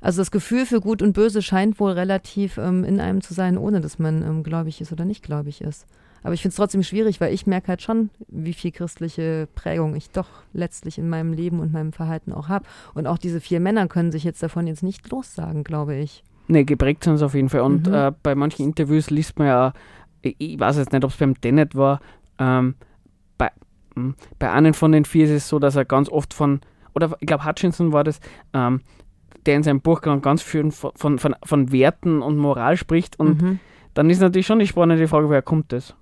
also 0.00 0.20
das 0.20 0.30
Gefühl 0.30 0.66
für 0.66 0.80
Gut 0.80 1.02
und 1.02 1.12
Böse 1.12 1.42
scheint 1.42 1.80
wohl 1.80 1.92
relativ 1.92 2.58
ähm, 2.58 2.84
in 2.84 3.00
einem 3.00 3.20
zu 3.20 3.34
sein, 3.34 3.58
ohne 3.58 3.80
dass 3.80 3.98
man 3.98 4.22
ähm, 4.22 4.42
gläubig 4.42 4.80
ist 4.80 4.92
oder 4.92 5.04
nicht 5.04 5.24
gläubig 5.24 5.60
ist. 5.60 5.86
Aber 6.22 6.34
ich 6.34 6.42
finde 6.42 6.50
es 6.50 6.56
trotzdem 6.56 6.82
schwierig, 6.82 7.20
weil 7.20 7.32
ich 7.32 7.46
merke 7.46 7.68
halt 7.68 7.82
schon, 7.82 8.10
wie 8.28 8.52
viel 8.52 8.72
christliche 8.72 9.48
Prägung 9.54 9.94
ich 9.94 10.10
doch 10.10 10.28
letztlich 10.52 10.98
in 10.98 11.08
meinem 11.08 11.32
Leben 11.32 11.60
und 11.60 11.72
meinem 11.72 11.92
Verhalten 11.92 12.32
auch 12.32 12.48
habe. 12.48 12.66
Und 12.94 13.06
auch 13.06 13.18
diese 13.18 13.40
vier 13.40 13.60
Männer 13.60 13.86
können 13.86 14.12
sich 14.12 14.24
jetzt 14.24 14.42
davon 14.42 14.66
jetzt 14.66 14.82
nicht 14.82 15.08
lossagen, 15.10 15.64
glaube 15.64 15.94
ich. 15.94 16.24
Nee, 16.48 16.64
geprägt 16.64 17.04
sind 17.04 17.18
sie 17.18 17.24
auf 17.24 17.34
jeden 17.34 17.48
Fall. 17.48 17.60
Und 17.60 17.86
mhm. 17.86 17.94
äh, 17.94 18.12
bei 18.22 18.34
manchen 18.34 18.64
Interviews 18.64 19.10
liest 19.10 19.38
man 19.38 19.48
ja, 19.48 19.72
ich, 20.22 20.58
weiß 20.58 20.78
jetzt 20.78 20.92
nicht, 20.92 21.04
ob 21.04 21.10
es 21.10 21.16
beim 21.16 21.40
Tenet 21.40 21.74
war, 21.76 22.00
ähm, 22.38 22.74
bei, 23.36 23.50
hm, 23.94 24.14
bei 24.38 24.50
einem 24.50 24.74
von 24.74 24.92
den 24.92 25.04
vier 25.04 25.26
ist 25.26 25.30
es 25.30 25.48
so, 25.48 25.58
dass 25.58 25.76
er 25.76 25.84
ganz 25.84 26.08
oft 26.08 26.34
von, 26.34 26.60
oder 26.94 27.16
ich 27.20 27.26
glaube 27.26 27.44
Hutchinson 27.44 27.92
war 27.92 28.02
das, 28.02 28.20
ähm, 28.54 28.80
der 29.46 29.56
in 29.56 29.62
seinem 29.62 29.80
Buch 29.80 30.00
ganz 30.00 30.42
viel 30.42 30.70
von, 30.70 31.18
von, 31.18 31.36
von, 31.42 31.72
Werten 31.72 32.22
und 32.22 32.36
Moral 32.36 32.76
spricht. 32.76 33.18
Und 33.18 33.40
mhm. 33.40 33.58
dann 33.94 34.10
ist 34.10 34.20
natürlich 34.20 34.46
schon 34.46 34.58
die 34.58 34.66
spannende 34.66 35.08
Frage, 35.08 35.28
woher 35.28 35.42
kommt 35.42 35.72
das? 35.72 35.94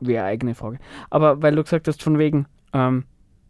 Wäre 0.00 0.24
eine 0.24 0.32
eigene 0.32 0.54
Frage. 0.54 0.78
Aber 1.10 1.42
weil 1.42 1.54
du 1.54 1.62
gesagt 1.62 1.88
hast, 1.88 2.02
von 2.02 2.18
wegen 2.18 2.46
ähm, 2.72 3.04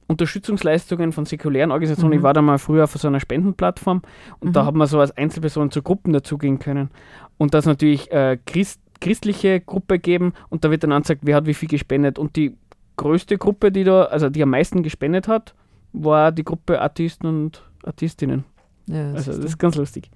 Unterstützungsleistungen 0.06 1.12
von 1.12 1.24
säkulären 1.24 1.70
Organisationen, 1.70 2.12
mhm. 2.12 2.18
ich 2.18 2.22
war 2.22 2.34
da 2.34 2.42
mal 2.42 2.58
früher 2.58 2.84
auf 2.84 2.92
so 2.92 3.08
einer 3.08 3.20
Spendenplattform 3.20 4.02
und 4.40 4.48
mhm. 4.48 4.52
da 4.52 4.66
hat 4.66 4.74
man 4.74 4.86
so 4.86 5.00
als 5.00 5.16
Einzelperson 5.16 5.70
zu 5.70 5.82
Gruppen 5.82 6.12
dazugehen 6.12 6.58
können. 6.58 6.90
Und 7.38 7.54
das 7.54 7.66
natürlich 7.66 8.10
äh, 8.12 8.38
Christ, 8.46 8.80
christliche 9.00 9.60
Gruppe 9.60 9.98
geben 9.98 10.32
und 10.48 10.64
da 10.64 10.70
wird 10.70 10.84
dann 10.84 10.92
angezeigt, 10.92 11.22
wer 11.24 11.36
hat 11.36 11.46
wie 11.46 11.54
viel 11.54 11.68
gespendet. 11.68 12.18
Und 12.18 12.36
die 12.36 12.56
größte 12.96 13.38
Gruppe, 13.38 13.72
die 13.72 13.84
da, 13.84 14.04
also 14.04 14.28
die 14.28 14.42
am 14.42 14.50
meisten 14.50 14.82
gespendet 14.82 15.28
hat, 15.28 15.54
war 15.92 16.32
die 16.32 16.44
Gruppe 16.44 16.80
Artisten 16.80 17.26
und 17.26 17.62
Artistinnen. 17.84 18.44
Ja, 18.86 19.12
das 19.12 19.28
also 19.28 19.42
das 19.42 19.52
ist 19.52 19.58
ganz 19.58 19.76
lustig. 19.76 20.10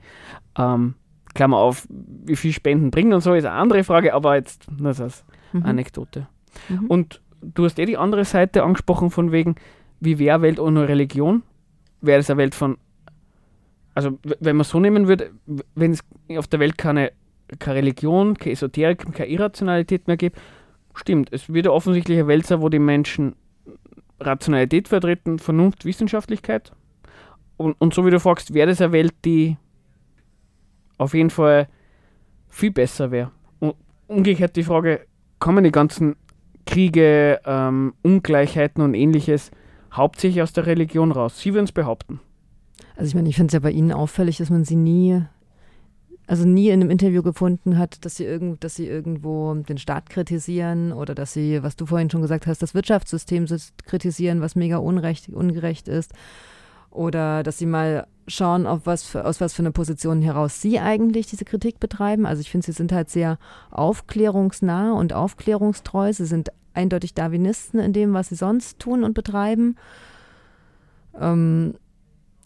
Ähm, 0.59 0.95
Klammer 1.35 1.59
auf, 1.59 1.87
wie 1.89 2.37
viel 2.37 2.53
Spenden 2.53 2.91
bringen 2.91 3.13
und 3.13 3.21
so 3.21 3.35
ist 3.35 3.45
eine 3.45 3.55
andere 3.55 3.85
Frage, 3.85 4.15
aber 4.15 4.37
jetzt 4.37 4.67
das 4.81 5.01
als 5.01 5.25
mhm. 5.53 5.65
Anekdote. 5.65 6.29
Mhm. 6.69 6.87
Und 6.87 7.21
du 7.43 7.65
hast 7.65 7.79
eh 7.79 7.87
die 7.87 7.97
andere 7.97 8.25
Seite 8.25 8.65
angesprochen 8.65 9.11
von 9.11 9.33
wegen, 9.33 9.55
wie 10.01 10.19
wäre 10.19 10.43
Welt 10.43 10.59
ohne 10.59 10.89
Religion? 10.89 11.43
Wäre 12.01 12.21
es 12.21 12.31
eine 12.31 12.39
Welt 12.39 12.55
von, 12.55 12.79
also 13.95 14.19
wenn 14.41 14.57
man 14.57 14.65
so 14.65 14.81
nehmen 14.81 15.09
würde, 15.09 15.31
wenn 15.75 15.93
es 15.93 16.01
auf 16.37 16.47
der 16.47 16.61
Welt 16.61 16.77
keine, 16.79 17.13
keine 17.59 17.79
Religion, 17.79 18.37
keine 18.37 18.53
Esoterik, 18.53 19.13
keine 19.13 19.31
Irrationalität 19.31 20.07
mehr 20.07 20.17
gibt, 20.17 20.39
stimmt, 20.95 21.33
es 21.33 21.49
würde 21.49 21.73
offensichtlich 21.73 22.19
eine 22.19 22.29
Welt 22.29 22.47
sein, 22.47 22.61
wo 22.61 22.69
die 22.69 22.79
Menschen 22.79 23.37
Rationalität 24.21 24.89
vertreten, 24.89 25.39
Vernunft, 25.39 25.85
Wissenschaftlichkeit, 25.85 26.73
und, 27.57 27.75
und 27.81 27.95
so 27.95 28.05
wie 28.05 28.11
du 28.11 28.21
fragst, 28.21 28.53
wäre 28.55 28.69
das 28.69 28.81
eine 28.81 28.93
Welt, 28.93 29.15
die 29.25 29.57
auf 30.99 31.15
jeden 31.15 31.31
Fall 31.31 31.69
viel 32.49 32.71
besser 32.71 33.11
wäre. 33.11 33.33
Umgekehrt 34.07 34.57
die 34.57 34.63
Frage, 34.63 35.07
kommen 35.39 35.65
die 35.65 35.73
ganzen 35.73 36.17
Kriege, 36.65 37.41
ähm, 37.45 37.95
Ungleichheiten 38.03 38.83
und 38.83 38.95
ähnliches 38.95 39.51
hauptsächlich 39.93 40.43
aus 40.43 40.53
der 40.53 40.67
Religion 40.67 41.13
raus? 41.13 41.41
Sie 41.41 41.55
würden 41.55 41.65
es 41.65 41.73
behaupten. 41.73 42.21
Also 42.97 43.09
ich 43.09 43.15
meine, 43.15 43.29
ich 43.29 43.37
finde 43.37 43.49
es 43.49 43.55
ja 43.55 43.61
bei 43.61 43.71
Ihnen 43.71 43.93
auffällig, 43.93 44.39
dass 44.39 44.51
man 44.51 44.65
sie 44.65 44.77
nie, 44.77 45.23
also 46.27 46.47
nie 46.47 46.69
in 46.69 46.81
einem 46.81 46.91
Interview 46.91 47.23
gefunden 47.23 47.79
hat, 47.79 48.05
dass 48.05 48.17
sie, 48.17 48.25
irgend, 48.25 48.65
dass 48.65 48.75
sie 48.75 48.87
irgendwo 48.87 49.55
den 49.55 49.79
Staat 49.79 50.09
kritisieren 50.09 50.93
oder 50.93 51.15
dass 51.15 51.33
sie, 51.33 51.63
was 51.63 51.77
du 51.77 51.87
vorhin 51.87 52.11
schon 52.11 52.23
gesagt 52.23 52.47
hast, 52.47 52.63
das 52.63 52.75
Wirtschaftssystem 52.75 53.47
kritisieren, 53.87 54.41
was 54.41 54.57
mega 54.57 54.79
unrecht, 54.79 55.29
ungerecht 55.29 55.89
ist 55.89 56.13
oder 56.97 57.43
dass 57.43 57.59
sie 57.59 57.67
mal 57.67 58.07
schauen, 58.29 58.67
auf 58.67 58.81
was 58.85 59.05
für, 59.05 59.25
aus 59.25 59.41
was 59.41 59.55
für 59.55 59.63
einer 59.63 59.71
Position 59.71 60.23
heraus 60.23 60.61
sie 60.61 60.81
eigentlich 60.81 61.27
diese 61.27 61.45
Kritik 61.45 61.79
betreiben. 61.79 62.27
Also 62.27 62.41
ich 62.41 62.51
finde, 62.51 62.65
sie 62.65 62.73
sind 62.73 62.93
halt 62.93 63.09
sehr 63.09 63.39
aufklärungsnah 63.71 64.93
und 64.93 65.13
aufklärungstreu. 65.13 66.13
Sie 66.13 66.27
sind 66.27 66.51
eindeutig 66.75 67.15
Darwinisten 67.15 67.79
in 67.79 67.93
dem, 67.93 68.15
was 68.15 68.29
sie 68.29 68.35
sonst 68.35 68.79
tun 68.79 69.05
und 69.05 69.15
betreiben. 69.15 69.77
Ähm, 71.19 71.75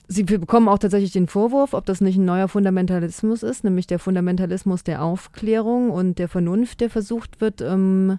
sie 0.08 0.24
bekommen 0.24 0.68
auch 0.68 0.78
tatsächlich 0.78 1.12
den 1.12 1.28
Vorwurf, 1.28 1.72
ob 1.72 1.86
das 1.86 2.00
nicht 2.00 2.18
ein 2.18 2.24
neuer 2.24 2.48
Fundamentalismus 2.48 3.42
ist, 3.42 3.64
nämlich 3.64 3.86
der 3.86 3.98
Fundamentalismus 3.98 4.84
der 4.84 5.02
Aufklärung 5.02 5.90
und 5.90 6.18
der 6.18 6.28
Vernunft, 6.28 6.80
der 6.80 6.90
versucht 6.90 7.40
wird, 7.40 7.60
ähm, 7.60 8.18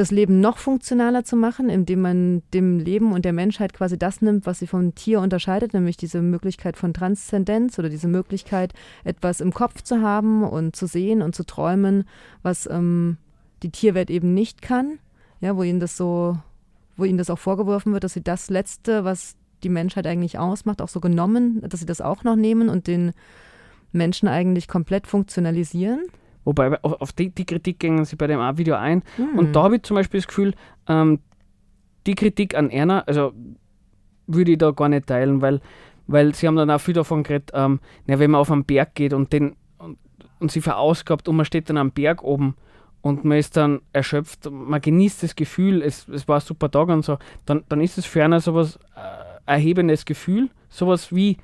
das 0.00 0.10
Leben 0.10 0.40
noch 0.40 0.56
funktionaler 0.56 1.24
zu 1.24 1.36
machen, 1.36 1.68
indem 1.68 2.00
man 2.00 2.42
dem 2.54 2.78
Leben 2.78 3.12
und 3.12 3.24
der 3.24 3.34
Menschheit 3.34 3.74
quasi 3.74 3.98
das 3.98 4.22
nimmt, 4.22 4.46
was 4.46 4.58
sie 4.58 4.66
vom 4.66 4.94
Tier 4.94 5.20
unterscheidet, 5.20 5.74
nämlich 5.74 5.98
diese 5.98 6.22
Möglichkeit 6.22 6.78
von 6.78 6.94
Transzendenz 6.94 7.78
oder 7.78 7.90
diese 7.90 8.08
Möglichkeit, 8.08 8.72
etwas 9.04 9.40
im 9.42 9.52
Kopf 9.52 9.82
zu 9.82 10.00
haben 10.00 10.42
und 10.42 10.74
zu 10.74 10.86
sehen 10.86 11.20
und 11.20 11.34
zu 11.34 11.44
träumen, 11.44 12.04
was 12.42 12.66
ähm, 12.66 13.18
die 13.62 13.70
Tierwelt 13.70 14.10
eben 14.10 14.32
nicht 14.32 14.62
kann. 14.62 14.98
Ja, 15.42 15.56
wo 15.56 15.62
ihnen 15.62 15.80
das 15.80 15.96
so, 15.96 16.38
wo 16.96 17.04
ihnen 17.04 17.18
das 17.18 17.30
auch 17.30 17.38
vorgeworfen 17.38 17.92
wird, 17.92 18.04
dass 18.04 18.14
sie 18.14 18.22
das 18.22 18.48
Letzte, 18.48 19.04
was 19.04 19.36
die 19.62 19.68
Menschheit 19.68 20.06
eigentlich 20.06 20.38
ausmacht, 20.38 20.80
auch 20.80 20.88
so 20.88 21.00
genommen, 21.00 21.62
dass 21.68 21.80
sie 21.80 21.86
das 21.86 22.00
auch 22.00 22.24
noch 22.24 22.36
nehmen 22.36 22.70
und 22.70 22.86
den 22.86 23.12
Menschen 23.92 24.28
eigentlich 24.28 24.66
komplett 24.66 25.06
funktionalisieren. 25.06 26.00
Wobei 26.50 26.82
auf, 26.82 27.00
auf 27.00 27.12
die, 27.12 27.30
die, 27.30 27.44
Kritik 27.44 27.78
gingen 27.78 28.04
sie 28.04 28.16
bei 28.16 28.26
dem 28.26 28.40
Video 28.58 28.74
ein. 28.74 29.04
Mhm. 29.16 29.38
Und 29.38 29.54
da 29.54 29.62
habe 29.62 29.76
ich 29.76 29.84
zum 29.84 29.94
Beispiel 29.94 30.18
das 30.18 30.26
Gefühl, 30.26 30.52
ähm, 30.88 31.20
die 32.08 32.16
Kritik 32.16 32.56
an 32.56 32.70
Erna, 32.70 33.04
also 33.06 33.32
würde 34.26 34.50
ich 34.50 34.58
da 34.58 34.72
gar 34.72 34.88
nicht 34.88 35.06
teilen, 35.06 35.42
weil, 35.42 35.60
weil 36.08 36.34
sie 36.34 36.48
haben 36.48 36.56
dann 36.56 36.68
auch 36.72 36.80
viel 36.80 36.94
davon 36.94 37.22
geredet, 37.22 37.52
ähm, 37.54 37.78
na, 38.06 38.18
wenn 38.18 38.32
man 38.32 38.40
auf 38.40 38.50
einen 38.50 38.64
Berg 38.64 38.96
geht 38.96 39.12
und, 39.12 39.32
den, 39.32 39.54
und, 39.78 39.96
und 40.40 40.50
sie 40.50 40.60
verausgabt 40.60 41.28
und 41.28 41.36
man 41.36 41.46
steht 41.46 41.70
dann 41.70 41.76
am 41.76 41.92
Berg 41.92 42.24
oben 42.24 42.56
und 43.00 43.24
man 43.24 43.38
ist 43.38 43.56
dann 43.56 43.80
erschöpft, 43.92 44.50
man 44.50 44.80
genießt 44.80 45.22
das 45.22 45.36
Gefühl, 45.36 45.82
es, 45.82 46.08
es 46.08 46.26
war 46.26 46.38
ein 46.38 46.40
super 46.40 46.68
Tag 46.68 46.88
und 46.88 47.04
so, 47.04 47.18
dann, 47.46 47.62
dann 47.68 47.80
ist 47.80 47.96
es 47.96 48.06
für 48.06 48.24
einer 48.24 48.40
sowas 48.40 48.80
äh, 48.96 49.52
erhebendes 49.52 50.04
Gefühl, 50.04 50.50
sowas 50.68 51.14
wie 51.14 51.36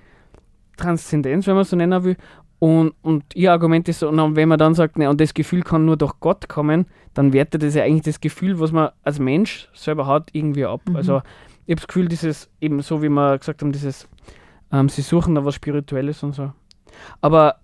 Transzendenz, 0.77 1.47
wenn 1.47 1.55
man 1.55 1.65
so 1.65 1.77
nennen 1.77 2.03
will. 2.03 2.17
Und, 2.59 2.95
und 3.03 3.25
ihr 3.35 3.53
Argument 3.53 3.89
ist 3.89 3.99
so, 4.01 4.09
und 4.09 4.37
wenn 4.37 4.49
man 4.49 4.59
dann 4.59 4.75
sagt, 4.75 4.99
ne, 4.99 5.11
und 5.11 5.21
das 5.21 5.35
Gefühl 5.35 5.63
kann 5.63 5.85
nur 5.85 5.97
durch 5.97 6.15
Gott 6.21 6.49
kommen, 6.49 6.87
dann 7.13 7.33
wertet 7.33 7.63
das 7.63 7.75
ja 7.75 7.83
eigentlich 7.83 8.05
das 8.05 8.21
Gefühl, 8.21 8.59
was 8.61 8.73
man 8.73 8.91
als 9.03 9.19
Mensch 9.19 9.69
selber 9.75 10.07
hat, 10.07 10.31
irgendwie 10.33 10.65
ab. 10.65 10.81
Mhm. 10.89 10.97
Also 10.97 11.23
ich 11.67 11.73
habe 11.73 11.77
das 11.77 11.87
Gefühl, 11.87 12.09
dieses, 12.09 12.51
eben 12.61 12.81
so 12.81 13.03
wie 13.03 13.09
wir 13.09 13.39
gesagt 13.39 13.61
haben, 13.61 13.73
dieses, 13.73 14.09
ähm, 14.73 14.89
sie 14.89 15.03
suchen 15.03 15.35
da 15.35 15.45
was 15.45 15.55
Spirituelles 15.55 16.23
und 16.23 16.35
so. 16.35 16.53
Aber 17.21 17.57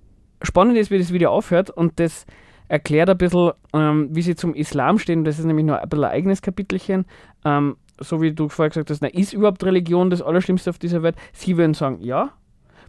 spannend 0.43 0.77
ist, 0.77 0.91
wie 0.91 0.99
das 0.99 1.13
Video 1.13 1.31
aufhört 1.31 1.71
und 1.71 1.99
das 1.99 2.27
erklärt 2.69 3.09
ein 3.09 3.19
bisschen, 3.19 3.53
ähm, 3.73 4.09
wie 4.11 4.23
sie 4.23 4.35
zum 4.35 4.55
Islam 4.55 4.99
stehen. 4.99 5.25
Das 5.25 5.39
ist 5.39 5.45
nämlich 5.45 5.65
nur 5.65 5.79
ein 5.81 5.89
bisschen 5.89 6.05
ein 6.05 6.11
eigenes 6.11 6.43
Kapitelchen. 6.43 7.07
Ähm, 7.45 7.77
so 7.99 8.21
wie 8.21 8.33
du 8.33 8.49
vorher 8.49 8.71
gesagt 8.71 8.91
hast, 8.91 9.01
na, 9.01 9.09
ist 9.09 9.33
überhaupt 9.33 9.65
Religion 9.65 10.11
das 10.11 10.23
Allerschlimmste 10.23 10.71
auf 10.71 10.79
dieser 10.79 11.03
Welt? 11.03 11.17
Sie 11.33 11.57
würden 11.57 11.75
sagen, 11.75 11.99
ja. 12.01 12.31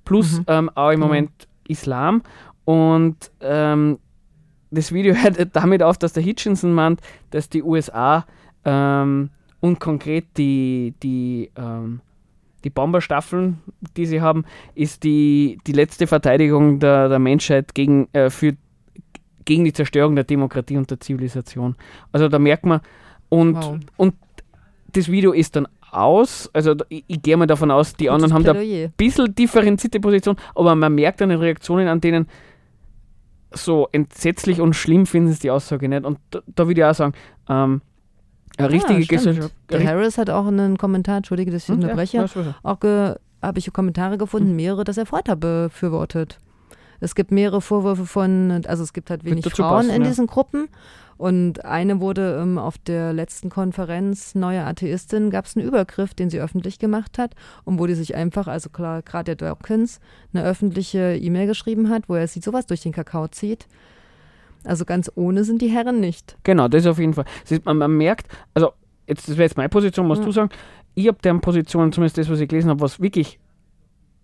Plus 0.05 0.39
mhm. 0.39 0.45
ähm, 0.47 0.69
auch 0.75 0.91
im 0.91 0.99
mhm. 0.99 1.05
Moment 1.05 1.31
Islam. 1.67 2.21
Und 2.65 3.31
ähm, 3.41 3.99
das 4.71 4.91
Video 4.91 5.13
hört 5.21 5.55
damit 5.55 5.83
auf, 5.83 5.97
dass 5.97 6.13
der 6.13 6.23
Hitchinson 6.23 6.73
meint, 6.73 7.01
dass 7.31 7.49
die 7.49 7.63
USA 7.63 8.25
ähm, 8.65 9.29
und 9.59 9.79
konkret 9.79 10.25
die, 10.37 10.93
die, 11.03 11.49
ähm, 11.55 12.01
die 12.63 12.69
Bomberstaffeln, 12.69 13.59
die 13.95 14.05
sie 14.05 14.21
haben, 14.21 14.45
ist 14.75 15.03
die, 15.03 15.57
die 15.67 15.71
letzte 15.71 16.07
Verteidigung 16.07 16.79
der, 16.79 17.09
der 17.09 17.19
Menschheit 17.19 17.73
gegen, 17.73 18.07
äh, 18.13 18.29
für, 18.29 18.55
gegen 19.45 19.63
die 19.65 19.73
Zerstörung 19.73 20.15
der 20.15 20.23
Demokratie 20.23 20.77
und 20.77 20.89
der 20.89 20.99
Zivilisation. 20.99 21.75
Also 22.11 22.27
da 22.27 22.39
merkt 22.39 22.65
man, 22.65 22.81
und, 23.29 23.55
wow. 23.55 23.79
und 23.97 24.15
das 24.91 25.09
Video 25.09 25.31
ist 25.31 25.55
dann 25.55 25.67
aus, 25.93 26.49
also 26.53 26.75
ich, 26.89 27.03
ich 27.07 27.21
gehe 27.21 27.37
mal 27.37 27.47
davon 27.47 27.71
aus, 27.71 27.95
die 27.95 28.09
anderen 28.09 28.33
haben 28.33 28.43
da 28.43 28.53
ein 28.53 28.93
bisschen 28.97 29.33
differenzierte 29.33 29.99
Position, 29.99 30.35
aber 30.55 30.75
man 30.75 30.93
merkt 30.93 31.21
an 31.21 31.29
den 31.29 31.39
Reaktionen, 31.39 31.87
an 31.87 32.01
denen 32.01 32.27
so 33.51 33.87
entsetzlich 33.91 34.59
und 34.61 34.73
schlimm 34.73 35.05
finden 35.05 35.31
sie 35.31 35.41
die 35.41 35.51
Aussage 35.51 35.87
nicht. 35.87 36.05
Und 36.05 36.19
da, 36.31 36.41
da 36.47 36.67
würde 36.67 36.81
ich 36.81 36.85
auch 36.85 36.95
sagen, 36.95 37.13
ähm, 37.47 37.81
eine 38.57 38.71
richtige 38.71 38.99
ja, 38.99 39.05
Gesellschaft. 39.07 39.53
Der 39.69 39.83
Harris 39.85 40.17
hat 40.17 40.29
auch 40.29 40.47
einen 40.47 40.77
Kommentar, 40.77 41.17
entschuldige, 41.17 41.51
dass 41.51 41.63
ich 41.63 41.69
hm, 41.69 41.75
unterbreche, 41.75 42.17
ja, 42.17 42.55
auch 42.63 42.77
habe 43.41 43.59
ich 43.59 43.71
Kommentare 43.73 44.17
gefunden, 44.17 44.49
hm. 44.49 44.55
mehrere, 44.55 44.83
dass 44.83 44.97
er 44.97 45.05
Folter 45.05 45.35
befürwortet. 45.35 46.39
Es 46.99 47.15
gibt 47.15 47.31
mehrere 47.31 47.61
Vorwürfe 47.61 48.05
von, 48.05 48.63
also 48.65 48.83
es 48.83 48.93
gibt 48.93 49.09
halt 49.09 49.25
wenig 49.25 49.45
Frauen 49.45 49.87
passen, 49.87 49.89
in 49.89 50.03
ja. 50.03 50.07
diesen 50.07 50.27
Gruppen. 50.27 50.69
Und 51.17 51.65
eine 51.65 51.99
wurde 51.99 52.39
ähm, 52.41 52.57
auf 52.57 52.77
der 52.77 53.13
letzten 53.13 53.49
Konferenz 53.49 54.35
Neue 54.35 54.63
Atheistin, 54.63 55.29
gab 55.29 55.45
es 55.45 55.55
einen 55.55 55.67
Übergriff, 55.67 56.13
den 56.13 56.29
sie 56.29 56.39
öffentlich 56.39 56.79
gemacht 56.79 57.17
hat 57.17 57.35
und 57.63 57.79
wo 57.79 57.87
die 57.87 57.93
sich 57.93 58.15
einfach, 58.15 58.47
also 58.47 58.69
klar, 58.69 59.01
gerade 59.01 59.35
der 59.35 59.47
Dawkins, 59.47 59.99
eine 60.33 60.43
öffentliche 60.43 61.15
E-Mail 61.15 61.47
geschrieben 61.47 61.89
hat, 61.89 62.09
wo 62.09 62.15
er 62.15 62.27
sieht, 62.27 62.43
sowas 62.43 62.65
durch 62.65 62.81
den 62.81 62.91
Kakao 62.91 63.27
zieht. 63.27 63.67
Also 64.63 64.85
ganz 64.85 65.11
ohne 65.15 65.43
sind 65.43 65.61
die 65.61 65.67
Herren 65.67 65.99
nicht. 65.99 66.37
Genau, 66.43 66.67
das 66.67 66.83
ist 66.83 66.87
auf 66.87 66.99
jeden 66.99 67.13
Fall. 67.13 67.25
Ist, 67.47 67.65
man, 67.65 67.77
man, 67.77 67.91
merkt, 67.91 68.27
also 68.53 68.71
jetzt, 69.07 69.27
das 69.27 69.37
wäre 69.37 69.43
jetzt 69.43 69.57
meine 69.57 69.69
Position, 69.69 70.07
musst 70.07 70.21
ja. 70.21 70.25
du 70.25 70.31
sagen, 70.31 70.49
ich 70.95 71.07
habe 71.07 71.17
deren 71.23 71.41
Position, 71.41 71.91
zumindest 71.91 72.17
das, 72.17 72.29
was 72.29 72.39
ich 72.39 72.47
gelesen 72.47 72.69
habe, 72.69 72.81
was 72.81 72.99
wirklich 72.99 73.39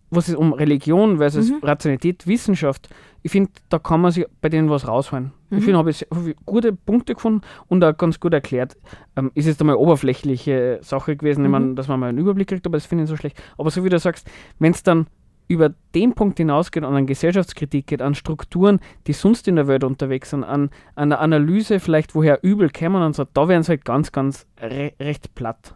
was 0.10 0.28
es 0.28 0.36
um 0.36 0.54
Religion 0.54 1.18
versus 1.18 1.50
mhm. 1.50 1.60
Rationalität, 1.62 2.26
Wissenschaft, 2.28 2.90
ich 3.22 3.32
finde, 3.32 3.52
da 3.70 3.80
kann 3.80 4.02
man 4.02 4.12
sich 4.12 4.26
bei 4.42 4.50
denen 4.50 4.70
was 4.70 4.88
rausholen. 4.88 5.32
Mhm. 5.50 5.58
Ich 5.58 5.64
finde, 5.64 5.78
habe 5.78 5.90
ich 5.92 6.06
gute 6.46 6.74
Punkte 6.74 7.16
gefunden 7.16 7.42
und 7.68 7.84
auch 7.84 7.96
ganz 7.98 8.20
gut 8.20 8.34
erklärt. 8.34 8.78
Ähm, 9.16 9.32
ist 9.36 9.46
jetzt 9.46 9.62
einmal 9.62 9.76
oberflächliche 9.76 10.80
Sache 10.82 11.16
gewesen, 11.16 11.42
mhm. 11.42 11.46
ich 11.46 11.52
meine, 11.52 11.76
dass 11.76 11.88
man 11.88 12.00
mal 12.00 12.10
einen 12.10 12.18
Überblick 12.18 12.48
kriegt, 12.48 12.66
aber 12.66 12.78
das 12.78 12.86
finde 12.86 13.04
ich 13.04 13.10
so 13.10 13.18
schlecht. 13.18 13.42
Aber 13.58 13.72
so 13.72 13.84
wie 13.84 13.90
du 13.90 14.00
sagst, 14.00 14.30
wenn 14.60 14.72
es 14.72 14.84
dann 14.84 15.08
über 15.48 15.74
den 15.96 16.14
Punkt 16.14 16.38
hinausgeht, 16.38 16.84
an 16.84 17.08
Gesellschaftskritik 17.08 17.88
geht, 17.88 18.02
an 18.04 18.14
Strukturen, 18.14 18.80
die 19.08 19.14
sonst 19.14 19.48
in 19.48 19.56
der 19.56 19.68
Welt 19.68 19.84
unterwegs 19.84 20.30
sind, 20.30 20.44
an, 20.44 20.70
an 20.96 21.12
eine 21.12 21.18
Analyse 21.18 21.80
vielleicht, 21.80 22.14
woher 22.14 22.44
Übel 22.44 22.70
kämen 22.70 23.02
und 23.02 23.16
so, 23.16 23.26
da 23.26 23.48
werden 23.48 23.64
sie 23.64 23.70
halt 23.70 23.84
ganz, 23.84 24.12
ganz 24.12 24.46
re 24.62 24.94
recht 25.00 25.34
platt. 25.34 25.76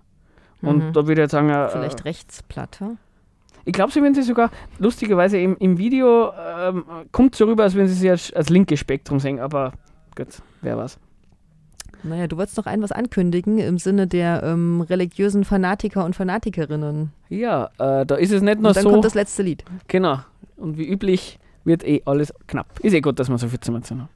Und 0.62 0.78
mhm. 0.78 0.94
da 0.94 1.08
würde 1.08 1.14
ich 1.14 1.26
jetzt 1.26 1.32
sagen... 1.32 1.50
Äh, 1.50 1.70
vielleicht 1.70 2.06
rechtsplatt, 2.06 2.80
ja? 2.80 2.96
Ich 3.66 3.74
glaube, 3.74 3.92
sie 3.92 4.02
werden 4.02 4.14
sie 4.14 4.24
sogar 4.24 4.52
lustigerweise 4.78 5.38
im, 5.38 5.56
im 5.58 5.78
Video 5.78 6.32
ähm, 6.34 6.84
kommt 7.12 7.36
so 7.36 7.46
rüber, 7.46 7.64
als 7.64 7.76
wenn 7.76 7.88
sie 7.88 7.94
sich 7.94 8.10
als, 8.10 8.34
als 8.34 8.50
linke 8.50 8.78
Spektrum 8.78 9.20
sehen, 9.20 9.40
aber 9.40 9.74
gut, 10.16 10.28
wer 10.62 10.78
weiß. 10.78 11.00
Naja, 12.04 12.28
du 12.28 12.36
wolltest 12.38 12.58
noch 12.58 12.66
ein 12.66 12.82
was 12.82 12.92
ankündigen 12.92 13.60
im 13.60 13.78
Sinne 13.78 14.08
der 14.08 14.44
ähm, 14.44 14.82
religiösen 14.82 15.46
Fanatiker 15.46 16.04
und 16.04 16.16
Fanatikerinnen. 16.16 17.14
Ja, 17.30 17.70
äh, 17.80 18.06
da 18.06 18.16
ist 18.16 18.32
es 18.32 18.42
nicht 18.42 18.60
nur 18.60 18.70
und 18.70 18.76
dann 18.76 18.84
so. 18.84 18.90
Dann 18.90 18.94
kommt 18.96 19.06
das 19.06 19.16
letzte 19.16 19.44
Lied. 19.44 19.64
Genau. 19.88 20.20
Und 20.58 20.78
wie 20.78 20.88
üblich 20.88 21.40
wird 21.64 21.86
eh 21.86 22.02
alles 22.06 22.34
knapp. 22.48 22.68
Ist 22.82 22.94
eh 22.94 23.00
gut, 23.00 23.20
dass 23.20 23.30
wir 23.30 23.38
so 23.38 23.48
viel 23.48 23.60
zu 23.60 23.74
haben. 23.74 24.10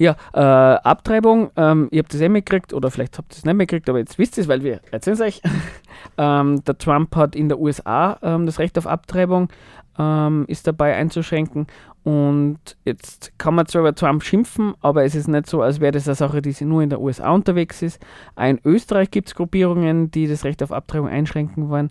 Ja, 0.00 0.16
äh, 0.32 0.40
Abtreibung, 0.40 1.50
ähm, 1.56 1.88
ihr 1.90 1.98
habt 1.98 2.14
das 2.14 2.22
eh 2.22 2.30
mitgekriegt, 2.30 2.72
oder 2.72 2.90
vielleicht 2.90 3.18
habt 3.18 3.34
ihr 3.34 3.36
es 3.36 3.44
nicht 3.44 3.54
mitgekriegt, 3.54 3.86
aber 3.90 3.98
jetzt 3.98 4.18
wisst 4.18 4.38
ihr 4.38 4.40
es, 4.40 4.48
weil 4.48 4.64
wir 4.64 4.80
erzählen 4.90 5.12
es 5.12 5.20
euch. 5.20 5.42
ähm, 6.16 6.64
der 6.64 6.78
Trump 6.78 7.14
hat 7.16 7.36
in 7.36 7.50
der 7.50 7.60
USA 7.60 8.18
ähm, 8.22 8.46
das 8.46 8.58
Recht 8.58 8.78
auf 8.78 8.86
Abtreibung, 8.86 9.50
ähm, 9.98 10.46
ist 10.48 10.66
dabei 10.66 10.96
einzuschränken. 10.96 11.66
Und 12.02 12.78
jetzt 12.86 13.32
kann 13.36 13.54
man 13.54 13.66
zwar 13.66 13.82
über 13.82 13.94
Trump 13.94 14.22
schimpfen, 14.22 14.72
aber 14.80 15.04
es 15.04 15.14
ist 15.14 15.28
nicht 15.28 15.46
so, 15.46 15.60
als 15.60 15.80
wäre 15.80 15.92
das 15.92 16.08
eine 16.08 16.14
Sache, 16.14 16.40
die 16.40 16.64
nur 16.64 16.80
in 16.80 16.88
der 16.88 17.02
USA 17.02 17.30
unterwegs 17.30 17.82
ist. 17.82 18.00
In 18.40 18.58
Österreich 18.64 19.10
gibt 19.10 19.28
es 19.28 19.34
Gruppierungen, 19.34 20.10
die 20.10 20.26
das 20.26 20.44
Recht 20.44 20.62
auf 20.62 20.72
Abtreibung 20.72 21.10
einschränken 21.10 21.68
wollen. 21.68 21.90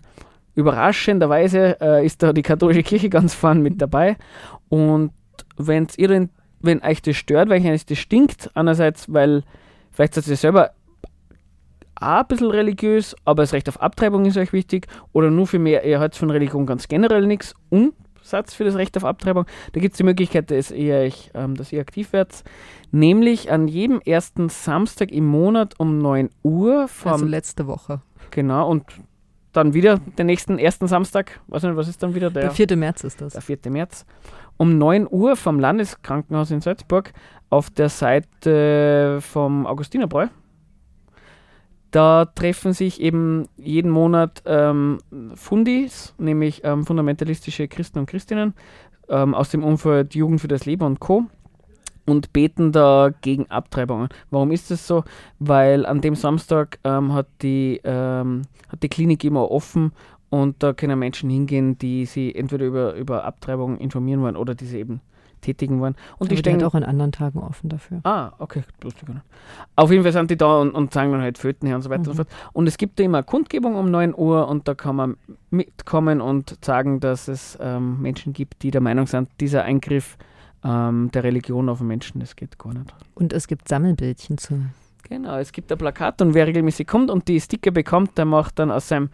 Überraschenderweise 0.56 1.80
äh, 1.80 2.04
ist 2.04 2.24
da 2.24 2.32
die 2.32 2.42
katholische 2.42 2.82
Kirche 2.82 3.08
ganz 3.08 3.36
vorn 3.36 3.62
mit 3.62 3.80
dabei. 3.80 4.16
Und 4.68 5.12
wenn 5.56 5.86
ihr 5.96 6.08
den 6.08 6.30
wenn 6.60 6.82
euch 6.82 7.02
das 7.02 7.16
stört, 7.16 7.48
weil 7.48 7.64
euch 7.64 7.86
das 7.86 7.98
stinkt, 7.98 8.50
einerseits, 8.54 9.12
weil 9.12 9.42
vielleicht 9.90 10.14
seid 10.14 10.28
ihr 10.28 10.36
selber 10.36 10.70
auch 11.96 12.20
ein 12.20 12.26
bisschen 12.26 12.50
religiös, 12.50 13.14
aber 13.24 13.42
das 13.42 13.52
Recht 13.52 13.68
auf 13.68 13.80
Abtreibung 13.80 14.24
ist 14.24 14.36
euch 14.36 14.52
wichtig, 14.52 14.86
oder 15.12 15.30
nur 15.30 15.46
für 15.46 15.58
mehr, 15.58 15.84
ihr 15.84 16.00
habt 16.00 16.16
von 16.16 16.30
Religion 16.30 16.66
ganz 16.66 16.88
generell 16.88 17.26
nichts, 17.26 17.54
Umsatz 17.68 18.54
für 18.54 18.64
das 18.64 18.76
Recht 18.76 18.96
auf 18.96 19.04
Abtreibung, 19.04 19.44
da 19.72 19.80
gibt 19.80 19.92
es 19.92 19.98
die 19.98 20.04
Möglichkeit, 20.04 20.50
dass 20.50 20.70
ihr, 20.70 20.96
euch, 20.96 21.30
ähm, 21.34 21.56
dass 21.56 21.72
ihr 21.72 21.80
aktiv 21.80 22.12
werdet, 22.12 22.42
nämlich 22.90 23.50
an 23.50 23.68
jedem 23.68 24.00
ersten 24.00 24.48
Samstag 24.48 25.12
im 25.12 25.26
Monat 25.26 25.78
um 25.78 25.98
9 25.98 26.30
Uhr. 26.42 26.88
Vom, 26.88 27.12
also 27.12 27.26
letzte 27.26 27.66
Woche. 27.66 28.00
Genau, 28.30 28.68
und 28.70 28.84
dann 29.52 29.74
wieder 29.74 29.98
den 29.98 30.26
nächsten 30.26 30.58
ersten 30.58 30.86
Samstag, 30.86 31.40
weiß 31.48 31.64
nicht, 31.64 31.76
was 31.76 31.88
ist 31.88 32.02
dann 32.02 32.14
wieder 32.14 32.30
der? 32.30 32.42
Der 32.42 32.50
4. 32.52 32.76
März 32.76 33.04
ist 33.04 33.20
das. 33.20 33.32
Der 33.32 33.42
4. 33.42 33.58
März 33.68 34.06
um 34.56 34.76
9 34.76 35.06
Uhr 35.10 35.36
vom 35.36 35.58
Landeskrankenhaus 35.58 36.50
in 36.50 36.60
Salzburg 36.60 37.14
auf 37.48 37.70
der 37.70 37.88
Seite 37.88 39.18
vom 39.22 39.66
Augustinerbräu. 39.66 40.26
Da 41.90 42.26
treffen 42.26 42.74
sich 42.74 43.00
eben 43.00 43.48
jeden 43.56 43.90
Monat 43.90 44.42
ähm, 44.44 44.98
Fundis, 45.34 46.14
nämlich 46.18 46.62
ähm, 46.62 46.84
fundamentalistische 46.84 47.68
Christen 47.68 48.00
und 48.00 48.06
Christinnen 48.06 48.52
ähm, 49.08 49.34
aus 49.34 49.48
dem 49.48 49.64
Umfeld 49.64 50.14
Jugend 50.14 50.42
für 50.42 50.48
das 50.48 50.66
Leben 50.66 50.84
und 50.84 51.00
Co. 51.00 51.24
und 52.10 52.32
beten 52.32 52.72
da 52.72 53.10
gegen 53.20 53.50
Abtreibungen. 53.50 54.08
Warum 54.30 54.50
ist 54.50 54.70
das 54.70 54.86
so? 54.86 55.04
Weil 55.38 55.86
an 55.86 56.00
dem 56.00 56.14
Samstag 56.14 56.78
ähm, 56.84 57.12
hat, 57.12 57.26
die, 57.42 57.80
ähm, 57.84 58.42
hat 58.68 58.82
die 58.82 58.88
Klinik 58.88 59.24
immer 59.24 59.50
offen 59.50 59.92
und 60.30 60.62
da 60.62 60.72
können 60.72 60.98
Menschen 60.98 61.28
hingehen, 61.28 61.76
die 61.78 62.06
sie 62.06 62.34
entweder 62.34 62.64
über, 62.64 62.94
über 62.94 63.24
Abtreibung 63.24 63.78
informieren 63.78 64.22
wollen 64.22 64.36
oder 64.36 64.54
die 64.54 64.66
sie 64.66 64.78
eben 64.78 65.00
tätigen 65.40 65.80
wollen. 65.80 65.94
Und 66.18 66.26
Aber 66.26 66.28
die 66.28 66.36
stehen 66.36 66.62
auch 66.62 66.74
an 66.74 66.84
anderen 66.84 67.12
Tagen 67.12 67.40
offen 67.40 67.68
dafür. 67.68 68.00
Ah, 68.04 68.32
okay, 68.38 68.62
lustig. 68.82 69.08
Auf 69.76 69.90
jeden 69.90 70.02
Fall 70.02 70.12
sind 70.12 70.30
die 70.30 70.36
da 70.36 70.60
und, 70.60 70.72
und 70.72 70.92
sagen 70.92 71.12
dann 71.12 71.22
halt 71.22 71.38
Föten 71.38 71.66
her 71.66 71.76
und 71.76 71.82
so 71.82 71.90
weiter 71.90 72.02
mhm. 72.02 72.08
und 72.08 72.16
so 72.16 72.24
fort. 72.24 72.28
Und 72.52 72.66
es 72.68 72.78
gibt 72.78 72.98
da 72.98 73.04
immer 73.04 73.22
Kundgebung 73.22 73.74
um 73.74 73.90
9 73.90 74.14
Uhr 74.14 74.48
und 74.48 74.68
da 74.68 74.74
kann 74.74 74.96
man 74.96 75.16
mitkommen 75.50 76.20
und 76.20 76.56
sagen, 76.64 77.00
dass 77.00 77.28
es 77.28 77.58
ähm, 77.60 78.00
Menschen 78.00 78.32
gibt, 78.32 78.62
die 78.62 78.70
der 78.70 78.80
Meinung 78.80 79.06
sind, 79.06 79.28
dieser 79.40 79.64
Eingriff 79.64 80.16
ähm, 80.64 81.10
der 81.12 81.24
Religion 81.24 81.68
auf 81.68 81.78
den 81.78 81.86
Menschen, 81.86 82.20
das 82.20 82.36
geht 82.36 82.58
gar 82.58 82.74
nicht. 82.74 82.94
Und 83.14 83.32
es 83.32 83.46
gibt 83.46 83.68
Sammelbildchen 83.68 84.38
zu. 84.38 84.62
Genau, 85.04 85.38
es 85.38 85.52
gibt 85.52 85.72
ein 85.72 85.78
Plakat 85.78 86.22
und 86.22 86.34
wer 86.34 86.46
regelmäßig 86.46 86.86
kommt 86.86 87.10
und 87.10 87.26
die 87.28 87.40
Sticker 87.40 87.70
bekommt, 87.70 88.16
der 88.16 88.24
macht 88.24 88.58
dann 88.58 88.70
aus 88.70 88.88
seinem 88.88 89.10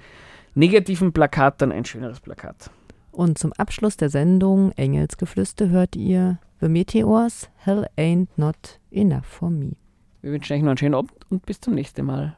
negativen 0.55 1.13
Plakat 1.13 1.63
dann 1.63 1.73
ein 1.73 1.85
schöneres 1.85 2.21
Plakat. 2.21 2.71
Und 3.13 3.39
zum 3.39 3.53
Abschluss 3.55 3.97
der 3.97 4.11
Sendung 4.11 4.73
Engelsgeflüster 4.73 5.71
hört 5.71 5.97
ihr 5.97 6.39
The 6.61 6.69
Meteors, 6.69 7.49
Hell 7.57 7.87
Ain't 7.97 8.29
Not 8.37 8.79
Enough 8.91 9.25
for 9.25 9.51
Me. 9.51 9.73
Wir 10.21 10.33
wünschen 10.33 10.55
euch 10.55 10.63
noch 10.63 10.71
einen 10.71 10.79
schönen 10.79 10.95
Abend 10.95 11.13
und 11.31 11.47
bis 11.47 11.61
zum 11.61 11.75
nächsten 11.75 12.05
Mal. 12.05 12.37